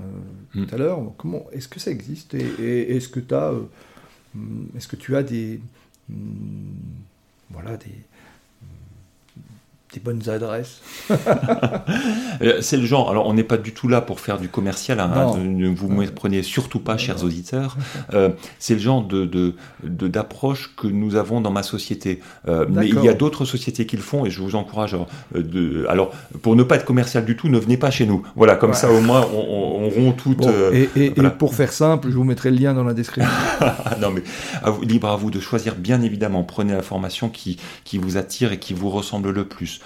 tout 0.53 0.59
mm. 0.59 0.67
à 0.71 0.77
l'heure. 0.77 1.11
Comment 1.17 1.45
est-ce 1.51 1.67
que 1.67 1.81
ça 1.81 1.91
existe 1.91 2.33
et, 2.33 2.95
est-ce 2.95 3.09
que 3.09 3.19
tu 3.19 3.35
as, 3.35 3.51
est-ce 4.77 4.87
que 4.87 4.95
tu 4.95 5.17
as 5.17 5.23
des 5.23 5.59
voilà 7.49 7.77
des 7.77 8.05
des 9.93 9.99
bonnes 9.99 10.29
adresses. 10.29 10.81
Euh, 12.41 12.61
c'est 12.61 12.77
le 12.77 12.85
genre, 12.85 13.09
alors 13.09 13.25
on 13.25 13.33
n'est 13.33 13.43
pas 13.43 13.57
du 13.57 13.73
tout 13.73 13.87
là 13.87 13.99
pour 13.99 14.19
faire 14.19 14.37
du 14.37 14.47
commercial, 14.47 14.99
hein, 14.99 15.35
ne 15.39 15.69
vous 15.69 15.89
prenez 16.15 16.43
surtout 16.43 16.79
pas, 16.79 16.97
chers 16.97 17.23
auditeurs. 17.23 17.77
Euh, 18.13 18.29
c'est 18.59 18.73
le 18.73 18.79
genre 18.79 19.03
de, 19.03 19.55
d'approche 19.83 20.73
que 20.75 20.87
nous 20.87 21.15
avons 21.15 21.41
dans 21.41 21.51
ma 21.51 21.63
société. 21.63 22.21
Euh, 22.47 22.65
mais 22.69 22.87
il 22.87 23.03
y 23.03 23.09
a 23.09 23.13
d'autres 23.13 23.43
sociétés 23.43 23.85
qui 23.85 23.95
le 23.95 24.01
font 24.01 24.25
et 24.25 24.29
je 24.29 24.41
vous 24.41 24.55
encourage. 24.55 24.95
de, 25.33 25.85
alors, 25.89 26.11
pour 26.41 26.55
ne 26.55 26.63
pas 26.63 26.75
être 26.75 26.85
commercial 26.85 27.25
du 27.25 27.35
tout, 27.35 27.49
ne 27.49 27.57
venez 27.57 27.77
pas 27.77 27.91
chez 27.91 28.05
nous. 28.05 28.25
Voilà, 28.35 28.55
comme 28.55 28.73
ça 28.73 28.91
au 28.91 29.01
moins 29.01 29.27
on, 29.33 29.85
on, 29.85 29.89
rompt 29.89 30.15
tout. 30.15 30.35
et, 30.73 31.11
pour 31.37 31.55
faire 31.55 31.73
simple, 31.73 32.09
je 32.09 32.15
vous 32.15 32.23
mettrai 32.23 32.51
le 32.51 32.57
lien 32.57 32.73
dans 32.73 32.83
la 32.83 32.93
description. 32.93 33.33
non, 34.01 34.11
mais 34.11 34.23
libre 34.83 35.09
à 35.09 35.15
vous 35.15 35.31
de 35.31 35.39
choisir, 35.39 35.75
bien 35.75 36.01
évidemment. 36.01 36.43
Prenez 36.43 36.73
la 36.73 36.83
formation 36.83 37.29
qui, 37.29 37.57
qui 37.83 37.97
vous 37.97 38.17
attire 38.17 38.51
et 38.51 38.59
qui 38.59 38.73
vous 38.73 38.89
ressemble 38.89 39.31
le 39.31 39.45
plus. 39.45 39.76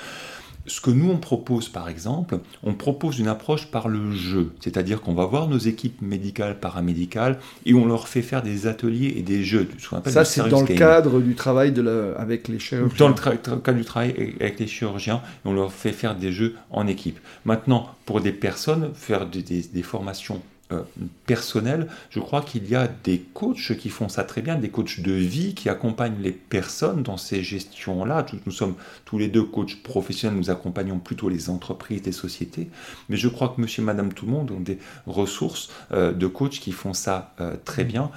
Ce 0.68 0.80
que 0.80 0.92
nous 0.92 1.10
on 1.10 1.18
propose 1.18 1.70
par 1.70 1.90
exemple, 1.90 2.40
on 2.62 2.74
propose 2.76 3.18
une 3.18 3.28
approche 3.28 3.66
par 3.72 3.88
le 3.88 4.12
jeu, 4.12 4.54
c'est-à-dire 4.60 5.02
qu'on 5.02 5.16
va 5.16 5.26
voir 5.26 5.48
nos 5.48 5.58
équipes 5.58 6.02
médicales, 6.04 6.60
paramédicales, 6.60 7.40
et 7.66 7.74
on 7.74 7.88
leur 7.88 8.08
fait 8.08 8.22
faire 8.22 8.44
des 8.44 8.68
ateliers 8.68 9.16
et 9.18 9.24
des 9.24 9.44
jeux. 9.44 9.68
Ça 10.06 10.24
c'est 10.24 10.48
dans 10.48 10.62
le 10.62 10.76
cadre 10.76 11.20
du 11.20 11.34
travail 11.34 11.72
de 11.72 12.14
avec 12.16 12.48
les 12.48 12.60
chirurgiens. 12.60 12.96
Dans 13.00 13.08
le 13.10 13.38
cadre 13.38 13.74
du 13.80 13.86
travail 13.86 14.36
avec 14.40 14.60
les 14.60 14.68
chirurgiens, 14.68 15.22
on 15.46 15.54
leur 15.54 15.74
fait 15.74 15.94
faire 15.94 16.16
des 16.16 16.32
jeux 16.32 16.56
en 16.70 16.86
équipe. 16.86 17.20
Maintenant, 17.44 17.96
pour 18.06 18.22
des 18.22 18.32
personnes, 18.32 18.92
faire 18.94 19.26
des 19.26 19.84
formations 19.84 20.42
euh, 20.72 20.82
personnel, 21.26 21.88
je 22.10 22.20
crois 22.20 22.42
qu'il 22.42 22.68
y 22.70 22.76
a 22.76 22.90
des 23.04 23.20
coachs 23.34 23.78
qui 23.78 23.90
font 23.90 24.10
ça 24.10 24.24
très 24.24 24.42
bien, 24.42 24.56
des 24.56 24.70
coachs 24.70 25.00
de 25.00 25.12
vie 25.12 25.54
qui 25.54 25.70
accompagnent 25.70 26.22
les 26.22 26.32
personnes 26.32 27.04
dans 27.04 27.18
ces 27.18 27.44
gestions-là. 27.44 28.26
Nous 28.46 28.52
sommes 28.52 28.76
tous 29.06 29.18
les 29.18 29.28
deux 29.28 29.44
coachs 29.44 29.82
professionnels, 29.82 30.38
nous 30.38 30.50
accompagnons 30.50 31.00
plutôt 31.00 31.30
les 31.30 31.50
entreprises, 31.50 32.02
les 32.06 32.12
sociétés, 32.12 32.70
mais 33.10 33.18
je 33.18 33.28
crois 33.28 33.50
que 33.50 33.62
monsieur, 33.62 33.84
madame, 33.84 34.14
tout 34.14 34.26
le 34.26 34.32
monde 34.32 34.52
ont 34.52 34.60
des 34.60 34.78
ressources 35.08 35.70
euh, 35.92 36.12
de 36.12 36.28
coachs 36.28 36.60
qui 36.60 36.72
font 36.72 36.94
ça 36.94 37.34
euh, 37.40 37.56
très 37.64 37.84
bien. 37.84 38.12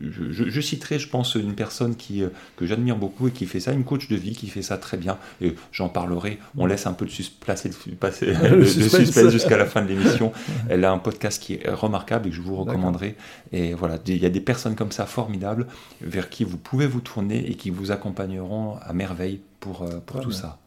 Je, 0.00 0.60
citerai, 0.60 0.98
je 0.98 1.08
pense, 1.08 1.36
une 1.36 1.54
personne 1.54 1.96
qui, 1.96 2.22
que 2.56 2.66
j'admire 2.66 2.96
beaucoup 2.96 3.28
et 3.28 3.30
qui 3.30 3.46
fait 3.46 3.60
ça, 3.60 3.72
une 3.72 3.84
coach 3.84 4.08
de 4.08 4.16
vie 4.16 4.32
qui 4.32 4.48
fait 4.48 4.62
ça 4.62 4.76
très 4.76 4.96
bien. 4.96 5.18
Et 5.40 5.54
j'en 5.72 5.88
parlerai. 5.88 6.38
On 6.56 6.66
laisse 6.66 6.86
un 6.86 6.92
peu 6.92 7.06
de 7.06 7.12
placer 7.40 7.70
le 7.70 8.66
suspense 8.66 9.30
jusqu'à 9.30 9.56
la 9.56 9.66
fin 9.66 9.82
de 9.82 9.88
l'émission. 9.88 10.32
Elle 10.68 10.84
a 10.84 10.92
un 10.92 10.98
podcast 10.98 11.42
qui 11.42 11.54
est 11.54 11.68
remarquable 11.68 12.28
et 12.28 12.30
que 12.30 12.36
je 12.36 12.42
vous 12.42 12.56
recommanderai. 12.56 13.16
Et 13.52 13.74
voilà, 13.74 13.98
il 14.06 14.16
y 14.16 14.26
a 14.26 14.30
des 14.30 14.40
personnes 14.40 14.74
comme 14.74 14.92
ça 14.92 15.06
formidables 15.06 15.66
vers 16.00 16.30
qui 16.30 16.44
vous 16.44 16.56
pouvez 16.56 16.86
vous 16.86 17.00
tourner 17.00 17.50
et 17.50 17.54
qui 17.54 17.70
vous 17.70 17.90
accompagneront 17.90 18.76
à 18.82 18.92
merveille 18.92 19.40
pour, 19.60 19.82
euh, 19.82 20.00
pour 20.04 20.20
tout 20.20 20.32
ça. 20.32 20.58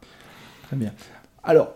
Très 0.66 0.76
bien. 0.76 0.92
Alors, 1.44 1.74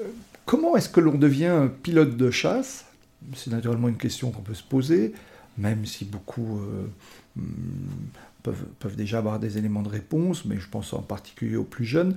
euh, 0.00 0.04
comment 0.46 0.76
est-ce 0.76 0.88
que 0.88 1.00
l'on 1.00 1.16
devient 1.16 1.68
pilote 1.82 2.16
de 2.16 2.30
chasse? 2.30 2.86
C'est 3.34 3.50
naturellement 3.50 3.88
une 3.88 3.96
question 3.96 4.30
qu'on 4.30 4.42
peut 4.42 4.54
se 4.54 4.62
poser, 4.62 5.12
même 5.58 5.84
si 5.84 6.04
beaucoup 6.04 6.60
euh, 6.60 6.86
hmm, 7.36 7.42
peuvent, 8.42 8.64
peuvent, 8.78 8.96
déjà 8.96 9.18
avoir 9.18 9.38
des 9.38 9.58
éléments 9.58 9.82
de 9.82 9.88
réponse, 9.88 10.44
mais 10.44 10.58
je 10.58 10.68
pense 10.68 10.92
en 10.92 11.02
particulier 11.02 11.56
aux 11.56 11.64
plus 11.64 11.84
jeunes 11.84 12.16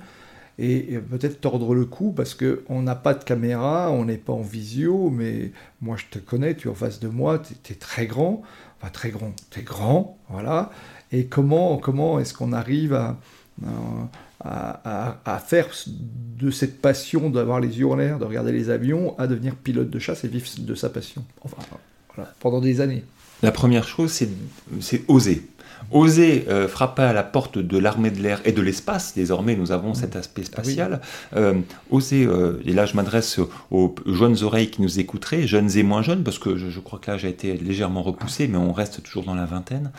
et 0.60 1.00
peut-être 1.10 1.42
tordre 1.42 1.74
le 1.74 1.86
cou 1.86 2.12
parce 2.12 2.36
qu'on 2.36 2.82
n'a 2.82 2.96
pas 2.96 3.14
de 3.14 3.24
caméra, 3.24 3.90
on 3.92 4.06
n'est 4.06 4.18
pas 4.18 4.34
en 4.34 4.42
visio, 4.42 5.10
mais 5.10 5.52
moi 5.82 5.98
je 5.98 6.06
te 6.12 6.20
connais, 6.20 6.56
tu 6.56 6.68
es 6.68 6.72
en 6.72 6.76
face 6.76 7.00
de 7.00 7.08
moi, 7.08 7.40
tu 7.40 7.74
es, 7.74 7.76
très 7.76 8.06
grand, 8.06 8.44
enfin 8.80 8.92
très 8.92 9.10
grand, 9.10 9.34
tu 9.50 9.60
es 9.60 9.64
grand, 9.64 10.18
voilà. 10.30 10.72
Et 11.12 11.26
comment, 11.26 11.78
comment 11.78 12.20
est-ce 12.20 12.34
qu'on 12.34 12.54
arrive 12.54 12.94
à, 12.94 13.18
à, 14.44 15.18
à, 15.26 15.40
faire 15.40 15.70
de 15.98 16.52
cette 16.52 16.82
passion 16.82 17.30
d'avoir 17.30 17.60
les 17.60 17.80
yeux 17.80 17.88
en 17.88 17.96
l'air, 17.96 18.20
de 18.20 18.26
regarder 18.26 18.52
les 18.52 18.70
avions, 18.70 19.18
à 19.20 19.28
devenir 19.28 19.56
pilote 19.56 19.90
de 19.90 20.00
chasse 20.00 20.24
et 20.24 20.28
vivre 20.28 20.48
de 20.60 20.76
sa 20.76 20.90
passion? 20.90 21.24
Enfin, 21.42 21.58
voilà, 22.16 22.32
pendant 22.40 22.62
des 22.62 22.82
années 22.82 23.04
La 23.42 23.52
première 23.52 23.88
chose, 23.88 24.12
c'est 24.82 25.04
oser. 25.08 25.48
Oser 25.92 26.46
euh, 26.50 26.68
frapper 26.68 27.04
à 27.04 27.14
la 27.14 27.24
porte 27.24 27.58
de 27.58 27.78
l'armée 27.78 28.12
de 28.12 28.22
l'air 28.22 28.42
et 28.46 28.52
de 28.52 28.62
l'espace, 28.62 29.14
désormais 29.16 29.56
nous 29.56 29.72
avons 29.72 29.94
cet 29.94 30.16
aspect 30.16 30.42
ah 30.44 30.48
spatial, 30.48 31.02
euh, 31.36 31.54
oser, 31.92 32.26
euh, 32.26 32.62
et 32.66 32.74
là 32.74 32.86
je 32.86 32.96
m'adresse 32.96 33.40
aux 33.72 33.96
jeunes 34.06 34.44
oreilles 34.44 34.70
qui 34.70 34.82
nous 34.82 35.00
écouteraient, 35.00 35.46
jeunes 35.48 35.70
et 35.78 35.84
moins 35.84 36.02
jeunes, 36.02 36.24
parce 36.24 36.40
que 36.40 36.58
je, 36.58 36.80
crois 36.80 37.00
que 37.00 37.12
l'âge 37.12 37.26
a 37.26 37.30
été 37.30 37.58
légèrement 37.58 38.02
repoussé, 38.02 38.48
mais 38.48 38.58
on 38.58 38.74
reste 38.74 39.04
toujours 39.04 39.24
dans 39.24 39.36
la 39.36 39.46
vingtaine, 39.46 39.92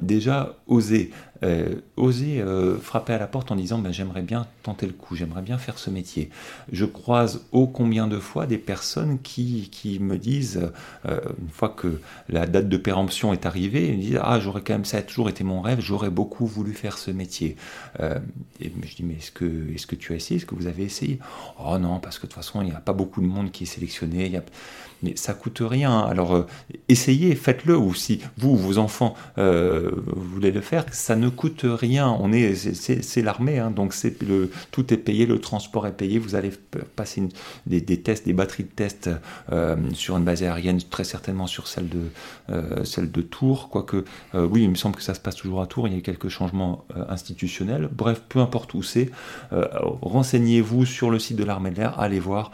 déjà 0.00 0.56
oser 0.66 1.10
euh, 1.42 1.76
oser 1.96 2.40
euh, 2.40 2.78
frapper 2.78 3.12
à 3.12 3.18
la 3.18 3.26
porte 3.26 3.50
en 3.50 3.56
disant 3.56 3.78
ben, 3.78 3.92
j'aimerais 3.92 4.22
bien 4.22 4.46
tenter 4.62 4.86
le 4.86 4.92
coup, 4.92 5.14
j'aimerais 5.16 5.42
bien 5.42 5.58
faire 5.58 5.78
ce 5.78 5.90
métier. 5.90 6.30
Je 6.72 6.84
croise 6.84 7.44
ô 7.52 7.66
combien 7.66 8.06
de 8.06 8.18
fois 8.18 8.46
des 8.46 8.58
personnes 8.58 9.18
qui, 9.20 9.68
qui 9.70 9.98
me 9.98 10.18
disent, 10.18 10.70
euh, 11.06 11.20
une 11.40 11.50
fois 11.50 11.68
que 11.68 12.00
la 12.28 12.46
date 12.46 12.68
de 12.68 12.76
péremption 12.76 13.32
est 13.32 13.46
arrivée, 13.46 13.88
ils 13.88 13.96
me 13.96 14.02
disent 14.02 14.20
ah 14.22 14.40
j'aurais 14.40 14.62
quand 14.62 14.74
même 14.74 14.84
ça 14.84 14.98
a 14.98 15.02
toujours 15.02 15.28
été 15.28 15.44
mon 15.44 15.60
rêve, 15.60 15.80
j'aurais 15.80 16.10
beaucoup 16.10 16.46
voulu 16.46 16.72
faire 16.72 16.98
ce 16.98 17.10
métier. 17.10 17.56
et 18.00 18.72
je 18.82 18.96
dis 18.96 19.02
mais 19.02 19.14
est-ce 19.14 19.30
que, 19.30 19.74
est-ce 19.74 19.86
que 19.86 19.96
tu 19.96 20.12
as 20.12 20.16
essayé, 20.16 20.38
est-ce 20.38 20.46
que 20.46 20.54
vous 20.54 20.66
avez 20.66 20.84
essayé? 20.84 21.18
Oh 21.58 21.78
non 21.78 22.00
parce 22.00 22.18
que 22.18 22.26
de 22.26 22.32
toute 22.32 22.36
façon 22.42 22.62
il 22.62 22.70
n'y 22.70 22.76
a 22.76 22.80
pas 22.80 22.92
beaucoup 22.92 23.20
de 23.20 23.26
monde 23.26 23.50
qui 23.50 23.64
est 23.64 23.66
sélectionné. 23.66 24.26
Il 24.26 24.32
y 24.32 24.36
a 24.36 24.42
mais 25.02 25.14
ça 25.16 25.34
coûte 25.34 25.58
rien. 25.60 26.00
Alors 26.00 26.34
euh, 26.34 26.46
essayez, 26.88 27.34
faites-le, 27.34 27.76
ou 27.76 27.94
si 27.94 28.20
vous, 28.36 28.56
vos 28.56 28.78
enfants, 28.78 29.14
euh, 29.38 29.90
voulez 30.06 30.50
le 30.50 30.60
faire, 30.60 30.84
ça 30.92 31.16
ne 31.16 31.28
coûte 31.28 31.62
rien. 31.64 32.08
On 32.20 32.32
est, 32.32 32.54
c'est 32.54 33.22
l'armée, 33.22 33.58
hein, 33.58 33.70
donc 33.70 33.92
c'est 33.92 34.22
le, 34.22 34.50
tout 34.70 34.92
est 34.92 34.96
payé, 34.96 35.26
le 35.26 35.38
transport 35.38 35.86
est 35.86 35.96
payé. 35.96 36.18
Vous 36.18 36.34
allez 36.34 36.50
passer 36.96 37.22
des, 37.66 37.82
tests, 37.82 38.26
des 38.26 38.32
batteries 38.32 38.64
de 38.64 38.68
tests 38.68 39.10
euh, 39.52 39.76
sur 39.92 40.16
une 40.16 40.24
base 40.24 40.42
aérienne, 40.42 40.80
très 40.90 41.04
certainement 41.04 41.46
sur 41.46 41.68
celle 41.68 41.88
de 41.88 42.00
celle 42.84 43.10
de 43.10 43.22
Tours, 43.22 43.68
quoique 43.70 44.04
oui, 44.34 44.62
il 44.62 44.70
me 44.70 44.76
semble 44.76 44.94
que 44.94 45.02
ça 45.02 45.14
se 45.14 45.20
passe 45.20 45.34
toujours 45.34 45.60
à 45.60 45.66
Tours. 45.66 45.88
Il 45.88 45.94
y 45.94 45.98
a 45.98 46.00
quelques 46.00 46.28
changements 46.28 46.84
institutionnels. 47.08 47.88
Bref, 47.90 48.22
peu 48.28 48.38
importe 48.38 48.74
où 48.74 48.82
c'est, 48.82 49.10
renseignez-vous 49.50 50.86
sur 50.86 51.10
le 51.10 51.18
site 51.18 51.36
de 51.36 51.44
l'armée 51.44 51.70
de 51.70 51.76
l'air, 51.76 51.98
allez 51.98 52.20
voir. 52.20 52.52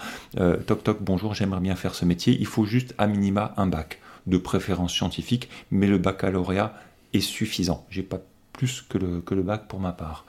toc 0.67 0.83
toc, 0.83 0.99
bonjour, 1.03 1.35
j'aimerais 1.35 1.61
bien 1.61 1.77
faire 1.77 1.95
ce 1.95 2.05
métier 2.05 2.32
il 2.39 2.47
faut 2.47 2.65
juste 2.65 2.95
à 2.99 3.07
minima 3.07 3.55
un 3.57 3.67
bac, 3.67 4.01
de 4.27 4.39
préférence 4.39 4.93
scientifique, 4.93 5.49
mais 5.71 5.87
le 5.87 5.99
baccalauréat 5.99 6.75
est 7.13 7.21
suffisant. 7.21 7.87
J'ai 7.91 8.03
pas 8.03 8.21
plus 8.53 8.83
que 8.83 8.99
le, 8.99 9.21
que 9.21 9.35
le 9.35 9.43
bac 9.43 9.67
pour 9.67 9.81
ma 9.81 9.93
part. 9.93 10.25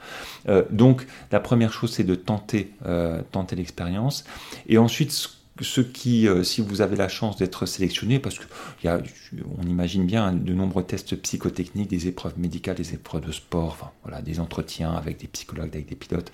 Euh, 0.48 0.64
donc 0.70 1.06
la 1.30 1.40
première 1.40 1.72
chose 1.72 1.92
c'est 1.92 2.04
de 2.04 2.14
tenter, 2.14 2.72
euh, 2.86 3.22
tenter 3.32 3.56
l'expérience. 3.56 4.24
Et 4.66 4.78
ensuite 4.78 5.30
ceux 5.60 5.84
qui, 5.84 6.26
euh, 6.26 6.42
si 6.42 6.60
vous 6.60 6.80
avez 6.80 6.96
la 6.96 7.08
chance 7.08 7.36
d'être 7.36 7.64
sélectionné, 7.66 8.18
parce 8.18 8.38
qu'on 8.38 9.62
imagine 9.62 10.04
bien 10.04 10.32
de 10.32 10.52
nombreux 10.52 10.82
tests 10.82 11.14
psychotechniques, 11.16 11.88
des 11.88 12.08
épreuves 12.08 12.38
médicales, 12.38 12.74
des 12.74 12.94
épreuves 12.94 13.24
de 13.26 13.32
sport, 13.32 13.92
voilà, 14.02 14.20
des 14.20 14.40
entretiens 14.40 14.92
avec 14.92 15.20
des 15.20 15.28
psychologues, 15.28 15.70
avec 15.72 15.88
des 15.88 15.94
pilotes. 15.94 16.32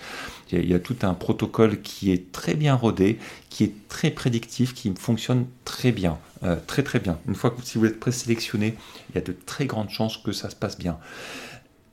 Il 0.52 0.64
y, 0.64 0.74
a, 0.74 0.78
tout 0.78 0.96
un 1.02 1.12
protocole 1.12 1.82
qui 1.82 2.10
est 2.10 2.32
très 2.32 2.54
bien 2.54 2.74
rodé, 2.74 3.18
qui 3.50 3.64
est 3.64 3.88
très 3.88 4.10
prédictif, 4.10 4.72
qui 4.72 4.92
fonctionne 4.98 5.46
très 5.66 5.92
bien, 5.92 6.18
euh, 6.42 6.56
très 6.66 6.82
très 6.82 6.98
bien. 6.98 7.18
Une 7.28 7.34
fois 7.34 7.50
que 7.50 7.62
si 7.62 7.76
vous 7.76 7.84
êtes 7.84 8.00
présélectionné, 8.00 8.74
il 9.10 9.16
y 9.16 9.18
a 9.18 9.22
de 9.22 9.36
très 9.44 9.66
grandes 9.66 9.90
chances 9.90 10.16
que 10.16 10.32
ça 10.32 10.48
se 10.48 10.56
passe 10.56 10.78
bien 10.78 10.98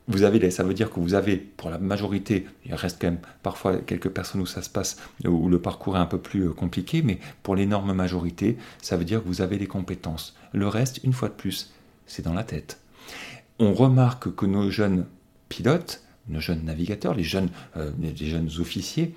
vous 0.08 0.22
avez, 0.22 0.50
ça 0.50 0.64
veut 0.64 0.74
dire 0.74 0.90
que 0.90 1.00
vous 1.00 1.14
avez, 1.14 1.36
pour 1.36 1.70
la 1.70 1.78
majorité, 1.78 2.46
il 2.64 2.74
reste 2.74 2.98
quand 3.00 3.08
même 3.08 3.20
parfois 3.42 3.76
quelques 3.76 4.08
personnes 4.08 4.40
où 4.40 4.46
ça 4.46 4.62
se 4.62 4.70
passe, 4.70 4.96
où 5.24 5.48
le 5.48 5.60
parcours 5.60 5.96
est 5.96 6.00
un 6.00 6.06
peu 6.06 6.18
plus 6.18 6.48
euh, 6.48 6.52
compliqué, 6.52 7.02
mais 7.02 7.18
pour 7.42 7.54
l'énorme 7.54 7.92
majorité, 7.92 8.56
ça 8.80 8.96
veut 8.96 9.04
dire 9.04 9.22
que 9.22 9.28
vous 9.28 9.42
avez 9.42 9.58
les 9.58 9.66
compétences. 9.66 10.34
Le 10.52 10.66
reste, 10.66 11.00
une 11.04 11.12
fois 11.12 11.28
de 11.28 11.34
plus, 11.34 11.72
c'est 12.06 12.24
dans 12.24 12.32
la 12.32 12.44
tête. 12.44 12.80
On 13.58 13.74
remarque 13.74 14.34
que 14.34 14.46
nos 14.46 14.70
jeunes 14.70 15.04
pilotes, 15.48 16.02
nos 16.28 16.40
jeunes 16.40 16.64
navigateurs, 16.64 17.14
les 17.14 17.24
jeunes, 17.24 17.50
euh, 17.76 17.90
les 18.00 18.14
jeunes 18.14 18.50
officiers, 18.58 19.14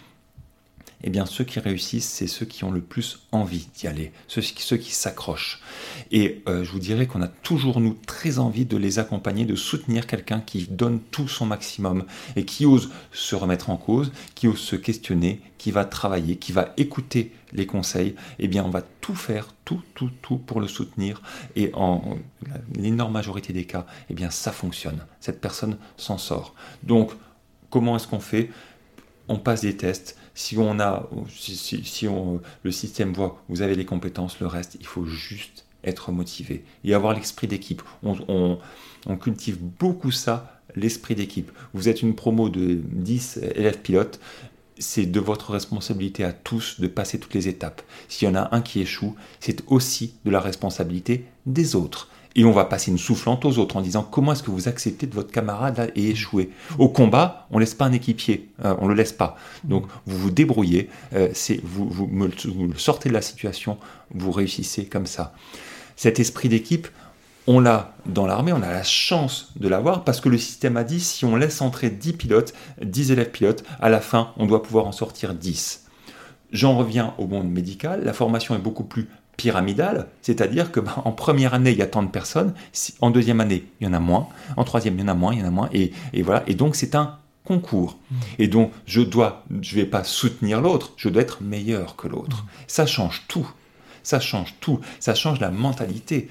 eh 1.03 1.09
bien 1.09 1.25
ceux 1.25 1.43
qui 1.43 1.59
réussissent, 1.59 2.09
c'est 2.09 2.27
ceux 2.27 2.45
qui 2.45 2.63
ont 2.63 2.71
le 2.71 2.81
plus 2.81 3.19
envie 3.31 3.67
d'y 3.75 3.87
aller, 3.87 4.11
ceux, 4.27 4.41
ceux 4.41 4.77
qui 4.77 4.91
s'accrochent. 4.91 5.61
Et 6.11 6.43
euh, 6.47 6.63
je 6.63 6.71
vous 6.71 6.79
dirais 6.79 7.07
qu'on 7.07 7.21
a 7.21 7.27
toujours, 7.27 7.79
nous, 7.79 7.97
très 8.05 8.39
envie 8.39 8.65
de 8.65 8.77
les 8.77 8.99
accompagner, 8.99 9.45
de 9.45 9.55
soutenir 9.55 10.07
quelqu'un 10.07 10.41
qui 10.41 10.67
donne 10.67 10.99
tout 10.99 11.27
son 11.27 11.45
maximum 11.45 12.05
et 12.35 12.45
qui 12.45 12.65
ose 12.65 12.91
se 13.11 13.35
remettre 13.35 13.69
en 13.69 13.77
cause, 13.77 14.11
qui 14.35 14.47
ose 14.47 14.59
se 14.59 14.75
questionner, 14.75 15.41
qui 15.57 15.71
va 15.71 15.85
travailler, 15.85 16.37
qui 16.37 16.51
va 16.51 16.73
écouter 16.77 17.31
les 17.53 17.65
conseils. 17.65 18.15
Eh 18.39 18.47
bien, 18.47 18.63
on 18.63 18.69
va 18.69 18.81
tout 18.81 19.15
faire, 19.15 19.53
tout, 19.65 19.81
tout, 19.93 20.09
tout 20.21 20.37
pour 20.37 20.59
le 20.59 20.67
soutenir. 20.67 21.21
Et 21.55 21.71
en 21.73 22.17
l'énorme 22.75 23.13
majorité 23.13 23.53
des 23.53 23.65
cas, 23.65 23.85
eh 24.09 24.13
bien, 24.13 24.29
ça 24.29 24.51
fonctionne. 24.51 25.05
Cette 25.19 25.39
personne 25.39 25.77
s'en 25.97 26.17
sort. 26.17 26.55
Donc, 26.83 27.11
comment 27.69 27.95
est-ce 27.95 28.07
qu'on 28.07 28.19
fait? 28.19 28.49
On 29.27 29.37
passe 29.37 29.61
des 29.61 29.77
tests 29.77 30.17
si 30.41 30.57
on 30.57 30.79
a, 30.79 31.07
si, 31.29 32.07
on, 32.07 32.41
le 32.63 32.71
système 32.71 33.13
voit, 33.13 33.43
vous 33.47 33.61
avez 33.61 33.75
les 33.75 33.85
compétences, 33.85 34.39
le 34.39 34.47
reste, 34.47 34.75
il 34.79 34.85
faut 34.87 35.05
juste 35.05 35.65
être 35.83 36.11
motivé 36.11 36.63
et 36.83 36.93
avoir 36.95 37.13
l'esprit 37.13 37.47
d'équipe. 37.47 37.83
On, 38.03 38.57
cultive 39.17 39.57
beaucoup 39.59 40.11
ça, 40.11 40.59
l'esprit 40.75 41.13
d'équipe. 41.13 41.51
Vous 41.73 41.89
êtes 41.89 42.01
une 42.01 42.15
promo 42.15 42.49
de 42.49 42.81
10 42.91 43.39
élèves 43.55 43.81
pilotes, 43.81 44.19
c'est 44.79 45.05
de 45.05 45.19
votre 45.19 45.51
responsabilité 45.51 46.23
à 46.23 46.33
tous 46.33 46.79
de 46.79 46.87
passer 46.87 47.19
toutes 47.19 47.35
les 47.35 47.47
étapes. 47.47 47.83
S'il 48.07 48.27
y 48.27 48.31
en 48.31 48.35
a 48.35 48.55
un 48.55 48.61
qui 48.61 48.81
échoue, 48.81 49.15
c'est 49.39 49.61
aussi 49.67 50.15
de 50.25 50.31
la 50.31 50.39
responsabilité 50.39 51.25
des 51.45 51.75
autres. 51.75 52.09
Et 52.35 52.45
on 52.45 52.51
va 52.51 52.65
passer 52.65 52.91
une 52.91 52.97
soufflante 52.97 53.43
aux 53.43 53.57
autres 53.57 53.75
en 53.75 53.81
disant 53.81 54.07
comment 54.09 54.31
est-ce 54.31 54.43
que 54.43 54.51
vous 54.51 54.67
acceptez 54.67 55.05
de 55.05 55.13
votre 55.13 55.31
camarade 55.31 55.91
et 55.95 56.09
échouer? 56.09 56.49
Au 56.77 56.87
combat, 56.87 57.47
on 57.51 57.55
ne 57.55 57.61
laisse 57.61 57.73
pas 57.73 57.85
un 57.85 57.91
équipier, 57.91 58.49
euh, 58.63 58.75
on 58.79 58.85
ne 58.85 58.89
le 58.89 58.95
laisse 58.95 59.11
pas. 59.11 59.37
Donc 59.63 59.85
vous 60.05 60.17
vous 60.17 60.31
débrouillez, 60.31 60.89
euh, 61.13 61.29
vous, 61.63 61.89
vous, 61.89 62.09
sortez 62.77 63.09
de 63.09 63.13
la 63.13 63.21
situation, 63.21 63.77
vous 64.13 64.31
réussissez 64.31 64.85
comme 64.85 65.07
ça. 65.07 65.33
Cet 65.97 66.19
esprit 66.19 66.47
d'équipe, 66.47 66.87
on 67.47 67.59
l'a 67.59 67.95
dans 68.05 68.25
l'armée, 68.25 68.53
on 68.53 68.61
a 68.61 68.71
la 68.71 68.83
chance 68.83 69.51
de 69.57 69.67
l'avoir 69.67 70.03
parce 70.03 70.21
que 70.21 70.29
le 70.29 70.37
système 70.37 70.77
a 70.77 70.83
dit 70.83 70.99
si 70.99 71.25
on 71.25 71.35
laisse 71.35 71.61
entrer 71.61 71.89
10 71.89 72.13
pilotes, 72.13 72.53
10 72.81 73.11
élèves 73.11 73.31
pilotes, 73.31 73.63
à 73.81 73.89
la 73.89 73.99
fin, 73.99 74.31
on 74.37 74.45
doit 74.45 74.63
pouvoir 74.63 74.85
en 74.85 74.91
sortir 74.91 75.33
10. 75.33 75.85
J'en 76.51 76.77
reviens 76.77 77.13
au 77.17 77.27
monde 77.27 77.49
médical, 77.49 78.03
la 78.03 78.13
formation 78.13 78.55
est 78.55 78.59
beaucoup 78.59 78.83
plus 78.83 79.09
pyramidale, 79.37 80.07
c'est-à-dire 80.21 80.71
que 80.71 80.79
bah, 80.79 81.01
en 81.05 81.11
première 81.11 81.53
année, 81.53 81.71
il 81.71 81.77
y 81.77 81.81
a 81.81 81.87
tant 81.87 82.03
de 82.03 82.09
personnes, 82.09 82.53
en 82.99 83.09
deuxième 83.09 83.39
année, 83.39 83.65
il 83.79 83.87
y 83.87 83.89
en 83.89 83.93
a 83.93 83.99
moins, 83.99 84.27
en 84.57 84.63
troisième, 84.63 84.95
il 84.95 85.01
y 85.01 85.03
en 85.03 85.07
a 85.07 85.13
moins, 85.13 85.33
il 85.33 85.39
y 85.39 85.43
en 85.43 85.47
a 85.47 85.51
moins, 85.51 85.69
et, 85.73 85.91
voilà. 86.21 86.43
Et 86.47 86.53
donc, 86.53 86.75
c'est 86.75 86.95
un 86.95 87.17
concours. 87.43 87.97
Mmh. 88.09 88.15
Et 88.39 88.47
donc, 88.47 88.71
je 88.85 89.01
dois, 89.01 89.43
je 89.61 89.75
vais 89.75 89.85
pas 89.85 90.03
soutenir 90.03 90.61
l'autre, 90.61 90.93
je 90.97 91.09
dois 91.09 91.21
être 91.23 91.41
meilleur 91.41 91.95
que 91.95 92.07
l'autre. 92.07 92.43
Mmh. 92.43 92.47
Ça 92.67 92.85
change 92.85 93.23
tout. 93.27 93.49
Ça 94.03 94.19
change 94.19 94.55
tout. 94.59 94.79
Ça 94.99 95.15
change 95.15 95.39
la 95.39 95.51
mentalité. 95.51 96.29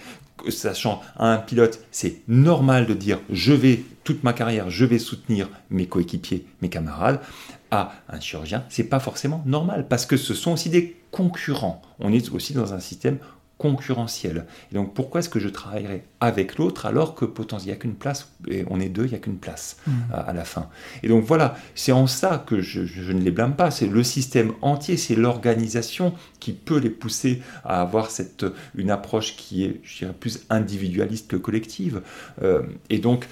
Sachant 0.49 1.03
à 1.19 1.33
un 1.33 1.37
pilote, 1.37 1.85
c'est 1.91 2.23
normal 2.27 2.87
de 2.87 2.95
dire 2.95 3.19
je 3.31 3.53
vais 3.53 3.85
toute 4.05 4.25
ma 4.25 4.33
carrière, 4.33 4.71
je 4.71 4.87
vais 4.87 4.99
soutenir 4.99 5.51
mes 5.69 5.87
coéquipiers, 5.87 6.47
mes 6.63 6.71
camarades 6.71 7.21
à 7.71 7.93
un 8.09 8.21
chirurgien, 8.21 8.65
c'est 8.69 8.85
pas 8.85 9.01
forcément 9.01 9.43
normal 9.47 9.87
parce 9.89 10.07
que 10.07 10.17
ce 10.17 10.35
sont 10.35 10.53
aussi 10.53 10.71
des 10.71 10.97
concurrents. 11.11 11.83
On 11.99 12.13
est 12.13 12.31
aussi 12.33 12.55
dans 12.55 12.75
un 12.75 12.81
système 12.81 13.19
concurrentiel. 13.61 14.47
Et 14.73 14.75
donc 14.75 14.95
pourquoi 14.95 15.21
est-ce 15.21 15.29
que 15.29 15.39
je 15.39 15.49
travaillerai 15.49 16.03
avec 16.21 16.57
l'autre 16.57 16.87
alors 16.87 17.15
que 17.15 17.27
potentiellement 17.27 17.61
il 17.61 17.67
n'y 17.67 17.73
a 17.73 17.77
qu'une 17.77 17.95
place, 17.95 18.33
et 18.49 18.65
on 18.71 18.81
est 18.81 18.89
deux, 18.89 19.05
il 19.05 19.11
n'y 19.11 19.17
a 19.17 19.19
qu'une 19.19 19.37
place 19.37 19.77
mmh. 19.87 19.93
à, 20.15 20.33
la 20.33 20.45
fin? 20.45 20.71
Et 21.03 21.09
donc 21.09 21.25
voilà, 21.25 21.57
c'est 21.75 21.93
en 21.93 22.07
ça 22.07 22.43
que 22.47 22.63
je, 22.63 23.13
ne 23.13 23.21
les 23.21 23.31
blâme 23.31 23.57
pas, 23.57 23.71
c'est 23.71 23.87
le 23.87 24.03
système 24.03 24.53
entier, 24.63 24.97
c'est 24.97 25.15
l'organisation 25.15 26.15
qui 26.39 26.53
peut 26.53 26.79
les 26.79 26.89
pousser 26.89 27.43
à 27.63 27.83
avoir 27.83 28.11
cette, 28.11 28.47
une 28.75 28.91
approche 28.91 29.37
qui 29.37 29.65
est, 29.65 29.81
je 29.83 29.99
dirais, 29.99 30.15
plus 30.19 30.41
individualiste 30.49 31.29
que 31.29 31.37
collective. 31.37 32.01
Euh, 32.43 32.63
et 32.89 32.99
donc 32.99 33.27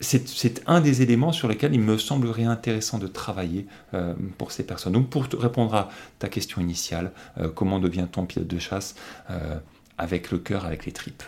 c'est 0.00 0.62
un 0.66 0.80
des 0.80 1.02
éléments 1.02 1.32
sur 1.32 1.48
lesquels 1.48 1.74
il 1.74 1.80
me 1.80 1.98
semblerait 1.98 2.44
intéressant 2.44 2.98
de 2.98 3.06
travailler 3.06 3.66
euh, 3.94 4.14
pour 4.36 4.52
ces 4.52 4.64
personnes. 4.64 4.92
Donc 4.92 5.10
pour 5.10 5.26
répondre 5.38 5.74
à 5.74 5.90
ta 6.18 6.28
question 6.28 6.60
initiale, 6.60 7.12
euh, 7.38 7.48
comment 7.48 7.80
devient-on 7.80 8.26
pilote 8.26 8.46
de 8.46 8.58
chasse 8.58 8.94
euh, 9.30 9.56
Avec 9.96 10.30
le 10.30 10.38
cœur, 10.38 10.66
avec 10.66 10.86
les 10.86 10.92
tripes? 10.92 11.22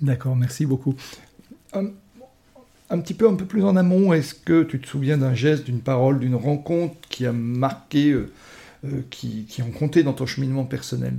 D'accord, 0.00 0.36
merci 0.36 0.66
beaucoup. 0.66 0.94
Un, 1.72 3.00
petit 3.00 3.14
peu, 3.14 3.28
un 3.28 3.34
peu 3.34 3.44
plus 3.44 3.64
en 3.64 3.76
amont, 3.76 4.12
est-ce 4.12 4.34
que 4.34 4.62
tu 4.62 4.80
te 4.80 4.86
souviens 4.86 5.18
d'un 5.18 5.34
geste, 5.34 5.64
d'une 5.64 5.80
parole, 5.80 6.20
d'une 6.20 6.34
rencontre 6.34 6.96
qui 7.08 7.26
a 7.26 7.32
marqué, 7.32 8.16
qui, 9.10 9.46
qui, 9.48 9.62
ont 9.62 9.70
compté 9.70 10.02
dans 10.02 10.12
ton 10.12 10.26
cheminement 10.26 10.64
personnel? 10.64 11.14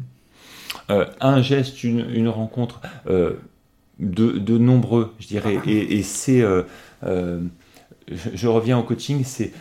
Un 0.90 1.42
geste, 1.42 1.84
une, 1.84 2.30
rencontre... 2.30 2.82
De, 4.00 4.58
nombreux, 4.58 5.14
je 5.20 5.28
dirais. 5.28 5.60
Et, 5.66 5.98
et 5.98 6.04
c'est 6.04 6.42
euh, 6.42 6.64
je, 8.12 8.48
reviens 8.48 8.78
au 8.78 8.84
coaching, 8.84 9.24
c'est 9.24 9.52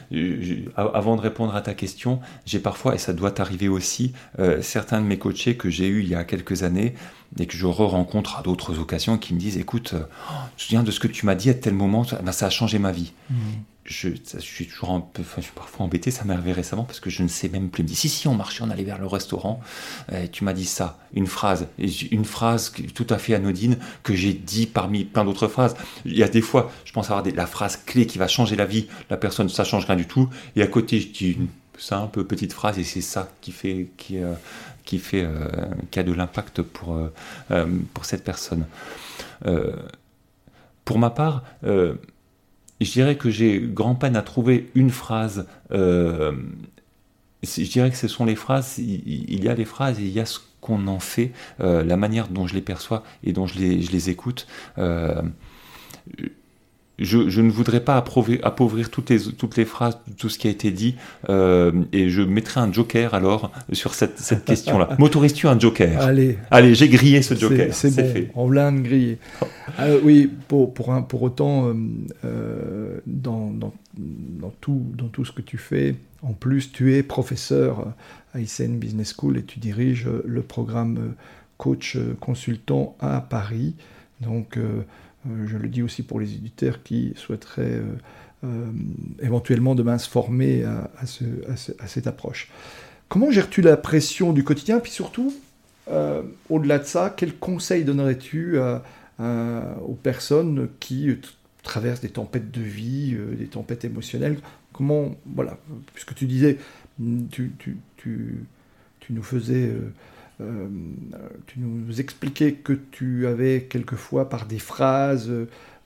avant 0.76 1.16
de 1.16 1.20
répondre 1.20 1.55
à 1.55 1.61
ta 1.61 1.74
question, 1.74 2.20
j'ai 2.45 2.59
parfois, 2.59 2.95
et 2.95 2.99
ça 2.99 3.12
doit 3.12 3.40
arriver 3.40 3.68
aussi, 3.68 4.12
euh, 4.38 4.62
certains 4.62 5.01
de 5.01 5.07
mes 5.07 5.18
coachés 5.18 5.57
que 5.57 5.70
j'ai 5.70 5.86
eu 5.86 6.01
il 6.01 6.09
y 6.09 6.14
a 6.14 6.24
quelques 6.24 6.62
années 6.62 6.95
et 7.39 7.47
que 7.47 7.57
je 7.57 7.66
re-rencontre 7.66 8.39
à 8.39 8.43
d'autres 8.43 8.78
occasions 8.78 9.18
qui 9.18 9.35
me 9.35 9.39
disent 9.39 9.59
écoute, 9.59 9.95
euh, 9.95 10.05
je 10.57 10.64
me 10.64 10.66
souviens 10.66 10.83
de 10.83 10.91
ce 10.91 11.01
que 11.01 11.09
tu 11.09 11.26
m'as 11.26 11.35
dit 11.35 11.51
à 11.51 11.55
tel 11.55 11.74
moment, 11.74 12.05
ça, 12.05 12.20
ben, 12.22 12.33
ça 12.33 12.47
a 12.47 12.51
changé 12.51 12.78
ma 12.78 12.93
vie. 12.93 13.12
Mmh 13.30 13.35
je, 13.85 14.09
suis 14.39 14.66
toujours 14.66 14.91
un 14.91 15.01
peu, 15.01 15.22
enfin, 15.22 15.37
je 15.39 15.43
suis 15.43 15.53
parfois 15.55 15.87
embêté, 15.87 16.11
ça 16.11 16.24
m'est 16.24 16.35
arrivé 16.35 16.53
récemment 16.53 16.85
parce 16.85 17.01
que 17.01 17.11
je 17.11 17.22
ne 17.22 17.28
sais 17.28 17.49
même 17.49 17.68
plus. 17.68 17.83
me 17.83 17.89
dit, 17.89 17.97
si, 17.97 18.09
si, 18.09 18.28
on 18.28 18.35
marchait, 18.35 18.62
on 18.62 18.70
allait 18.70 18.85
vers 18.85 18.99
le 18.99 19.07
restaurant, 19.07 19.61
et 20.12 20.28
tu 20.28 20.45
m'as 20.45 20.53
dit 20.53 20.64
ça, 20.64 20.99
une 21.14 21.26
phrase, 21.26 21.66
une 22.11 22.24
phrase 22.24 22.72
tout 22.95 23.07
à 23.11 23.18
fait 23.18 23.35
anodine 23.35 23.78
que 24.03 24.14
j'ai 24.14 24.33
dit 24.33 24.66
parmi 24.66 25.05
plein 25.05 25.24
d'autres 25.24 25.49
phrases. 25.49 25.76
Il 26.05 26.16
y 26.16 26.22
a 26.22 26.28
des 26.28 26.43
fois, 26.43 26.70
je 26.85 26.93
pense 26.93 27.11
avoir 27.11 27.24
la 27.35 27.47
phrase 27.47 27.76
clé 27.76 28.07
qui 28.07 28.18
va 28.18 28.28
changer 28.28 28.57
la 28.57 28.66
vie, 28.66 28.87
la 29.11 29.16
personne, 29.16 29.49
ça 29.49 29.64
change 29.64 29.87
rien 29.87 29.97
du 29.97 30.07
tout, 30.07 30.28
et 30.57 30.62
à 30.62 30.66
côté, 30.66 31.01
je 31.01 31.09
dis 31.09 31.33
une 31.33 31.49
simple 31.79 32.25
petite 32.25 32.53
phrase, 32.53 32.79
et 32.79 32.85
c'est 32.85 33.01
ça 33.01 33.29
qui 33.41 33.53
fait, 33.53 33.89
qui, 33.97 34.18
euh, 34.18 34.35
fait, 34.85 35.25
euh, 35.25 35.49
qui 35.91 35.99
a 35.99 36.03
de 36.03 36.12
l'impact 36.12 36.62
pour, 36.62 36.97
euh, 37.51 37.66
cette 38.03 38.25
personne. 38.25 38.66
pour 40.85 40.99
ma 40.99 41.11
part, 41.11 41.45
je 41.62 41.97
dirais 42.81 43.16
que 43.16 43.31
j'ai 43.31 43.61
grand 43.61 43.95
peine 43.95 44.16
à 44.16 44.23
trouver 44.23 44.70
une 44.75 44.91
phrase. 44.91 45.47
Je 45.70 46.35
dirais 47.43 47.91
que 47.91 47.97
ce 47.97 48.09
sont 48.09 48.25
les 48.25 48.37
phrases, 48.37 48.79
il, 48.79 49.45
y 49.45 49.49
a 49.49 49.55
les 49.55 49.64
phrases 49.64 49.99
et 49.99 50.05
il 50.05 50.11
y 50.11 50.20
a 50.20 50.27
ce 50.27 50.41
qu'on 50.61 50.87
en 50.87 51.01
fait, 51.01 51.33
la 51.59 51.97
manière 51.97 52.29
dont 52.29 52.47
je 52.47 52.55
les 52.55 52.62
perçois 52.62 53.05
et 53.25 53.33
dont 53.33 53.47
je 53.47 53.59
les 53.59 54.11
écoute. 54.11 54.47
Je, 56.99 57.40
ne 57.40 57.51
voudrais 57.51 57.80
pas 57.80 57.97
appauvrir, 57.97 58.90
toutes, 58.90 59.11
les, 59.11 59.18
toutes 59.20 59.57
les 59.57 59.64
phrases, 59.64 59.99
tout 60.18 60.28
ce 60.28 60.38
qui 60.38 60.47
a 60.47 60.51
été 60.51 60.70
dit, 60.70 60.97
euh, 61.28 61.72
et 61.93 62.11
je 62.11 62.22
mettrai 62.22 62.61
un 62.61 62.72
joker 62.72 63.14
alors 63.14 63.51
sur 63.72 63.95
cette, 63.95 64.18
cette 64.18 64.45
question-là. 64.45 64.90
M'autorises-tu 64.99 65.49
un 65.49 65.59
joker? 65.59 66.01
Allez, 66.01 66.38
allez, 66.51 66.74
j'ai 66.74 66.88
grillé 66.88 67.22
ce 67.22 67.34
joker. 67.34 67.72
C'est 67.72 67.97
bon, 67.97 68.12
fait. 68.12 68.30
on 68.34 68.51
l'a 68.51 68.70
grillé. 68.70 69.18
Euh, 69.80 70.01
oui, 70.05 70.30
pour, 70.49 70.74
pour, 70.74 70.93
un, 70.93 71.03
pour 71.03 71.22
autant, 71.22 71.72
euh, 72.24 73.01
dans, 73.07 73.51
dans, 73.51 73.72
dans, 73.97 74.53
tout, 74.61 74.84
dans 74.97 75.09
tout 75.09 75.24
ce 75.24 75.32
que 75.32 75.43
tu 75.43 75.59
fais, 75.59 75.97
en 76.22 76.34
plus, 76.34 76.72
tu 76.72 76.95
es 76.95 77.03
professeur 77.03 77.86
à 78.34 78.40
ICN 78.40 78.78
Business 78.78 79.14
School 79.18 79.38
et 79.38 79.43
tu 79.43 79.59
diriges 79.59 80.09
le 80.24 80.43
programme 80.43 81.14
coach 81.57 81.97
consultant 82.20 82.97
à 83.01 83.20
Paris. 83.20 83.74
Donc, 84.20 84.57
euh, 84.57 84.82
je 85.47 85.57
le 85.57 85.68
dis 85.68 85.83
aussi 85.83 86.03
pour 86.03 86.20
les 86.20 86.35
éditeurs 86.35 86.83
qui 86.83 87.12
souhaiteraient 87.16 87.62
euh, 87.62 87.97
euh, 88.45 88.66
éventuellement 89.20 89.75
demain 89.75 89.99
se 89.99 90.09
former 90.09 90.64
à, 90.64 91.07
cette 91.87 92.07
approche. 92.07 92.51
comment 93.09 93.31
gères-tu 93.31 93.62
la 93.62 93.77
pression 93.77 94.33
du 94.33 94.45
quotidien? 94.45 94.81
Puis 94.81 94.93
surtout, 94.93 95.33
au-delà 96.49 96.79
de 96.79 96.85
ça, 96.85 97.12
quels 97.16 97.37
conseils 97.37 97.85
donnerais-tu 97.85 98.59
aux 99.18 99.99
personnes 100.03 100.68
qui 100.81 101.16
traversent 101.62 102.01
des 102.01 102.09
tempêtes 102.09 102.51
de 102.51 102.62
vie, 102.62 103.16
des 103.39 103.47
tempêtes 103.47 103.85
émotionnelles? 103.85 104.39
Comment, 104.73 105.14
voilà, 105.27 105.59
puisque 105.95 106.14
tu 106.14 106.27
disais, 106.27 106.59
tu, 107.31 107.53
nous 109.11 109.23
faisais 109.23 109.68
euh, 109.68 109.93
tu 111.47 111.61
nous 111.61 112.01
expliquais 112.01 112.53
que 112.53 112.72
tu 112.90 113.26
avais 113.26 113.62
quelquefois 113.68 114.28
par 114.28 114.47
des 114.47 114.59
phrases 114.59 115.30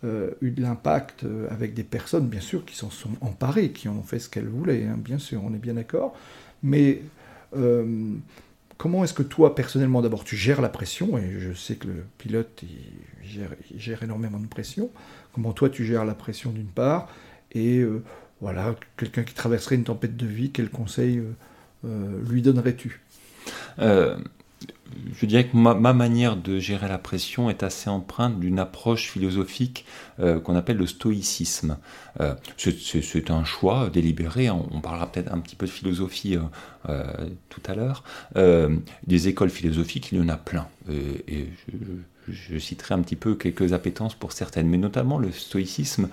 euh, 0.04 0.30
eu 0.42 0.50
de 0.50 0.60
l'impact 0.60 1.24
euh, 1.24 1.48
avec 1.50 1.72
des 1.72 1.82
personnes, 1.82 2.28
bien 2.28 2.42
sûr, 2.42 2.66
qui 2.66 2.76
s'en 2.76 2.90
sont 2.90 3.12
emparées, 3.22 3.70
qui 3.70 3.88
ont 3.88 4.02
fait 4.02 4.18
ce 4.18 4.28
qu'elles 4.28 4.48
voulaient, 4.48 4.84
hein, 4.84 4.98
bien 4.98 5.18
sûr, 5.18 5.42
on 5.42 5.54
est 5.54 5.58
bien 5.58 5.74
d'accord. 5.74 6.14
Mais 6.62 7.00
comment 8.76 9.04
est-ce 9.04 9.14
que 9.14 9.22
toi, 9.22 9.54
personnellement, 9.54 10.02
d'abord, 10.02 10.24
tu 10.24 10.36
gères 10.36 10.60
la 10.60 10.68
pression? 10.68 11.16
Et 11.16 11.40
je 11.40 11.52
sais 11.54 11.76
que 11.76 11.86
le 11.86 12.04
pilote, 12.18 12.62
il 12.62 13.78
gère, 13.78 14.02
énormément 14.02 14.38
de 14.38 14.46
pression. 14.46 14.90
Comment 15.32 15.52
toi, 15.52 15.70
tu 15.70 15.84
gères 15.84 16.04
la 16.04 16.14
pression 16.14 16.50
d'une 16.50 16.66
part? 16.66 17.08
Et 17.52 17.82
voilà, 18.40 18.74
quelqu'un 18.96 19.22
qui 19.22 19.32
traverserait 19.32 19.76
une 19.76 19.84
tempête 19.84 20.16
de 20.16 20.26
vie, 20.26 20.50
quel 20.50 20.68
conseil 20.68 21.22
lui 21.84 22.42
donnerais-tu? 22.42 23.00
Je 25.18 25.26
dirais 25.26 25.46
que 25.46 25.56
ma, 25.56 25.92
manière 25.92 26.36
de 26.36 26.58
gérer 26.58 26.88
la 26.88 26.98
pression 26.98 27.50
est 27.50 27.62
assez 27.62 27.90
empreinte 27.90 28.38
d'une 28.38 28.58
approche 28.58 29.10
philosophique 29.10 29.84
euh, 30.20 30.40
qu'on 30.40 30.56
appelle 30.56 30.76
le 30.76 30.86
stoïcisme. 30.86 31.78
Euh, 32.20 32.34
c'est 32.56 33.30
un 33.30 33.44
choix 33.44 33.90
délibéré, 33.90 34.50
on, 34.50 34.80
parlera 34.80 35.10
peut-être 35.10 35.32
un 35.32 35.38
petit 35.38 35.56
peu 35.56 35.66
de 35.66 35.70
philosophie 35.70 36.38
euh, 36.88 37.04
tout 37.48 37.62
à 37.66 37.74
l'heure. 37.74 38.04
des 39.06 39.28
écoles 39.28 39.50
philosophiques, 39.50 40.12
il 40.12 40.18
y 40.18 40.20
en 40.20 40.28
a 40.28 40.36
plein. 40.36 40.68
et 40.88 41.48
je, 42.28 42.32
je, 42.32 42.58
citerai 42.58 42.94
un 42.94 43.02
petit 43.02 43.16
peu 43.16 43.34
quelques 43.34 43.72
appétences 43.72 44.14
pour 44.14 44.32
certaines, 44.32 44.68
mais 44.68 44.78
notamment 44.78 45.18
le 45.18 45.32
stoïcisme 45.32 46.08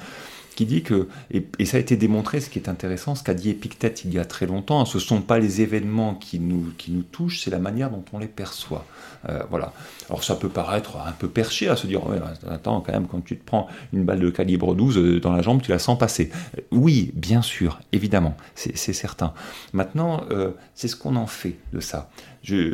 qui 0.55 0.65
dit 0.65 0.83
que, 0.83 1.07
et, 1.31 1.65
ça 1.65 1.77
a 1.77 1.79
été 1.79 1.95
démontré, 1.95 2.39
ce 2.39 2.49
qui 2.49 2.59
est 2.59 2.69
intéressant, 2.69 3.15
ce 3.15 3.23
qu'a 3.23 3.33
dit 3.33 3.49
Épictète 3.49 4.03
il 4.05 4.13
y 4.13 4.19
a 4.19 4.25
très 4.25 4.45
longtemps, 4.45 4.81
hein, 4.81 4.85
ce 4.85 4.97
ne 4.97 5.01
sont 5.01 5.21
pas 5.21 5.39
les 5.39 5.61
événements 5.61 6.15
qui 6.15 6.39
nous, 6.39 6.71
qui 6.77 6.91
nous 6.91 7.03
touchent, 7.03 7.41
c'est 7.41 7.51
la 7.51 7.59
manière 7.59 7.89
dont 7.89 8.03
on 8.13 8.19
les 8.19 8.27
perçoit. 8.27 8.85
Euh, 9.29 9.43
voilà. 9.49 9.73
Alors 10.09 10.23
ça 10.23 10.35
peut 10.35 10.49
paraître 10.49 10.97
un 10.97 11.11
peu 11.13 11.27
perché 11.27 11.69
à 11.69 11.75
se 11.75 11.87
dire, 11.87 12.01
attends, 12.49 12.81
quand 12.81 12.91
même, 12.91 13.07
quand 13.07 13.23
tu 13.23 13.37
te 13.37 13.45
prends 13.45 13.67
une 13.93 14.03
balle 14.03 14.19
de 14.19 14.29
calibre 14.29 14.75
12 14.75 14.97
euh, 14.97 15.19
dans 15.19 15.31
la 15.31 15.41
jambe, 15.41 15.61
tu 15.61 15.71
la 15.71 15.79
sens 15.79 15.97
passer. 15.97 16.31
Oui, 16.71 17.11
bien 17.15 17.41
sûr, 17.41 17.79
évidemment, 17.91 18.35
c'est 18.55 18.75
certain. 18.75 19.33
Maintenant, 19.71 20.25
euh, 20.31 20.51
c'est 20.75 20.87
ce 20.87 20.95
qu'on 20.95 21.15
en 21.15 21.27
fait 21.27 21.57
de 21.71 21.79
ça 21.79 22.09
je, 22.43 22.73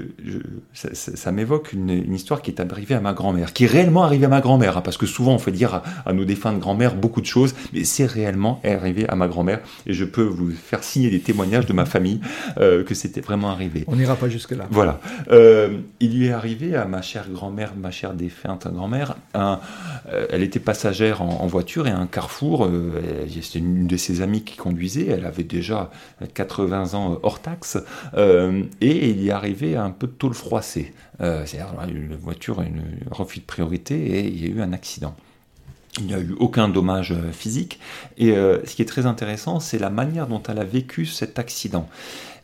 ça, 0.73 1.31
m'évoque 1.31 1.73
une, 1.73 2.11
histoire 2.13 2.41
qui 2.41 2.49
est 2.49 2.59
arrivée 2.59 2.95
à 2.95 3.01
ma 3.01 3.13
grand-mère, 3.13 3.53
qui 3.53 3.65
est 3.65 3.67
réellement 3.67 4.03
arrivée 4.03 4.25
à 4.25 4.29
ma 4.29 4.41
grand-mère, 4.41 4.77
hein, 4.77 4.81
parce 4.81 4.97
que 4.97 5.05
souvent 5.05 5.35
on 5.35 5.37
fait 5.37 5.51
dire 5.51 5.83
à, 6.05 6.11
nos 6.11 6.25
défuntes 6.25 6.59
grand-mères 6.59 6.95
beaucoup 6.95 7.21
de 7.21 7.27
choses, 7.27 7.53
mais 7.71 7.83
c'est 7.83 8.07
réellement 8.07 8.59
arrivé 8.63 9.07
à 9.07 9.15
ma 9.15 9.27
grand-mère, 9.27 9.59
et 9.85 9.93
je 9.93 10.05
peux 10.05 10.23
vous 10.23 10.49
faire 10.49 10.83
signer 10.83 11.11
des 11.11 11.19
témoignages 11.19 11.67
de 11.67 11.73
ma 11.73 11.85
famille 11.85 12.19
euh, 12.57 12.83
que 12.83 12.95
c'était 12.95 13.21
vraiment 13.21 13.51
arrivé. 13.51 13.83
On 13.85 13.95
n'ira 13.95 14.15
pas 14.15 14.27
jusque-là. 14.27 14.65
Voilà. 14.71 14.99
Euh, 15.29 15.77
il 15.99 16.17
lui 16.17 16.27
est 16.27 16.31
arrivé 16.31 16.75
à 16.75 16.85
ma 16.85 17.03
chère 17.03 17.29
grand-mère, 17.29 17.73
ma 17.79 17.91
chère 17.91 18.13
défunte 18.13 18.67
grand-mère, 18.73 19.17
euh, 19.35 19.55
elle 20.31 20.41
était 20.41 20.59
passagère 20.59 21.21
en, 21.21 21.45
voiture 21.45 21.87
et 21.87 21.91
à 21.91 21.97
un 21.97 22.07
carrefour, 22.07 22.69
c'était 23.41 23.59
une 23.59 23.87
de 23.87 23.97
ses 23.97 24.21
amies 24.21 24.43
qui 24.43 24.55
conduisait, 24.55 25.07
elle 25.07 25.25
avait 25.25 25.43
déjà 25.43 25.89
80 26.33 26.93
ans 26.93 27.19
hors 27.23 27.39
taxe, 27.39 27.77
et 28.15 29.09
il 29.09 29.21
y 29.21 29.29
est 29.29 29.31
arrivé 29.31 29.58
un 29.75 29.91
peu 29.91 30.07
de 30.07 30.11
tôle 30.11 30.33
froissée. 30.33 30.93
Euh, 31.21 31.45
c'est-à-dire 31.45 31.73
la 31.77 32.15
voiture 32.17 32.59
a 32.59 32.63
une 32.63 32.83
refus 33.11 33.39
de 33.39 33.45
priorité 33.45 33.95
et 33.95 34.27
il 34.27 34.41
y 34.41 34.45
a 34.45 34.49
eu 34.49 34.61
un 34.61 34.73
accident. 34.73 35.15
Il 35.97 36.05
n'y 36.05 36.13
a 36.13 36.19
eu 36.19 36.35
aucun 36.39 36.69
dommage 36.69 37.11
euh, 37.11 37.31
physique. 37.31 37.79
Et 38.17 38.31
euh, 38.31 38.65
ce 38.65 38.75
qui 38.75 38.81
est 38.81 38.85
très 38.85 39.05
intéressant, 39.05 39.59
c'est 39.59 39.79
la 39.79 39.89
manière 39.89 40.27
dont 40.27 40.41
elle 40.47 40.59
a 40.59 40.63
vécu 40.63 41.05
cet 41.05 41.39
accident 41.39 41.89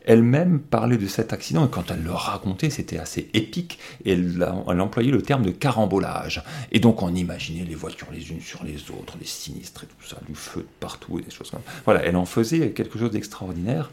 elle-même 0.06 0.60
parlait 0.60 0.96
de 0.96 1.06
cet 1.06 1.32
accident 1.32 1.66
et 1.66 1.68
quand 1.68 1.90
elle 1.90 2.02
le 2.02 2.12
racontait, 2.12 2.70
c'était 2.70 2.98
assez 2.98 3.28
épique 3.34 3.78
et 4.04 4.12
elle, 4.12 4.80
employait 4.80 5.10
le 5.10 5.20
terme 5.20 5.42
de 5.42 5.50
carambolage. 5.50 6.42
Et 6.72 6.78
donc 6.78 7.02
on 7.02 7.14
imaginait 7.14 7.64
les 7.64 7.74
voitures 7.74 8.06
les 8.12 8.30
unes 8.30 8.40
sur 8.40 8.64
les 8.64 8.90
autres, 8.90 9.16
les 9.20 9.26
sinistres 9.26 9.84
et 9.84 9.86
tout 9.86 10.08
ça, 10.08 10.16
du 10.28 10.34
feu 10.34 10.60
de 10.60 10.66
partout 10.80 11.18
et 11.18 11.22
des 11.22 11.30
choses 11.30 11.50
comme 11.50 11.60
ça. 11.66 11.72
Voilà, 11.84 12.04
elle 12.04 12.16
en 12.16 12.24
faisait 12.24 12.70
quelque 12.70 12.98
chose 12.98 13.10
d'extraordinaire. 13.10 13.90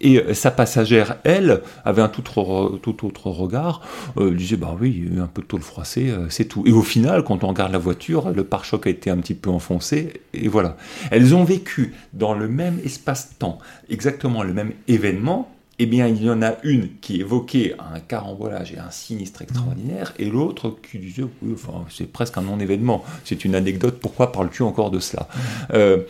Et 0.00 0.18
euh, 0.18 0.34
sa 0.34 0.50
passagère, 0.50 1.16
elle, 1.24 1.62
avait 1.84 2.02
un 2.02 2.08
tout 2.08 2.22
autre, 2.38 2.78
tout 2.78 3.06
autre 3.06 3.26
regard. 3.28 3.82
Euh, 4.16 4.28
elle 4.30 4.36
disait, 4.36 4.56
bah 4.56 4.76
oui, 4.80 4.94
il 4.96 5.04
y 5.04 5.12
a 5.12 5.18
eu 5.18 5.20
un 5.20 5.26
peu 5.26 5.42
de 5.42 5.46
tôle 5.46 5.62
froissée, 5.62 6.10
euh, 6.10 6.28
c'est 6.30 6.44
tout. 6.44 6.62
Et 6.66 6.72
au 6.72 6.82
final, 6.82 7.24
quand 7.24 7.42
on 7.44 7.48
regarde 7.48 7.72
la 7.72 7.78
voiture, 7.78 8.30
le 8.30 8.44
pare-choc 8.44 8.86
a 8.86 8.90
été 8.90 9.10
un 9.10 9.18
petit 9.18 9.34
peu 9.34 9.50
enfoncé 9.50 10.22
et 10.32 10.48
voilà. 10.48 10.76
Elles 11.10 11.34
ont 11.34 11.44
vécu 11.44 11.94
dans 12.12 12.34
le 12.34 12.48
même 12.48 12.78
espace-temps, 12.84 13.58
exactement 13.88 14.42
le 14.42 14.52
même 14.52 14.72
événement 14.88 15.39
eh 15.82 15.86
bien, 15.86 16.08
il 16.08 16.22
y 16.22 16.28
en 16.28 16.42
a 16.42 16.56
une 16.62 16.98
qui 17.00 17.20
évoquait 17.20 17.74
un 17.78 18.00
carambolage 18.00 18.74
et 18.74 18.78
un 18.78 18.90
sinistre 18.90 19.40
extraordinaire, 19.40 20.12
et 20.18 20.26
l'autre 20.26 20.76
qui 20.82 20.98
disait, 20.98 21.24
oui, 21.40 21.54
c'est 21.88 22.12
presque 22.12 22.36
un 22.36 22.42
non-événement, 22.42 23.02
c'est 23.24 23.46
une 23.46 23.54
anecdote, 23.54 23.98
pourquoi 23.98 24.30
parles-tu 24.30 24.62
encore 24.62 24.90
de 24.90 25.00
cela? 25.00 25.26
Euh, 25.72 26.02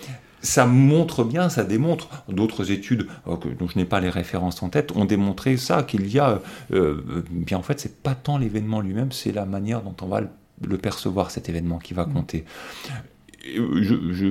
ça 0.43 0.67
montre 0.67 1.23
bien, 1.23 1.49
ça 1.51 1.63
démontre, 1.63 2.09
d'autres 2.29 2.73
études 2.73 3.07
euh, 3.29 3.37
dont 3.61 3.69
je 3.69 3.79
n'ai 3.79 3.85
pas 3.85 4.01
les 4.01 4.11
références 4.11 4.61
en 4.65 4.71
tête, 4.71 4.91
ont 4.97 5.05
démontré 5.05 5.57
ça, 5.57 5.85
qu'il 5.85 6.13
y 6.13 6.19
a, 6.19 6.41
euh, 6.73 7.25
bien 7.31 7.59
en 7.59 7.63
fait, 7.63 7.79
c'est 7.79 8.03
pas 8.03 8.17
tant 8.17 8.39
l'événement 8.39 8.81
lui-même, 8.81 9.13
c'est 9.13 9.31
la 9.31 9.45
manière 9.45 9.83
dont 9.83 9.95
on 10.03 10.07
va 10.07 10.23
le 10.63 10.79
percevoir 10.79 11.31
cet 11.31 11.49
événement 11.49 11.79
qui 11.79 11.95
va 11.95 12.07
compter 12.07 12.45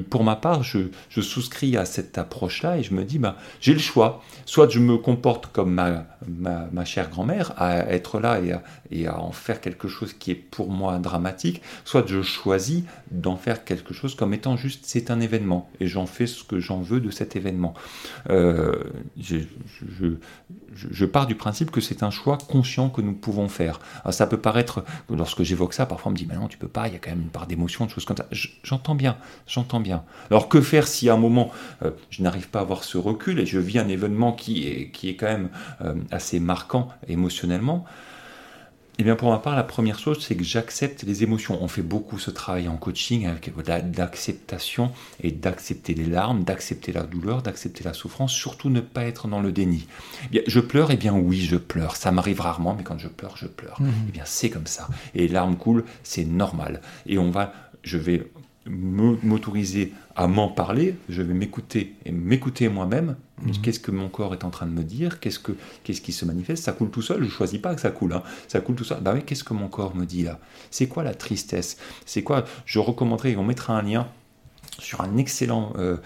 pour 0.10 0.24
ma 0.24 0.36
part, 0.36 0.64
je, 0.64 0.88
souscris 1.22 1.78
à 1.78 1.86
cette 1.86 2.18
approche-là 2.18 2.78
et 2.78 2.84
je 2.84 2.94
me 2.94 3.04
dis, 3.04 3.20
bah, 3.20 3.38
j'ai 3.60 3.74
le 3.74 3.80
choix. 3.80 4.24
Soit 4.46 4.70
je 4.70 4.80
me 4.80 4.98
comporte 4.98 5.48
comme 5.48 5.74
ma, 5.74 6.06
ma, 6.28 6.86
chère 6.86 7.10
grand-mère, 7.10 7.54
à 7.58 7.92
être 7.92 8.20
là 8.20 8.40
et 8.40 8.52
à, 8.52 8.64
et 8.92 9.08
à, 9.08 9.20
en 9.20 9.32
faire 9.32 9.62
quelque 9.62 9.88
chose 9.88 10.14
qui 10.14 10.32
est 10.32 10.36
pour 10.36 10.70
moi 10.70 10.98
dramatique, 11.00 11.62
soit 11.86 12.06
je 12.08 12.22
choisis 12.22 12.84
d'en 13.12 13.36
faire 13.36 13.64
quelque 13.64 13.94
chose 13.94 14.16
comme 14.16 14.34
étant 14.34 14.58
juste 14.58 14.86
c'est 14.86 15.12
un 15.12 15.20
événement 15.20 15.70
et 15.80 15.88
j'en 15.88 16.06
fais 16.06 16.28
ce 16.28 16.44
que 16.44 16.60
j'en 16.60 16.82
veux 16.82 17.00
de 17.00 17.12
cet 17.12 17.36
événement. 17.36 17.74
Euh, 18.30 18.84
je, 19.20 19.40
je, 20.74 21.06
pars 21.06 21.28
du 21.28 21.36
principe 21.36 21.72
que 21.72 21.82
c'est 21.82 22.04
un 22.04 22.10
choix 22.10 22.38
conscient 22.38 22.90
que 22.90 23.02
nous 23.02 23.14
pouvons 23.14 23.48
faire. 23.48 23.80
ça 24.12 24.28
peut 24.28 24.38
paraître, 24.38 24.84
lorsque 25.10 25.44
j'évoque 25.44 25.74
ça, 25.74 25.86
parfois 25.86 26.10
on 26.10 26.14
me 26.14 26.18
dit, 26.18 26.28
mais 26.28 26.36
non, 26.36 26.48
tu 26.48 26.58
peux 26.58 26.68
pas, 26.68 26.88
il 26.88 26.94
y 26.94 26.96
a 26.96 27.00
quand 27.00 27.10
même 27.10 27.22
une 27.22 27.30
part 27.30 27.48
d'émotion, 27.48 27.86
de 27.86 27.92
choses 27.92 28.06
comme 28.06 28.18
ça. 28.18 28.28
J'entends 28.64 28.96
bien, 28.96 29.18
j'entends 29.48 29.80
bien. 29.80 30.04
Alors 30.30 30.50
que 30.50 30.62
faire 30.62 30.88
si 30.88 31.10
à 31.10 31.14
un 31.14 31.18
moment 31.18 31.52
euh, 31.84 31.92
je 32.10 32.24
n'arrive 32.24 32.50
pas 32.50 32.60
à 32.60 32.62
avoir 32.64 32.84
ce 32.84 32.98
recul 32.98 33.40
et 33.40 33.46
je 33.46 33.60
vis 33.60 33.80
un 33.80 33.88
événement 33.88 34.34
qui 34.34 34.68
est, 34.68 34.92
quand 35.16 35.28
même 35.28 35.50
euh, 35.82 35.96
assez 36.12 36.40
marquant 36.40 36.90
émotionnellement? 37.08 37.86
Eh 39.00 39.04
bien, 39.04 39.16
pour 39.16 39.32
ma 39.32 39.40
part, 39.40 39.56
la 39.56 39.64
première 39.64 39.98
chose, 39.98 40.22
c'est 40.22 40.36
que 40.36 40.44
j'accepte 40.44 41.04
les 41.04 41.24
émotions. 41.24 41.58
On 41.64 41.70
fait 41.70 41.82
beaucoup 41.82 42.20
ce 42.20 42.32
travail 42.32 42.68
en 42.68 42.76
coaching 42.76 43.28
avec 43.28 43.50
l'acceptation 43.96 44.92
et 45.24 45.32
d'accepter 45.32 45.94
les 45.94 46.06
larmes, 46.06 46.44
d'accepter 46.44 46.92
la 46.92 47.04
douleur, 47.04 47.42
d'accepter 47.42 47.86
la 47.86 47.94
souffrance, 47.94 48.34
surtout 48.34 48.70
ne 48.70 48.82
pas 48.82 49.06
être 49.06 49.30
dans 49.30 49.40
le 49.40 49.54
déni. 49.54 49.88
Eh 50.26 50.28
bien, 50.28 50.42
je 50.48 50.60
pleure, 50.60 50.92
eh 50.92 50.98
bien 50.98 51.14
oui, 51.14 51.40
je 51.40 51.56
pleure. 51.56 51.96
Ça 51.96 52.12
m'arrive 52.12 52.42
rarement, 52.42 52.76
mais 52.78 52.84
quand 52.84 52.98
je 52.98 53.08
pleure, 53.08 53.38
je 53.38 53.48
pleure. 53.48 53.82
Mmh. 53.82 53.90
Eh 54.10 54.12
bien, 54.12 54.24
c'est 54.26 54.50
comme 54.50 54.68
ça. 54.68 54.90
Et 55.16 55.20
les 55.20 55.28
larmes 55.30 55.56
coulent, 55.56 55.86
c'est 56.04 56.26
normal. 56.26 56.82
Et 57.06 57.18
on 57.18 57.32
va, 57.32 57.54
je 57.84 57.98
vais 57.98 58.30
m'autoriser 58.70 59.94
à 60.16 60.28
m'en 60.28 60.48
parler, 60.48 60.96
je 61.10 61.22
vais 61.22 61.34
m'écouter 61.34 61.96
et 62.06 62.12
m'écouter 62.12 62.70
moi-même. 62.70 63.16
Mhm. 63.42 63.58
Qu'est-ce 63.62 63.80
que 63.80 63.92
mon 63.92 64.10
corps 64.10 64.34
est 64.34 64.44
en 64.44 64.50
train 64.50 64.66
de 64.66 64.72
me 64.72 64.84
dire? 64.84 65.20
Qu'est-ce 65.20 65.40
que 65.40 65.54
qu'est-ce 65.84 66.02
qui 66.02 66.12
se 66.12 66.26
manifeste? 66.26 66.64
Ça 66.64 66.74
coule 66.74 66.90
tout 66.90 67.02
seul? 67.02 67.24
Je 67.24 67.30
choisis 67.30 67.60
pas 67.60 67.74
que 67.74 67.82
ça 67.82 67.92
coule. 67.92 68.14
Hein. 68.14 68.24
Ça 68.48 68.60
coule 68.60 68.76
tout 68.76 68.84
seul. 68.84 69.02
Bah 69.02 69.14
oui, 69.14 69.24
qu'est-ce 69.26 69.44
que 69.44 69.54
mon 69.54 69.68
corps 69.68 69.96
me 69.96 70.06
dit 70.06 70.24
là? 70.24 70.40
C'est 70.72 70.88
quoi 70.88 71.04
la 71.04 71.14
tristesse? 71.14 71.78
C'est 72.06 72.24
quoi? 72.24 72.46
Je 72.66 72.80
recommanderais. 72.80 73.36
On 73.36 73.44
mettra 73.44 73.78
un 73.78 73.82
lien 73.82 74.08
sur 74.80 75.02
un 75.02 75.18
excellent 75.18 75.74
euh, 75.78 75.98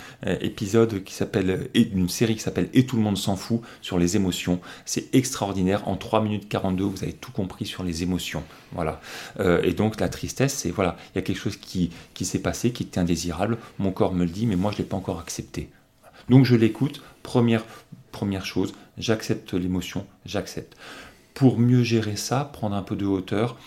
épisode 0.41 1.03
qui 1.03 1.13
s'appelle 1.13 1.69
une 1.73 2.09
série 2.09 2.35
qui 2.35 2.41
s'appelle 2.41 2.69
Et 2.73 2.85
tout 2.85 2.95
le 2.95 3.01
monde 3.01 3.17
s'en 3.17 3.35
fout 3.35 3.61
sur 3.81 3.97
les 3.97 4.15
émotions. 4.15 4.59
C'est 4.85 5.13
extraordinaire. 5.15 5.87
En 5.87 5.95
3 5.95 6.21
minutes 6.21 6.49
42, 6.49 6.83
vous 6.83 7.03
avez 7.03 7.13
tout 7.13 7.31
compris 7.31 7.65
sur 7.65 7.83
les 7.83 8.03
émotions. 8.03 8.43
Voilà. 8.73 8.99
Euh, 9.39 9.61
et 9.63 9.73
donc 9.73 9.99
la 9.99 10.09
tristesse, 10.09 10.53
c'est 10.53 10.71
voilà, 10.71 10.97
il 11.13 11.17
y 11.17 11.19
a 11.19 11.21
quelque 11.21 11.39
chose 11.39 11.57
qui, 11.57 11.91
s'est 12.21 12.39
passé, 12.39 12.71
qui 12.71 12.83
était 12.83 12.99
indésirable. 12.99 13.57
Mon 13.79 13.91
corps 13.91 14.13
me 14.13 14.25
le 14.25 14.31
dit, 14.31 14.45
mais 14.45 14.55
moi 14.55 14.71
je 14.71 14.77
l'ai 14.79 14.83
pas 14.83 14.97
encore 14.97 15.19
accepté. 15.19 15.69
Donc 16.29 16.45
je 16.45 16.55
l'écoute. 16.55 17.01
Première 17.21 17.63
première 18.13 18.45
chose, 18.45 18.73
j'accepte 18.97 19.53
l'émotion, 19.53 20.05
j'accepte. 20.25 20.77
Pour 21.33 21.59
mieux 21.59 21.83
gérer 21.83 22.15
ça, 22.15 22.49
prendre 22.53 22.75
un 22.75 22.83
peu 22.83 22.95
de 22.95 23.05
hauteur, 23.05 23.57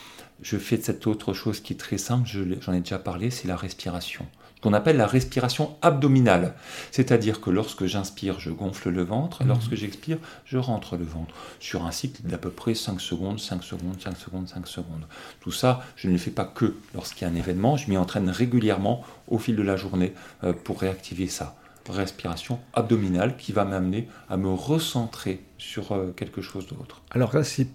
je 0.40 0.56
fais 0.56 0.78
cette 0.80 1.06
autre 1.06 1.34
chose 1.34 1.60
qui 1.60 1.74
est 1.74 1.76
très 1.76 1.98
simple, 1.98 2.28
j'en 2.60 2.72
ai 2.72 2.80
déjà 2.80 2.98
parlé, 2.98 3.30
c'est 3.30 3.48
la 3.48 3.56
respiration 3.56 4.26
qu'on 4.66 4.72
appelle 4.72 4.96
la 4.96 5.06
respiration 5.06 5.76
abdominale. 5.80 6.54
C'est-à-dire 6.90 7.40
que 7.40 7.50
lorsque 7.50 7.86
j'inspire, 7.86 8.40
je 8.40 8.50
gonfle 8.50 8.88
le 8.88 9.04
ventre, 9.04 9.42
Mhm. 9.42 9.48
lorsque 9.48 9.76
j'expire, 9.76 10.18
je 10.44 10.58
rentre 10.58 10.96
le 10.96 11.04
ventre. 11.04 11.32
Sur 11.60 11.86
un 11.86 11.92
cycle 11.92 12.20
d'à 12.24 12.36
peu 12.36 12.50
près 12.50 12.74
5 12.74 13.00
secondes, 13.00 13.38
5 13.38 13.62
secondes, 13.62 14.00
5 14.02 14.16
secondes, 14.16 14.48
5 14.48 14.66
secondes. 14.66 15.06
Tout 15.38 15.52
ça, 15.52 15.84
je 15.94 16.08
ne 16.08 16.14
le 16.14 16.18
fais 16.18 16.32
pas 16.32 16.44
que 16.44 16.74
lorsqu'il 16.96 17.28
y 17.28 17.30
a 17.30 17.32
un 17.32 17.36
événement, 17.36 17.76
je 17.76 17.88
m'y 17.88 17.96
entraîne 17.96 18.28
régulièrement 18.28 19.04
au 19.28 19.38
fil 19.38 19.54
de 19.54 19.62
la 19.62 19.76
journée 19.76 20.14
euh, 20.42 20.52
pour 20.52 20.80
réactiver 20.80 21.28
ça. 21.28 21.54
Respiration 21.88 22.58
abdominale 22.74 23.36
qui 23.36 23.52
va 23.52 23.64
m'amener 23.64 24.08
à 24.28 24.36
me 24.36 24.48
recentrer 24.48 25.44
sur 25.58 25.92
euh, 25.92 26.12
quelque 26.16 26.42
chose 26.42 26.66
d'autre. 26.66 27.02
Alors 27.12 27.32
là, 27.36 27.44
c'est 27.44 27.68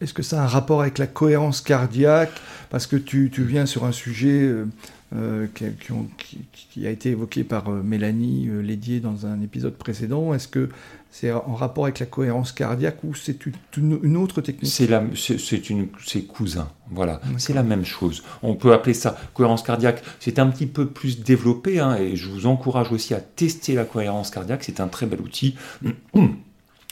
est-ce 0.00 0.14
que 0.14 0.22
ça 0.22 0.40
a 0.40 0.44
un 0.44 0.46
rapport 0.46 0.80
avec 0.80 0.96
la 0.96 1.06
cohérence 1.06 1.60
cardiaque? 1.60 2.32
Parce 2.70 2.86
que 2.86 2.96
tu, 2.96 3.30
tu, 3.30 3.44
viens 3.44 3.66
sur 3.66 3.84
un 3.84 3.92
sujet 3.92 4.50
euh, 5.14 5.46
qui, 5.54 5.64
qui, 5.80 5.92
ont, 5.92 6.08
qui, 6.18 6.40
qui, 6.52 6.84
a 6.84 6.90
été 6.90 7.10
évoqué 7.10 7.44
par 7.44 7.68
euh, 7.68 7.80
Mélanie 7.80 8.48
euh, 8.48 8.60
Lédier 8.60 8.98
dans 8.98 9.24
un 9.24 9.40
épisode 9.40 9.74
précédent. 9.74 10.34
Est-ce 10.34 10.48
que 10.48 10.68
c'est 11.12 11.30
en 11.30 11.54
rapport 11.54 11.84
avec 11.84 12.00
la 12.00 12.06
cohérence 12.06 12.50
cardiaque 12.50 13.04
ou 13.04 13.14
c'est 13.14 13.46
une, 13.46 14.00
une, 14.02 14.16
autre 14.16 14.40
technique? 14.40 14.68
C'est 14.68 16.22
cousin, 16.22 16.68
voilà. 16.90 17.20
C'est 17.38 17.54
la 17.54 17.62
même 17.62 17.84
chose. 17.84 18.24
On 18.42 18.56
peut 18.56 18.72
appeler 18.72 18.94
ça 18.94 19.16
cohérence 19.32 19.62
cardiaque. 19.62 20.02
C'est 20.18 20.40
un 20.40 20.48
petit 20.48 20.66
peu 20.66 20.86
plus 20.86 21.20
développé 21.20 21.78
hein, 21.78 21.94
et 21.94 22.16
je 22.16 22.28
vous 22.28 22.46
encourage 22.46 22.90
aussi 22.90 23.14
à 23.14 23.20
tester 23.20 23.74
la 23.74 23.84
cohérence 23.84 24.30
cardiaque. 24.30 24.64
C'est 24.64 24.80
un 24.80 24.88
très 24.88 25.06
bel 25.06 25.20
outil. 25.20 25.54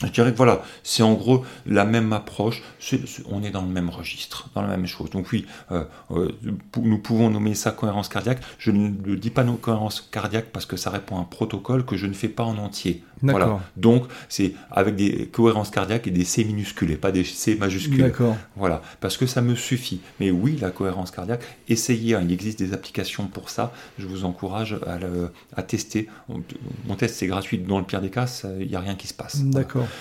Je 0.05 0.13
dirais 0.13 0.33
que 0.33 0.37
voilà, 0.37 0.63
c'est 0.83 1.03
en 1.03 1.15
gros 1.15 1.45
la 1.67 1.85
même 1.85 2.13
approche, 2.13 2.63
c 2.79 2.97
est, 2.97 3.07
c 3.07 3.23
est, 3.23 3.25
on 3.31 3.43
est 3.43 3.51
dans 3.51 3.63
le 3.63 3.69
même 3.69 3.91
registre, 3.91 4.51
dans 4.55 4.63
la 4.63 4.69
même 4.69 4.87
chose. 4.87 5.11
Donc 5.11 5.33
oui, 5.33 5.47
euh, 5.73 5.85
euh, 6.11 6.31
nous 6.77 6.99
pouvons 6.99 7.31
nommer 7.31 7.55
ça 7.55 7.71
cohérence 7.71 8.09
cardiaque. 8.09 8.41
Je 8.59 8.71
ne 8.71 8.93
le 9.05 9.17
dis 9.17 9.31
pas 9.31 9.45
cohérence 9.61 10.01
cardiaque 10.01 10.47
parce 10.53 10.67
que 10.67 10.77
ça 10.77 10.91
répond 10.91 11.17
à 11.17 11.21
un 11.21 11.25
protocole 11.25 11.85
que 11.85 11.97
je 11.97 12.07
ne 12.07 12.13
fais 12.13 12.29
pas 12.29 12.45
en 12.45 12.59
entier. 12.59 13.03
Voilà. 13.23 13.61
Donc 13.77 14.05
c'est 14.29 14.53
avec 14.71 14.97
des 14.97 15.29
cohérences 15.29 15.71
cardiaques 15.71 16.07
et 16.07 16.11
des 16.11 16.25
C 16.25 16.45
minuscules 16.45 16.91
et 16.91 16.97
pas 16.97 17.11
des 17.11 17.25
C 17.25 17.57
majuscules. 17.57 18.13
Voilà, 18.57 18.83
parce 19.01 19.17
que 19.17 19.27
ça 19.27 19.41
me 19.41 19.55
suffit. 19.55 20.01
Mais 20.21 20.31
oui, 20.31 20.59
la 20.61 20.71
cohérence 20.71 21.11
cardiaque, 21.11 21.43
essayez, 21.69 22.15
hein, 22.15 22.21
il 22.23 22.33
existe 22.33 22.59
des 22.59 22.75
applications 22.75 23.27
pour 23.27 23.49
ça. 23.49 23.73
Je 23.99 24.07
vous 24.07 24.25
encourage 24.25 24.77
à, 24.87 24.99
le, 24.99 25.31
à 25.57 25.63
tester. 25.63 26.09
On, 26.29 26.43
on 26.89 26.95
teste, 26.97 27.15
c'est 27.17 27.27
gratuit. 27.27 27.59
Dans 27.59 27.79
le 27.79 27.85
pire 27.85 28.03
des 28.03 28.11
cas, 28.11 28.27
il 28.61 28.69
n'y 28.69 28.77
a 28.77 28.81
rien 28.81 28.95
qui 28.95 29.07
se 29.07 29.15
passe. 29.15 29.43
D'accord. 29.43 29.83
Voilà. 29.83 29.94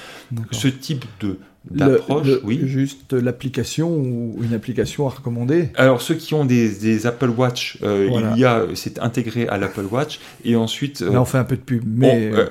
Ce 0.51 0.67
type 0.67 1.05
de 1.19 1.39
d'approche, 1.71 2.27
oui. 2.43 2.59
Juste 2.65 3.13
l'application 3.13 3.89
ou 3.89 4.37
une 4.43 4.53
application 4.53 5.07
à 5.07 5.11
recommander 5.11 5.69
Alors 5.75 6.01
ceux 6.01 6.15
qui 6.15 6.33
ont 6.33 6.43
des, 6.45 6.69
des 6.69 7.05
Apple 7.07 7.29
Watch, 7.29 7.77
euh, 7.83 8.07
voilà. 8.09 8.31
il 8.35 8.39
y 8.39 8.45
a, 8.45 8.63
c'est 8.75 8.99
intégré 8.99 9.47
à 9.47 9.57
l'Apple 9.57 9.85
Watch 9.89 10.19
et 10.43 10.55
ensuite. 10.55 11.01
Euh, 11.01 11.11
Là 11.13 11.21
on 11.21 11.25
fait 11.25 11.37
un 11.37 11.43
peu 11.45 11.55
de 11.55 11.61
pub, 11.61 11.83
mais 11.85 12.31
euh, 12.33 12.47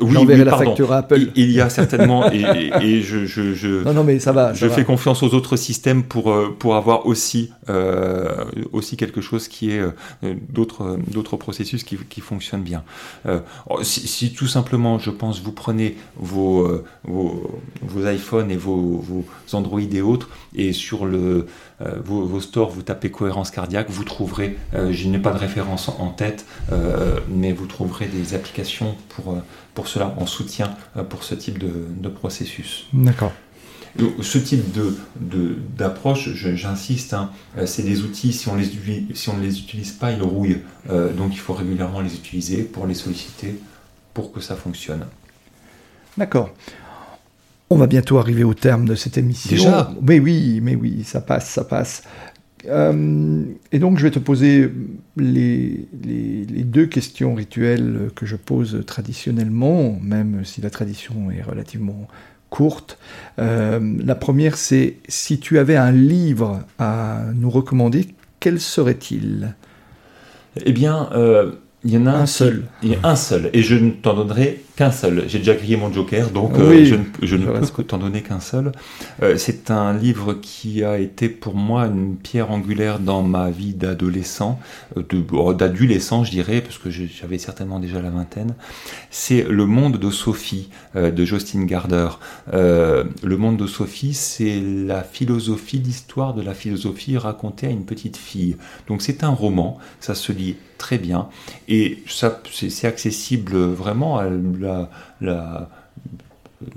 oui, 0.00 0.16
oui, 0.26 0.36
la 0.36 0.44
pardon. 0.50 0.66
facture 0.66 0.92
à 0.92 0.98
Apple. 0.98 1.20
Il, 1.34 1.44
il 1.46 1.50
y 1.52 1.60
a 1.60 1.70
certainement 1.80 2.30
et, 2.30 2.42
et, 2.82 2.86
et 2.86 3.02
je, 3.02 3.24
je, 3.24 3.54
je, 3.54 3.82
non 3.84 3.94
non 3.94 4.04
mais 4.04 4.18
ça 4.18 4.32
va. 4.32 4.52
je 4.52 4.68
fais 4.68 4.84
confiance 4.84 5.22
aux 5.22 5.34
autres 5.34 5.56
systèmes 5.56 6.02
pour 6.02 6.34
pour 6.58 6.76
avoir 6.76 7.06
aussi 7.06 7.52
aussi 8.72 8.96
quelque 8.96 9.20
chose 9.20 9.48
qui 9.48 9.70
est 9.70 9.80
d'autres 10.50 10.98
d'autres 11.08 11.36
processus 11.36 11.82
qui, 11.82 11.96
qui 12.08 12.20
fonctionnent 12.20 12.62
bien. 12.62 12.82
Si, 13.82 14.06
si, 14.06 14.32
tout 14.32 14.46
simplement, 14.46 14.98
je 14.98 15.10
pense, 15.10 15.40
vous 15.40 15.52
prenez 15.52 15.96
vos 16.16 16.82
vos, 17.04 17.60
vos 17.82 18.06
iPhones 18.08 18.49
et 18.50 18.56
vos, 18.56 18.98
vos 18.98 19.24
Android 19.52 19.80
et 19.80 20.02
autres, 20.02 20.28
et 20.54 20.72
sur 20.72 21.06
le, 21.06 21.46
euh, 21.82 21.96
vos, 22.04 22.24
vos, 22.26 22.40
stores, 22.40 22.70
vous 22.70 22.82
tapez 22.82 23.10
cohérence 23.10 23.50
cardiaque, 23.50 23.88
vous 23.90 24.04
trouverez, 24.04 24.58
euh, 24.74 24.92
je 24.92 25.08
n'ai 25.08 25.18
pas 25.18 25.32
de 25.32 25.38
référence 25.38 25.88
en 25.88 26.08
tête, 26.08 26.44
euh, 26.72 27.20
mais 27.28 27.52
vous 27.52 27.66
trouverez 27.66 28.06
des 28.06 28.34
applications 28.34 28.96
pour, 29.10 29.36
pour 29.74 29.88
cela, 29.88 30.14
en 30.18 30.26
soutien 30.26 30.74
pour 31.08 31.24
ce 31.24 31.34
type 31.34 31.58
de, 31.58 31.86
de 31.88 32.08
processus. 32.08 32.86
D'accord. 32.92 33.32
Ce 34.22 34.38
type 34.38 34.64
d'approche, 35.76 36.28
de, 36.28 36.54
j'insiste, 36.54 37.12
hein, 37.12 37.30
c'est 37.66 37.82
des 37.82 38.02
outils, 38.02 38.32
si 38.32 38.48
on, 38.48 38.54
les, 38.54 38.70
si 39.14 39.28
on 39.30 39.36
ne 39.36 39.42
les 39.42 39.58
utilise 39.58 39.92
pas, 39.92 40.12
ils 40.12 40.22
rouillent. 40.22 40.62
donc 40.88 41.32
il 41.32 41.40
faut 41.40 41.54
régulièrement 41.54 42.00
les 42.00 42.14
utiliser 42.14 42.62
pour 42.62 42.86
les 42.86 42.94
solliciter 42.94 43.56
pour 44.14 44.32
que 44.32 44.40
ça 44.40 44.54
fonctionne. 44.54 45.06
D'accord. 46.16 46.50
On 47.70 47.76
va 47.76 47.86
bientôt 47.86 48.18
arriver 48.18 48.44
au 48.44 48.54
terme 48.54 48.84
de 48.84 48.96
cette 48.96 49.16
émission. 49.16 49.50
Déjà 49.50 49.92
Mais 50.02 50.18
oui, 50.18 50.60
mais 50.62 50.74
oui, 50.74 51.04
ça 51.04 51.20
passe, 51.20 51.48
ça 51.48 51.64
passe. 51.64 52.02
Euh, 52.66 53.44
et 53.72 53.78
donc, 53.78 53.98
je 53.98 54.02
vais 54.02 54.10
te 54.10 54.18
poser 54.18 54.70
les, 55.16 55.86
les, 56.04 56.44
les, 56.44 56.64
deux 56.64 56.86
questions 56.86 57.34
rituelles 57.34 58.10
que 58.14 58.26
je 58.26 58.36
pose 58.36 58.82
traditionnellement, 58.86 59.98
même 60.02 60.44
si 60.44 60.60
la 60.60 60.68
tradition 60.68 61.30
est 61.30 61.42
relativement 61.42 62.08
courte. 62.50 62.98
Euh, 63.38 63.80
la 64.04 64.14
première, 64.14 64.56
c'est 64.56 64.96
si 65.08 65.38
tu 65.38 65.58
avais 65.58 65.76
un 65.76 65.92
livre 65.92 66.60
à 66.78 67.22
nous 67.34 67.50
recommander, 67.50 68.08
quel 68.40 68.60
serait-il? 68.60 69.54
Eh 70.66 70.72
bien, 70.72 71.08
euh, 71.12 71.52
il 71.84 71.92
y 71.92 71.96
en 71.96 72.06
a 72.06 72.12
un 72.12 72.26
seul. 72.26 72.64
Il 72.82 72.90
y 72.90 72.94
a 72.94 72.98
un 73.04 73.16
seul, 73.16 73.50
et 73.52 73.62
je 73.62 73.74
ne 73.74 73.90
t'en 73.90 74.14
donnerai 74.14 74.62
qu'un 74.76 74.90
seul. 74.90 75.24
J'ai 75.28 75.38
déjà 75.38 75.54
grillé 75.54 75.76
mon 75.76 75.92
joker, 75.92 76.30
donc 76.30 76.52
oui, 76.56 76.60
euh, 76.62 76.84
je, 76.84 76.94
ne, 76.94 77.04
je 77.22 77.36
ne 77.36 77.46
peux 77.46 77.66
que 77.66 77.82
t'en 77.82 77.98
donner 77.98 78.22
qu'un 78.22 78.40
seul. 78.40 78.72
Euh, 79.22 79.36
c'est 79.36 79.70
un 79.70 79.92
livre 79.92 80.34
qui 80.34 80.84
a 80.84 80.98
été 80.98 81.28
pour 81.28 81.54
moi 81.54 81.86
une 81.86 82.16
pierre 82.16 82.50
angulaire 82.50 82.98
dans 82.98 83.22
ma 83.22 83.50
vie 83.50 83.74
d'adolescent, 83.74 84.58
euh, 84.96 85.52
d'adolescent 85.54 86.24
je 86.24 86.30
dirais, 86.30 86.60
parce 86.60 86.78
que 86.78 86.90
j'avais 86.90 87.38
certainement 87.38 87.78
déjà 87.78 88.00
la 88.00 88.10
vingtaine. 88.10 88.54
C'est 89.10 89.42
Le 89.42 89.66
Monde 89.66 89.98
de 89.98 90.10
Sophie 90.10 90.70
euh, 90.96 91.10
de 91.10 91.24
Justin 91.24 91.64
Gardner. 91.64 92.08
Euh, 92.52 93.04
le 93.22 93.36
Monde 93.36 93.56
de 93.56 93.66
Sophie, 93.66 94.14
c'est 94.14 94.60
la 94.60 95.02
philosophie, 95.02 95.78
l'histoire 95.78 96.34
de 96.34 96.42
la 96.42 96.54
philosophie 96.54 97.16
racontée 97.16 97.66
à 97.66 97.70
une 97.70 97.84
petite 97.84 98.16
fille. 98.16 98.56
Donc 98.88 99.02
c'est 99.02 99.24
un 99.24 99.30
roman, 99.30 99.78
ça 100.00 100.14
se 100.14 100.32
lit 100.32 100.56
très 100.78 100.96
bien, 100.98 101.28
et 101.70 102.02
ça 102.06 102.42
c'est 102.52 102.86
accessible 102.86 103.56
vraiment 103.56 104.18
à 104.18 104.28
la 104.28 104.90
la, 105.20 105.70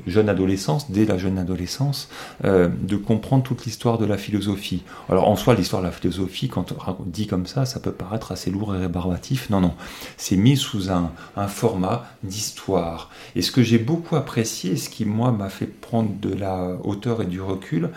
jeune 0.08 0.30
adolescence, 0.30 0.92
dès 0.92 1.06
la 1.06 1.18
jeune 1.18 1.38
adolescence, 1.38 2.10
euh, 2.46 2.70
de 2.82 2.96
comprendre 2.96 3.44
toute 3.44 3.66
l'histoire 3.66 3.98
de 3.98 4.06
la 4.06 4.18
philosophie. 4.18 4.84
Alors 5.10 5.28
en 5.28 5.36
soi, 5.36 5.56
l'histoire 5.56 5.82
de 5.82 5.88
la 5.88 5.94
philosophie, 5.94 6.48
quand 6.48 6.74
on 6.88 6.96
dit 7.06 7.28
comme 7.28 7.46
ça, 7.46 7.66
ça 7.66 7.80
peut 7.80 7.92
paraître 7.92 8.32
assez 8.32 8.52
lourd 8.52 8.76
et 8.76 8.80
rébarbatif. 8.80 9.50
Non, 9.50 9.62
non, 9.62 9.74
c'est 10.18 10.38
mis 10.38 10.58
sous 10.58 10.90
un, 10.90 11.12
format 11.48 12.06
d'histoire. 12.24 13.10
Et 13.36 13.42
ce 13.42 13.52
que 13.52 13.62
j'ai 13.62 13.78
beaucoup 13.78 14.16
apprécié, 14.16 14.78
ce 14.78 14.90
qui 14.90 15.06
moi 15.06 15.32
m'a 15.32 15.50
fait 15.50 15.66
prendre 15.66 16.10
de 16.22 16.34
la 16.34 16.78
hauteur 16.84 17.22
et 17.22 17.26
du 17.26 17.42
recul, 17.42 17.90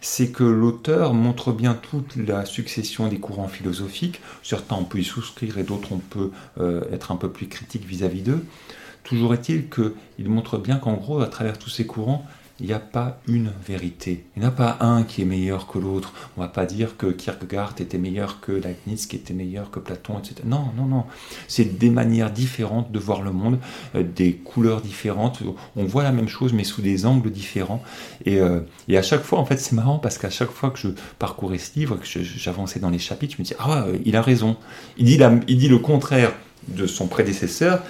c'est 0.00 0.30
que 0.30 0.44
l'auteur 0.44 1.14
montre 1.14 1.52
bien 1.52 1.74
toute 1.74 2.16
la 2.16 2.44
succession 2.44 3.08
des 3.08 3.18
courants 3.18 3.48
philosophiques. 3.48 4.20
Certains 4.42 4.76
on 4.76 4.84
peut 4.84 4.98
y 4.98 5.04
souscrire 5.04 5.58
et 5.58 5.62
d'autres 5.62 5.92
on 5.92 5.98
peut 5.98 6.30
euh, 6.60 6.82
être 6.92 7.12
un 7.12 7.16
peu 7.16 7.30
plus 7.30 7.48
critique 7.48 7.84
vis-à-vis 7.84 8.22
d'eux. 8.22 8.44
Toujours 9.06 9.34
est-il 9.34 9.68
qu'il 9.68 10.28
montre 10.28 10.58
bien 10.58 10.78
qu'en 10.78 10.94
gros, 10.94 11.20
à 11.20 11.28
travers 11.28 11.58
tous 11.58 11.70
ces 11.70 11.86
courants, 11.86 12.26
il 12.58 12.66
n'y 12.66 12.72
a 12.72 12.80
pas 12.80 13.20
une 13.28 13.52
vérité. 13.64 14.24
Il 14.34 14.40
n'y 14.40 14.46
en 14.46 14.48
a 14.48 14.52
pas 14.52 14.78
un 14.80 15.04
qui 15.04 15.22
est 15.22 15.26
meilleur 15.26 15.68
que 15.68 15.78
l'autre. 15.78 16.12
On 16.36 16.40
ne 16.40 16.46
va 16.46 16.52
pas 16.52 16.66
dire 16.66 16.96
que 16.96 17.06
Kierkegaard 17.06 17.74
était 17.78 17.98
meilleur 17.98 18.40
que 18.40 18.50
Leibniz, 18.50 19.06
qui 19.06 19.14
était 19.14 19.32
meilleur 19.32 19.70
que 19.70 19.78
Platon, 19.78 20.18
etc. 20.18 20.36
Non, 20.44 20.70
non, 20.76 20.86
non. 20.86 21.04
C'est 21.46 21.78
des 21.78 21.90
manières 21.90 22.32
différentes 22.32 22.90
de 22.90 22.98
voir 22.98 23.22
le 23.22 23.30
monde, 23.30 23.60
euh, 23.94 24.02
des 24.02 24.32
couleurs 24.32 24.80
différentes. 24.80 25.40
On 25.76 25.84
voit 25.84 26.02
la 26.02 26.12
même 26.12 26.28
chose, 26.28 26.52
mais 26.52 26.64
sous 26.64 26.82
des 26.82 27.06
angles 27.06 27.30
différents. 27.30 27.84
Et, 28.24 28.40
euh, 28.40 28.60
et 28.88 28.98
à 28.98 29.02
chaque 29.02 29.22
fois, 29.22 29.38
en 29.38 29.44
fait, 29.44 29.58
c'est 29.58 29.74
marrant 29.74 29.98
parce 29.98 30.18
qu'à 30.18 30.30
chaque 30.30 30.50
fois 30.50 30.70
que 30.70 30.80
je 30.80 30.88
parcourais 31.20 31.58
ce 31.58 31.78
livre, 31.78 31.96
que 31.96 32.06
j'avançais 32.22 32.80
dans 32.80 32.90
les 32.90 32.98
chapitres, 32.98 33.36
je 33.36 33.42
me 33.42 33.46
dis 33.46 33.54
ah, 33.60 33.86
il 34.04 34.16
a 34.16 34.22
raison. 34.22 34.56
Il 34.96 35.04
dit 35.04 35.68
le 35.68 35.78
contraire 35.78 36.32
de 36.68 36.86
son 36.86 37.06
prédécesseur 37.06 37.82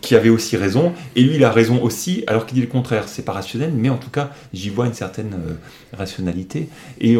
qui 0.00 0.14
avait 0.14 0.28
aussi 0.28 0.56
raison, 0.56 0.92
et 1.16 1.22
lui 1.22 1.36
il 1.36 1.44
a 1.44 1.50
raison 1.50 1.82
aussi, 1.82 2.24
alors 2.26 2.46
qu'il 2.46 2.56
dit 2.56 2.60
le 2.60 2.68
contraire. 2.68 3.08
C'est 3.08 3.24
pas 3.24 3.32
rationnel, 3.32 3.72
mais 3.74 3.90
en 3.90 3.96
tout 3.96 4.10
cas 4.10 4.30
j'y 4.52 4.70
vois 4.70 4.86
une 4.86 4.94
certaine 4.94 5.34
euh, 5.34 5.96
rationalité, 5.96 6.68
et, 7.00 7.16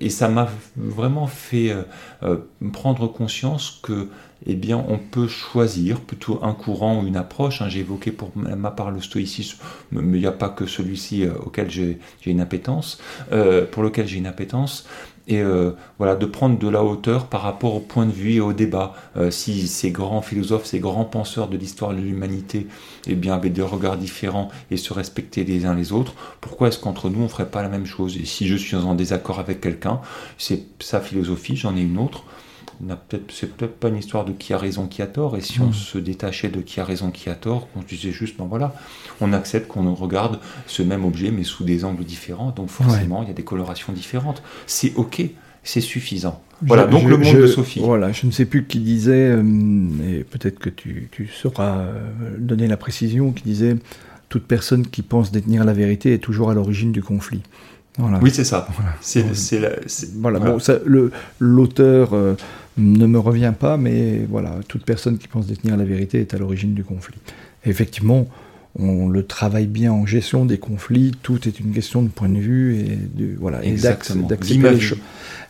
et 0.00 0.10
ça 0.10 0.28
m'a 0.28 0.48
vraiment 0.76 1.26
fait 1.26 1.74
euh, 2.22 2.36
prendre 2.72 3.06
conscience 3.08 3.80
que 3.82 4.08
eh 4.46 4.54
bien, 4.54 4.84
on 4.88 4.98
peut 4.98 5.28
choisir 5.28 6.00
plutôt 6.00 6.40
un 6.42 6.52
courant 6.52 7.00
ou 7.00 7.06
une 7.06 7.16
approche. 7.16 7.62
Hein. 7.62 7.68
J'ai 7.68 7.80
évoqué 7.80 8.10
pour 8.10 8.30
ma 8.34 8.70
part 8.70 8.90
le 8.90 9.00
stoïcisme, 9.00 9.58
mais 9.92 10.18
il 10.18 10.20
n'y 10.20 10.26
a 10.26 10.32
pas 10.32 10.48
que 10.48 10.66
celui-ci 10.66 11.24
euh, 11.24 11.34
auquel 11.44 11.70
j'ai 11.70 11.98
une 12.26 12.40
appétence, 12.40 12.98
euh, 13.32 13.66
pour 13.66 13.82
lequel 13.82 14.06
j'ai 14.06 14.18
une 14.18 14.26
appétence. 14.26 14.86
Et 15.28 15.40
euh, 15.40 15.70
voilà, 15.98 16.16
de 16.16 16.26
prendre 16.26 16.58
de 16.58 16.68
la 16.68 16.82
hauteur 16.82 17.26
par 17.26 17.42
rapport 17.42 17.74
au 17.76 17.80
point 17.80 18.06
de 18.06 18.12
vue 18.12 18.32
et 18.34 18.40
au 18.40 18.52
débat. 18.52 18.94
Euh, 19.16 19.30
si 19.30 19.68
ces 19.68 19.90
grands 19.92 20.20
philosophes, 20.20 20.64
ces 20.66 20.80
grands 20.80 21.04
penseurs 21.04 21.46
de 21.48 21.56
l'histoire 21.56 21.92
de 21.92 21.98
l'humanité, 22.00 22.66
eh 23.06 23.14
bien, 23.14 23.34
avaient 23.34 23.50
des 23.50 23.62
regards 23.62 23.96
différents 23.96 24.48
et 24.72 24.76
se 24.76 24.92
respectaient 24.92 25.44
les 25.44 25.64
uns 25.64 25.74
les 25.74 25.92
autres, 25.92 26.14
pourquoi 26.40 26.68
est-ce 26.68 26.78
qu'entre 26.80 27.08
nous 27.08 27.22
on 27.22 27.28
ferait 27.28 27.46
pas 27.50 27.62
la 27.62 27.68
même 27.68 27.86
chose? 27.86 28.16
Et 28.16 28.24
si 28.24 28.48
je 28.48 28.56
suis 28.56 28.76
en 28.76 28.94
désaccord 28.96 29.38
avec 29.38 29.60
quelqu'un, 29.60 30.00
c'est 30.38 30.64
sa 30.80 31.00
philosophie, 31.00 31.56
j'en 31.56 31.76
ai 31.76 31.82
une 31.82 31.98
autre 31.98 32.24
c'est 33.30 33.54
peut-être 33.56 33.76
pas 33.76 33.88
une 33.88 33.96
histoire 33.98 34.24
de 34.24 34.32
qui 34.32 34.52
a 34.52 34.58
raison, 34.58 34.86
qui 34.86 35.02
a 35.02 35.06
tort. 35.06 35.36
Et 35.36 35.40
si 35.40 35.60
on 35.60 35.68
Mm. 35.68 35.72
se 35.72 35.98
détachait 35.98 36.48
de 36.48 36.60
qui 36.60 36.80
a 36.80 36.84
raison, 36.84 37.10
qui 37.10 37.28
a 37.30 37.34
tort, 37.34 37.68
qu'on 37.70 37.82
se 37.82 37.86
disait 37.86 38.10
juste, 38.10 38.36
ben 38.38 38.46
voilà, 38.46 38.74
on 39.22 39.32
accepte 39.32 39.68
qu'on 39.68 39.94
regarde 39.94 40.38
ce 40.66 40.82
même 40.82 41.04
objet, 41.04 41.30
mais 41.30 41.44
sous 41.44 41.64
des 41.64 41.84
angles 41.84 42.04
différents. 42.04 42.50
Donc 42.50 42.68
forcément, 42.68 43.22
il 43.22 43.28
y 43.28 43.30
a 43.30 43.34
des 43.34 43.44
colorations 43.44 43.92
différentes. 43.92 44.42
C'est 44.66 44.92
ok, 44.96 45.22
c'est 45.62 45.80
suffisant. 45.80 46.42
Voilà, 46.64 46.86
Je- 46.86 46.90
donc 46.92 47.02
je- 47.02 47.08
le 47.08 47.16
monde 47.16 47.26
je- 47.26 47.38
de 47.42 47.46
Sophie. 47.46 47.80
Voilà, 47.80 48.12
je 48.12 48.26
ne 48.26 48.30
sais 48.30 48.44
plus 48.44 48.64
qui 48.66 48.78
disait, 48.78 49.30
euh, 49.32 49.42
et 50.08 50.22
peut-être 50.24 50.58
que 50.60 50.68
tu, 50.70 51.08
tu 51.10 51.26
sauras 51.26 51.78
euh, 51.78 52.00
donner 52.38 52.68
la 52.68 52.76
précision, 52.76 53.32
qui 53.32 53.42
disait 53.42 53.76
toute 54.28 54.44
personne 54.46 54.86
qui 54.86 55.02
pense 55.02 55.32
détenir 55.32 55.64
la 55.64 55.72
vérité 55.72 56.14
est 56.14 56.18
toujours 56.18 56.50
à 56.50 56.54
l'origine 56.54 56.92
du 56.92 57.02
conflit. 57.02 57.42
Voilà. 57.98 58.18
Oui, 58.22 58.30
c'est 58.32 58.44
ça. 58.44 58.66
Voilà. 58.74 58.92
C'est, 59.02 59.24
Voilà, 60.14 60.38
voilà. 60.38 60.54
bon, 60.54 60.58
ça, 60.60 60.78
le, 60.86 61.10
l'auteur 61.40 62.14
euh, 62.14 62.34
ne 62.78 63.06
me 63.06 63.18
revient 63.18 63.52
pas, 63.58 63.76
mais 63.76 64.24
voilà, 64.30 64.54
toute 64.68 64.84
personne 64.84 65.18
qui 65.18 65.28
pense 65.28 65.46
détenir 65.46 65.76
la 65.76 65.84
vérité 65.84 66.20
est 66.20 66.32
à 66.32 66.38
l'origine 66.38 66.72
du 66.74 66.84
conflit. 66.84 67.18
Et 67.66 67.70
effectivement, 67.70 68.26
on 68.78 69.08
le 69.08 69.26
travaille 69.26 69.66
bien 69.66 69.92
en 69.92 70.06
gestion 70.06 70.44
des 70.46 70.58
conflits, 70.58 71.12
tout 71.22 71.46
est 71.46 71.60
une 71.60 71.72
question 71.72 72.02
de 72.02 72.08
point 72.08 72.28
de 72.28 72.38
vue 72.38 72.76
et 72.80 72.96
de, 73.14 73.36
voilà, 73.38 73.60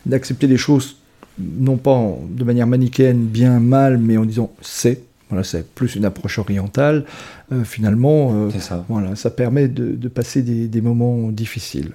d'accepter, 0.05 0.47
les 0.47 0.57
choses, 0.57 0.97
non 1.39 1.77
pas 1.77 1.91
en- 1.91 2.21
de 2.29 2.43
manière 2.43 2.67
manichéenne, 2.67 3.25
bien, 3.25 3.59
mal, 3.59 3.97
mais 3.97 4.17
en 4.17 4.25
disant 4.25 4.51
c'est, 4.61 5.01
voilà, 5.29 5.43
c'est 5.43 5.65
plus 5.73 5.95
une 5.95 6.03
approche 6.05 6.37
orientale, 6.37 7.05
euh, 7.53 7.63
finalement, 7.63 8.33
euh, 8.33 8.49
ça. 8.59 8.85
voilà, 8.89 9.15
ça 9.15 9.29
permet 9.29 9.67
de, 9.69 9.91
de 9.93 10.07
passer 10.09 10.41
des, 10.41 10.67
des 10.67 10.81
moments 10.81 11.29
difficiles. 11.31 11.91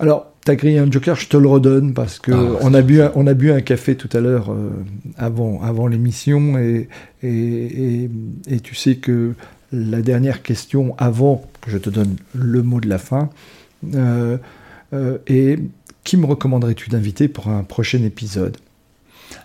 Alors, 0.00 0.32
t'as 0.50 0.56
grillé 0.56 0.78
un 0.78 0.90
joker, 0.90 1.14
je 1.16 1.28
te 1.28 1.36
le 1.36 1.46
redonne 1.48 1.94
parce 1.94 2.18
que 2.18 2.32
Ah, 2.32 2.58
on, 2.62 2.74
a 2.74 2.82
bu 2.82 3.00
un, 3.02 3.12
on 3.14 3.26
a 3.28 3.34
bu 3.34 3.52
un 3.52 3.60
café 3.60 3.94
tout 3.94 4.08
à 4.16 4.20
l'heure 4.20 4.50
euh, 4.50 4.70
avant, 5.16 5.62
avant 5.62 5.86
l'émission 5.86 6.58
et, 6.58 6.88
et, 7.22 7.28
et- 7.28 8.10
et 8.48 8.60
tu 8.60 8.74
sais 8.74 8.96
que 8.96 9.34
la 9.72 10.02
dernière 10.02 10.42
question 10.42 10.94
avant 10.98 11.44
que 11.60 11.70
je 11.70 11.78
te 11.78 11.88
donne 11.90 12.16
le 12.34 12.62
mot 12.64 12.80
de 12.80 12.88
la 12.88 12.98
fin 12.98 13.30
euh, 13.94 14.36
euh, 14.92 15.18
est 15.28 15.60
qui 16.02 16.16
me 16.16 16.26
recommanderais-tu 16.26 16.90
d'inviter 16.90 17.28
pour 17.28 17.48
un 17.48 17.62
prochain 17.62 18.02
épisode? 18.02 18.56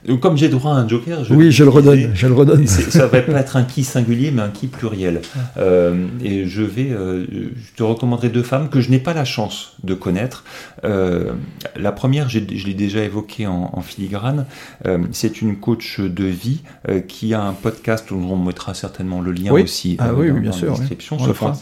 Donc, 0.07 0.19
comme 0.19 0.37
j'ai 0.37 0.49
droit 0.49 0.71
à 0.71 0.75
un 0.75 0.87
joker, 0.87 1.23
je 1.23 1.33
Oui, 1.33 1.51
je 1.51 1.63
le 1.63 1.69
redonne, 1.69 2.11
je 2.13 2.27
le 2.27 2.33
redonne. 2.33 2.67
Ça 2.67 3.07
va 3.07 3.21
pas 3.21 3.39
être 3.39 3.57
un 3.57 3.63
qui 3.63 3.83
singulier, 3.83 4.31
mais 4.31 4.41
un 4.43 4.49
qui 4.49 4.67
pluriel. 4.67 5.21
Euh, 5.57 6.05
et 6.23 6.45
je 6.45 6.61
vais, 6.61 6.91
euh, 6.91 7.25
je 7.29 7.75
te 7.75 7.83
recommanderai 7.83 8.29
deux 8.29 8.43
femmes 8.43 8.69
que 8.69 8.81
je 8.81 8.89
n'ai 8.91 8.99
pas 8.99 9.13
la 9.13 9.25
chance 9.25 9.73
de 9.83 9.93
connaître. 9.93 10.43
Euh, 10.83 11.33
la 11.75 11.91
première, 11.91 12.29
je 12.29 12.39
l'ai 12.39 12.73
déjà 12.73 13.03
évoquée 13.03 13.47
en, 13.47 13.71
en 13.73 13.81
filigrane. 13.81 14.45
Euh, 14.85 14.99
c'est 15.11 15.41
une 15.41 15.57
coach 15.57 15.99
de 15.99 16.25
vie 16.25 16.61
euh, 16.89 16.99
qui 16.99 17.33
a 17.33 17.41
un 17.41 17.53
podcast 17.53 18.05
dont 18.09 18.17
on 18.31 18.37
mettra 18.37 18.73
certainement 18.73 19.21
le 19.21 19.31
lien 19.31 19.51
Oui. 19.51 19.63
aussi 19.63 19.97
Ah 19.99 20.09
euh, 20.09 20.13
oui, 20.15 20.27
dans, 20.29 20.33
oui, 20.35 20.39
bien 20.41 20.51
dans 20.51 20.57
sûr, 20.57 20.71
la 20.71 20.77
description. 20.77 21.17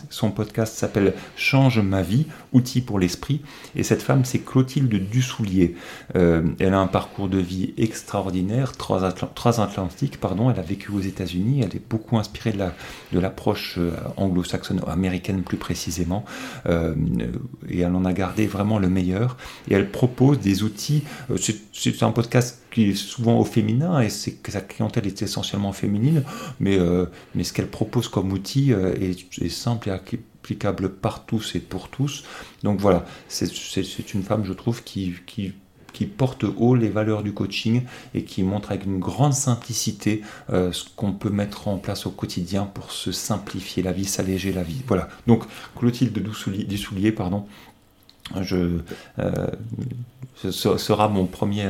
Son 0.09 0.31
podcast 0.31 0.75
s'appelle 0.75 1.13
Change 1.37 1.79
ma 1.79 2.01
vie, 2.01 2.25
outils 2.53 2.81
pour 2.81 2.99
l'esprit. 2.99 3.41
Et 3.75 3.83
cette 3.83 4.01
femme, 4.01 4.25
c'est 4.25 4.39
Clotilde 4.39 4.93
Dussoulier. 5.09 5.75
Euh, 6.15 6.43
elle 6.59 6.73
a 6.73 6.79
un 6.79 6.87
parcours 6.87 7.27
de 7.29 7.37
vie 7.37 7.73
extraordinaire, 7.77 8.73
Atlantiques, 9.59 10.19
pardon. 10.19 10.49
Elle 10.49 10.59
a 10.59 10.63
vécu 10.63 10.91
aux 10.91 10.99
États-Unis. 10.99 11.61
Elle 11.61 11.75
est 11.75 11.89
beaucoup 11.89 12.17
inspirée 12.17 12.51
de 12.51 12.59
la 12.59 12.73
de 13.11 13.19
l'approche 13.19 13.75
euh, 13.77 13.91
anglo-saxonne, 14.17 14.81
américaine 14.87 15.43
plus 15.43 15.57
précisément. 15.57 16.25
Euh, 16.65 16.95
et 17.69 17.81
elle 17.81 17.95
en 17.95 18.05
a 18.05 18.13
gardé 18.13 18.47
vraiment 18.47 18.79
le 18.79 18.89
meilleur. 18.89 19.37
Et 19.69 19.73
elle 19.73 19.89
propose 19.91 20.39
des 20.39 20.63
outils. 20.63 21.03
c'est- 21.37 21.61
un 22.03 22.11
podcast 22.11 22.63
qui 22.71 22.89
est 22.89 22.95
souvent 22.95 23.39
au 23.39 23.45
féminin 23.45 24.01
et 24.01 24.09
c'est 24.09 24.31
que 24.33 24.51
sa 24.51 24.61
clientèle 24.61 25.07
est 25.07 25.21
essentiellement 25.21 25.71
féminine, 25.73 26.23
mais, 26.59 26.77
mais 27.35 27.43
ce 27.43 27.53
qu'elle 27.53 27.69
propose 27.69 28.07
comme 28.09 28.31
outil 28.33 28.71
est, 28.71 29.41
est 29.41 29.49
simple 29.49 29.89
et 29.89 29.91
applicable 30.43 30.89
par 30.89 31.25
tous 31.25 31.55
et 31.55 31.61
pour 31.61 31.87
tous. 31.87 32.25
Donc 32.63 32.81
voilà, 32.81 33.05
c'est 33.29 34.13
une 34.13 34.23
femme, 34.23 34.43
je 34.43 34.51
trouve, 34.51 34.83
qui, 34.83 35.13
porte 36.17 36.43
haut 36.43 36.75
les 36.75 36.89
valeurs 36.89 37.23
du 37.23 37.33
coaching 37.33 37.83
et 38.13 38.25
qui 38.25 38.43
montre 38.43 38.71
avec 38.71 38.85
une 38.85 38.99
grande 38.99 39.33
simplicité 39.33 40.21
euh, 40.49 40.73
ce 40.73 40.83
qu'on 40.97 41.13
peut 41.13 41.29
mettre 41.29 41.69
en 41.69 41.77
place 41.77 42.05
au 42.05 42.11
quotidien 42.11 42.65
pour 42.65 42.91
se 42.91 43.13
simplifier 43.13 43.83
la 43.83 43.93
vie, 43.93 44.03
s'alléger 44.03 44.51
la 44.51 44.63
vie. 44.63 44.81
Voilà. 44.85 45.07
Donc 45.27 45.45
Clotilde 45.77 46.19
Dussoulier, 46.67 47.13
pardon, 47.13 47.45
je, 48.41 48.79
euh, 49.19 49.47
ce 50.35 50.77
sera 50.77 51.07
mon 51.07 51.25
premier, 51.25 51.69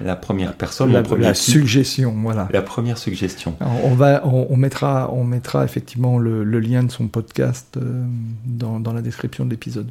la 0.00 0.16
première 0.16 0.54
personne, 0.54 0.92
la, 0.92 1.02
type, 1.02 1.34
suggestion, 1.34 2.14
voilà. 2.22 2.48
la 2.52 2.62
première 2.62 2.98
suggestion. 2.98 3.56
On, 3.60 3.94
va, 3.94 4.26
on, 4.26 4.46
on 4.50 4.56
mettra, 4.56 5.10
on 5.12 5.24
mettra 5.24 5.64
effectivement 5.64 6.18
le, 6.18 6.44
le 6.44 6.60
lien 6.60 6.82
de 6.82 6.90
son 6.90 7.08
podcast 7.08 7.76
euh, 7.76 8.04
dans, 8.44 8.80
dans 8.80 8.92
la 8.92 9.02
description 9.02 9.44
de 9.44 9.50
l'épisode. 9.50 9.88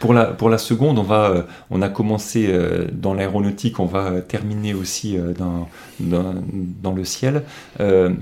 Pour 0.00 0.14
la, 0.14 0.24
pour 0.24 0.48
la 0.48 0.56
seconde, 0.56 0.98
on, 0.98 1.02
va, 1.02 1.30
euh, 1.30 1.42
on 1.70 1.82
a 1.82 1.90
commencé 1.90 2.46
euh, 2.48 2.88
dans 2.90 3.12
l'aéronautique, 3.12 3.78
on 3.80 3.84
va 3.84 4.06
euh, 4.06 4.20
terminer 4.22 4.72
aussi 4.72 5.18
dans, 5.38 5.68
dans, 6.00 6.34
dans 6.82 6.92
le 6.92 7.04
ciel. 7.04 7.44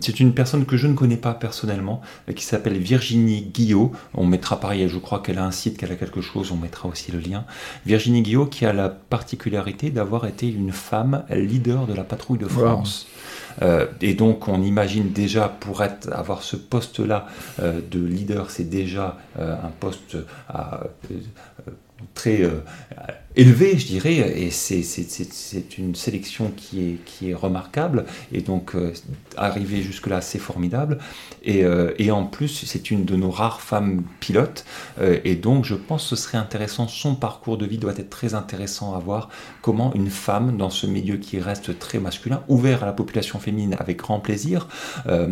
C'est 0.01 0.19
une 0.19 0.35
personne 0.35 0.67
que 0.67 0.77
je 0.77 0.89
ne 0.89 0.95
connais 0.95 1.17
pas 1.17 1.35
personnellement, 1.35 2.03
qui 2.35 2.45
s'appelle 2.45 2.77
Virginie 2.79 3.43
Guillot. 3.43 3.93
On 4.15 4.27
mettra 4.27 4.59
pareil, 4.59 4.89
je 4.89 4.99
crois 4.99 5.21
qu'elle 5.21 5.39
a 5.39 5.45
un 5.45 5.53
site, 5.53 5.79
qu'elle 5.79 5.93
a 5.93 5.95
quelque 5.95 6.21
chose, 6.21 6.51
on 6.51 6.57
mettra 6.57 6.89
aussi 6.89 7.13
le 7.13 7.21
lien. 7.21 7.45
Virginie 7.87 8.23
Guillot 8.23 8.47
qui 8.47 8.67
a 8.67 8.73
la 8.73 8.89
particularité 8.89 9.91
d'avoir 9.91 10.27
été 10.27 10.49
une 10.49 10.73
femme 10.73 11.23
leader 11.31 11.87
de 11.87 11.95
la 11.95 12.03
patrouille 12.03 12.39
de 12.39 12.49
France. 12.49 13.07
Euh, 13.63 13.87
et 14.01 14.15
donc 14.15 14.49
on 14.49 14.63
imagine 14.63 15.11
déjà 15.11 15.49
pour 15.49 15.83
être, 15.83 16.13
avoir 16.13 16.43
ce 16.43 16.57
poste-là 16.57 17.27
euh, 17.61 17.81
de 17.91 18.05
leader, 18.05 18.51
c'est 18.51 18.69
déjà 18.69 19.19
euh, 19.39 19.55
un 19.55 19.71
poste 19.81 20.17
à, 20.49 20.85
très 22.15 22.43
euh, 22.43 22.61
élevé, 23.39 23.79
je 23.79 23.87
dirais, 23.87 24.17
et 24.17 24.51
c'est- 24.51 24.83
une 25.79 25.95
sélection 25.95 26.51
qui 26.57 26.81
est, 26.91 26.97
qui 27.05 27.31
est 27.31 27.35
remarquable, 27.35 28.05
et 28.33 28.41
donc 28.43 28.75
euh, 28.75 28.93
arriver 29.37 29.81
jusque-là, 29.81 30.21
c'est 30.21 30.41
formidable. 30.41 30.99
Et, 31.45 31.65
euh, 31.65 31.93
et 31.99 32.11
en 32.11 32.25
plus, 32.27 32.65
c'est 32.67 32.91
une 32.91 33.05
de 33.05 33.15
nos 33.17 33.31
rares 33.31 33.61
femmes 33.61 34.03
pilotes, 34.21 34.65
euh, 35.01 35.21
et 35.25 35.37
donc 35.37 35.65
je 35.65 35.77
pense 35.77 36.03
que 36.03 36.09
ce 36.11 36.17
serait 36.17 36.37
intéressant, 36.39 36.89
son 36.89 37.15
parcours 37.15 37.57
de 37.57 37.65
vie 37.65 37.79
doit 37.79 37.97
être 37.97 38.11
très 38.11 38.35
intéressant 38.35 38.95
à 38.95 38.99
voir, 38.99 39.29
comment 39.63 39.95
une 39.95 40.11
femme, 40.11 40.57
dans 40.57 40.71
ce 40.71 40.87
milieu 40.89 41.17
qui 41.17 41.39
reste 41.39 41.79
très 41.79 42.01
masculin, 42.01 42.43
ouvert 42.49 42.83
à 42.83 42.87
la 42.87 42.93
population 42.93 43.39
féminine 43.39 43.77
avec 43.79 43.99
grand 43.99 44.19
plaisir, 44.19 44.67
euh, 45.07 45.29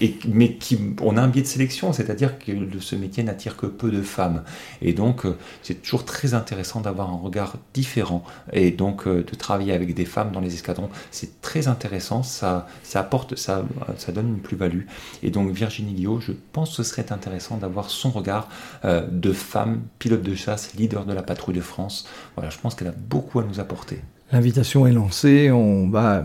et, 0.00 0.14
mais 0.26 0.54
qui, 0.54 0.78
on 1.02 1.18
a 1.18 1.20
un 1.22 1.28
biais 1.28 1.42
de 1.42 1.46
sélection, 1.46 1.92
c'est-à-dire 1.92 2.38
que 2.38 2.52
ce 2.80 2.96
métier 2.96 3.22
n'attire 3.22 3.56
que 3.58 3.66
peu 3.66 3.90
de 3.90 4.00
femmes. 4.02 4.42
Et 4.80 4.94
donc, 4.94 5.26
c'est 5.62 5.82
toujours 5.82 6.06
très 6.06 6.32
intéressant 6.32 6.80
d'avoir 6.80 7.09
un 7.10 7.16
regard 7.16 7.56
différent 7.74 8.24
et 8.52 8.70
donc 8.70 9.06
euh, 9.06 9.24
de 9.24 9.34
travailler 9.36 9.72
avec 9.72 9.94
des 9.94 10.04
femmes 10.04 10.32
dans 10.32 10.40
les 10.40 10.54
escadrons. 10.54 10.88
C'est 11.10 11.40
très 11.40 11.68
intéressant, 11.68 12.22
ça, 12.22 12.66
ça 12.82 13.00
apporte, 13.00 13.36
ça, 13.36 13.64
ça 13.96 14.12
donne 14.12 14.28
une 14.28 14.38
plus-value. 14.38 14.82
Et 15.22 15.30
donc, 15.30 15.50
Virginie 15.50 15.92
Guillot, 15.92 16.20
je 16.20 16.32
pense 16.52 16.70
que 16.70 16.76
ce 16.76 16.82
serait 16.82 17.12
intéressant 17.12 17.56
d'avoir 17.56 17.90
son 17.90 18.10
regard 18.10 18.48
euh, 18.84 19.06
de 19.10 19.32
femme, 19.32 19.82
pilote 19.98 20.22
de 20.22 20.34
chasse, 20.34 20.74
leader 20.74 21.04
de 21.04 21.12
la 21.12 21.22
patrouille 21.22 21.54
de 21.54 21.60
France. 21.60 22.06
Voilà, 22.36 22.50
je 22.50 22.58
pense 22.58 22.74
qu'elle 22.74 22.88
a 22.88 22.94
beaucoup 22.96 23.40
à 23.40 23.44
nous 23.44 23.60
apporter. 23.60 24.00
L'invitation 24.32 24.86
est 24.86 24.92
lancée, 24.92 25.50
on 25.50 25.88
va 25.88 26.24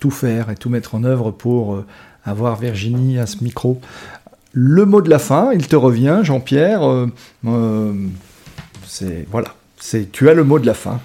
tout 0.00 0.10
faire 0.10 0.50
et 0.50 0.56
tout 0.56 0.70
mettre 0.70 0.94
en 0.94 1.04
œuvre 1.04 1.30
pour 1.30 1.74
euh, 1.74 1.86
avoir 2.24 2.56
Virginie 2.56 3.18
à 3.18 3.26
ce 3.26 3.42
micro. 3.42 3.80
Le 4.52 4.84
mot 4.84 5.00
de 5.00 5.08
la 5.08 5.18
fin, 5.18 5.52
il 5.52 5.66
te 5.66 5.76
revient, 5.76 6.20
Jean-Pierre. 6.22 6.82
c'est 8.86 9.26
voilà, 9.30 9.54
c'est 9.82 10.12
tu 10.12 10.30
as 10.30 10.34
le 10.34 10.44
mot 10.44 10.60
de 10.60 10.66
la 10.66 10.74
fin. 10.74 11.00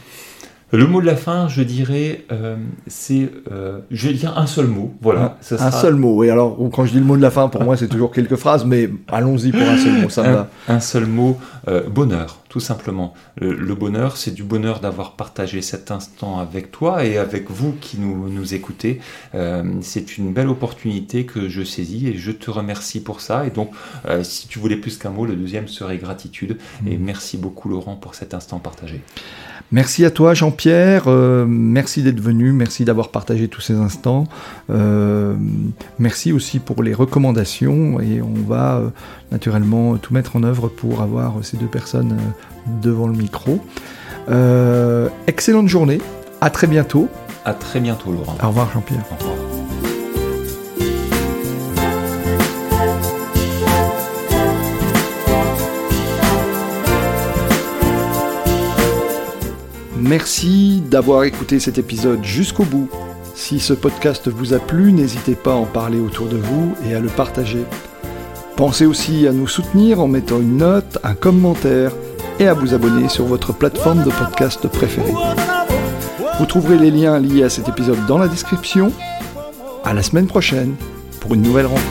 Le 0.71 0.85
mot 0.85 1.01
de 1.01 1.05
la 1.05 1.15
fin, 1.15 1.47
je 1.47 1.61
dirais, 1.63 2.25
euh, 2.31 2.57
c'est, 2.87 3.29
euh, 3.51 3.79
je 3.89 4.09
vais 4.09 4.13
dire 4.13 4.37
un 4.37 4.45
seul 4.45 4.67
mot. 4.67 4.93
Voilà, 5.01 5.37
un 5.51 5.71
seul 5.71 5.95
mot. 5.95 6.23
Et 6.23 6.29
alors, 6.29 6.57
quand 6.73 6.85
je 6.85 6.91
dis 6.91 6.99
le 6.99 7.05
mot 7.05 7.15
de 7.15 7.21
la 7.21 7.31
fin, 7.31 7.47
pour 7.47 7.63
moi, 7.63 7.77
c'est 7.77 7.87
toujours 7.87 8.11
quelques 8.11 8.35
phrases, 8.35 8.65
mais 8.65 8.89
allons-y 9.07 9.51
pour 9.51 9.61
un 9.61 9.77
seul 9.77 10.01
mot, 10.01 10.09
ça 10.09 10.23
me 10.23 10.27
un, 10.27 10.33
va. 10.33 10.49
un 10.67 10.79
seul 10.79 11.05
mot, 11.05 11.37
euh, 11.69 11.89
bonheur, 11.89 12.41
tout 12.49 12.59
simplement. 12.59 13.13
Le, 13.35 13.53
le 13.53 13.75
bonheur, 13.75 14.17
c'est 14.17 14.33
du 14.33 14.43
bonheur 14.43 14.79
d'avoir 14.79 15.13
partagé 15.13 15.61
cet 15.61 15.91
instant 15.91 16.39
avec 16.39 16.71
toi 16.71 17.03
et 17.05 17.17
avec 17.17 17.49
vous 17.49 17.73
qui 17.79 17.99
nous, 17.99 18.29
nous 18.29 18.53
écoutez. 18.53 18.99
Euh, 19.35 19.63
c'est 19.81 20.17
une 20.17 20.33
belle 20.33 20.47
opportunité 20.47 21.25
que 21.25 21.49
je 21.49 21.63
saisis 21.63 22.07
et 22.07 22.17
je 22.17 22.31
te 22.31 22.49
remercie 22.49 23.01
pour 23.01 23.21
ça. 23.21 23.45
Et 23.45 23.49
donc, 23.49 23.71
euh, 24.07 24.23
si 24.23 24.47
tu 24.47 24.59
voulais 24.59 24.77
plus 24.77 24.97
qu'un 24.97 25.09
mot, 25.09 25.25
le 25.25 25.35
deuxième 25.35 25.67
serait 25.67 25.97
gratitude. 25.97 26.57
Et 26.85 26.97
merci 26.97 27.37
beaucoup, 27.37 27.69
Laurent, 27.69 27.95
pour 27.95 28.15
cet 28.15 28.33
instant 28.33 28.59
partagé. 28.59 29.01
Merci 29.71 30.05
à 30.05 30.11
toi, 30.11 30.33
Jean-Pierre. 30.33 31.03
Euh, 31.07 31.45
merci 31.45 32.01
d'être 32.01 32.21
venu. 32.21 32.53
Merci 32.53 32.85
d'avoir 32.85 33.09
partagé 33.09 33.49
tous 33.49 33.61
ces 33.61 33.73
instants. 33.73 34.25
Merci 35.99 36.31
aussi 36.31 36.59
pour 36.59 36.83
les 36.83 36.93
recommandations. 36.93 37.99
Et 37.99 38.21
on 38.21 38.33
va 38.47 38.81
naturellement 39.31 39.97
tout 39.97 40.13
mettre 40.13 40.35
en 40.35 40.43
œuvre 40.43 40.67
pour 40.67 41.01
avoir 41.01 41.33
ces 41.43 41.57
deux 41.57 41.67
personnes 41.67 42.13
euh, 42.13 42.71
devant 42.81 43.07
le 43.07 43.13
micro. 43.13 43.59
Euh, 44.29 45.09
excellente 45.27 45.67
journée 45.67 45.99
À 46.41 46.49
très 46.49 46.67
bientôt. 46.67 47.07
À 47.45 47.53
très 47.53 47.79
bientôt, 47.79 48.11
Laurent. 48.11 48.35
Au 48.43 48.47
revoir, 48.47 48.71
Jean-Pierre. 48.71 49.03
Au 49.11 49.15
revoir. 49.15 49.37
Merci 59.99 60.81
d'avoir 60.89 61.25
écouté 61.25 61.59
cet 61.59 61.77
épisode 61.77 62.23
jusqu'au 62.23 62.63
bout. 62.63 62.89
Si 63.35 63.59
ce 63.59 63.73
podcast 63.73 64.29
vous 64.29 64.53
a 64.53 64.59
plu, 64.59 64.93
n'hésitez 64.93 65.35
pas 65.35 65.51
à 65.51 65.55
en 65.55 65.65
parler 65.65 65.99
autour 65.99 66.27
de 66.27 66.37
vous 66.37 66.75
et 66.85 66.95
à 66.95 66.99
le 66.99 67.09
partager. 67.09 67.65
Pensez 68.57 68.87
aussi 68.87 69.27
à 69.27 69.31
nous 69.31 69.47
soutenir 69.47 69.99
en 70.01 70.07
mettant 70.07 70.39
une 70.39 70.57
note, 70.57 70.97
un 71.03 71.13
commentaire 71.13 71.91
et 72.39 72.47
à 72.47 72.55
vous 72.55 72.73
abonner 72.73 73.07
sur 73.07 73.25
votre 73.25 73.53
plateforme 73.53 74.03
de 74.03 74.09
podcast 74.09 74.67
préférée. 74.67 75.13
Vous 76.39 76.45
trouverez 76.47 76.79
les 76.79 76.89
liens 76.89 77.19
liés 77.19 77.43
à 77.43 77.49
cet 77.49 77.69
épisode 77.69 78.03
dans 78.07 78.17
la 78.17 78.27
description. 78.27 78.91
À 79.85 79.93
la 79.93 80.01
semaine 80.01 80.25
prochaine 80.25 80.75
pour 81.19 81.35
une 81.35 81.43
nouvelle 81.43 81.67
rencontre. 81.67 81.85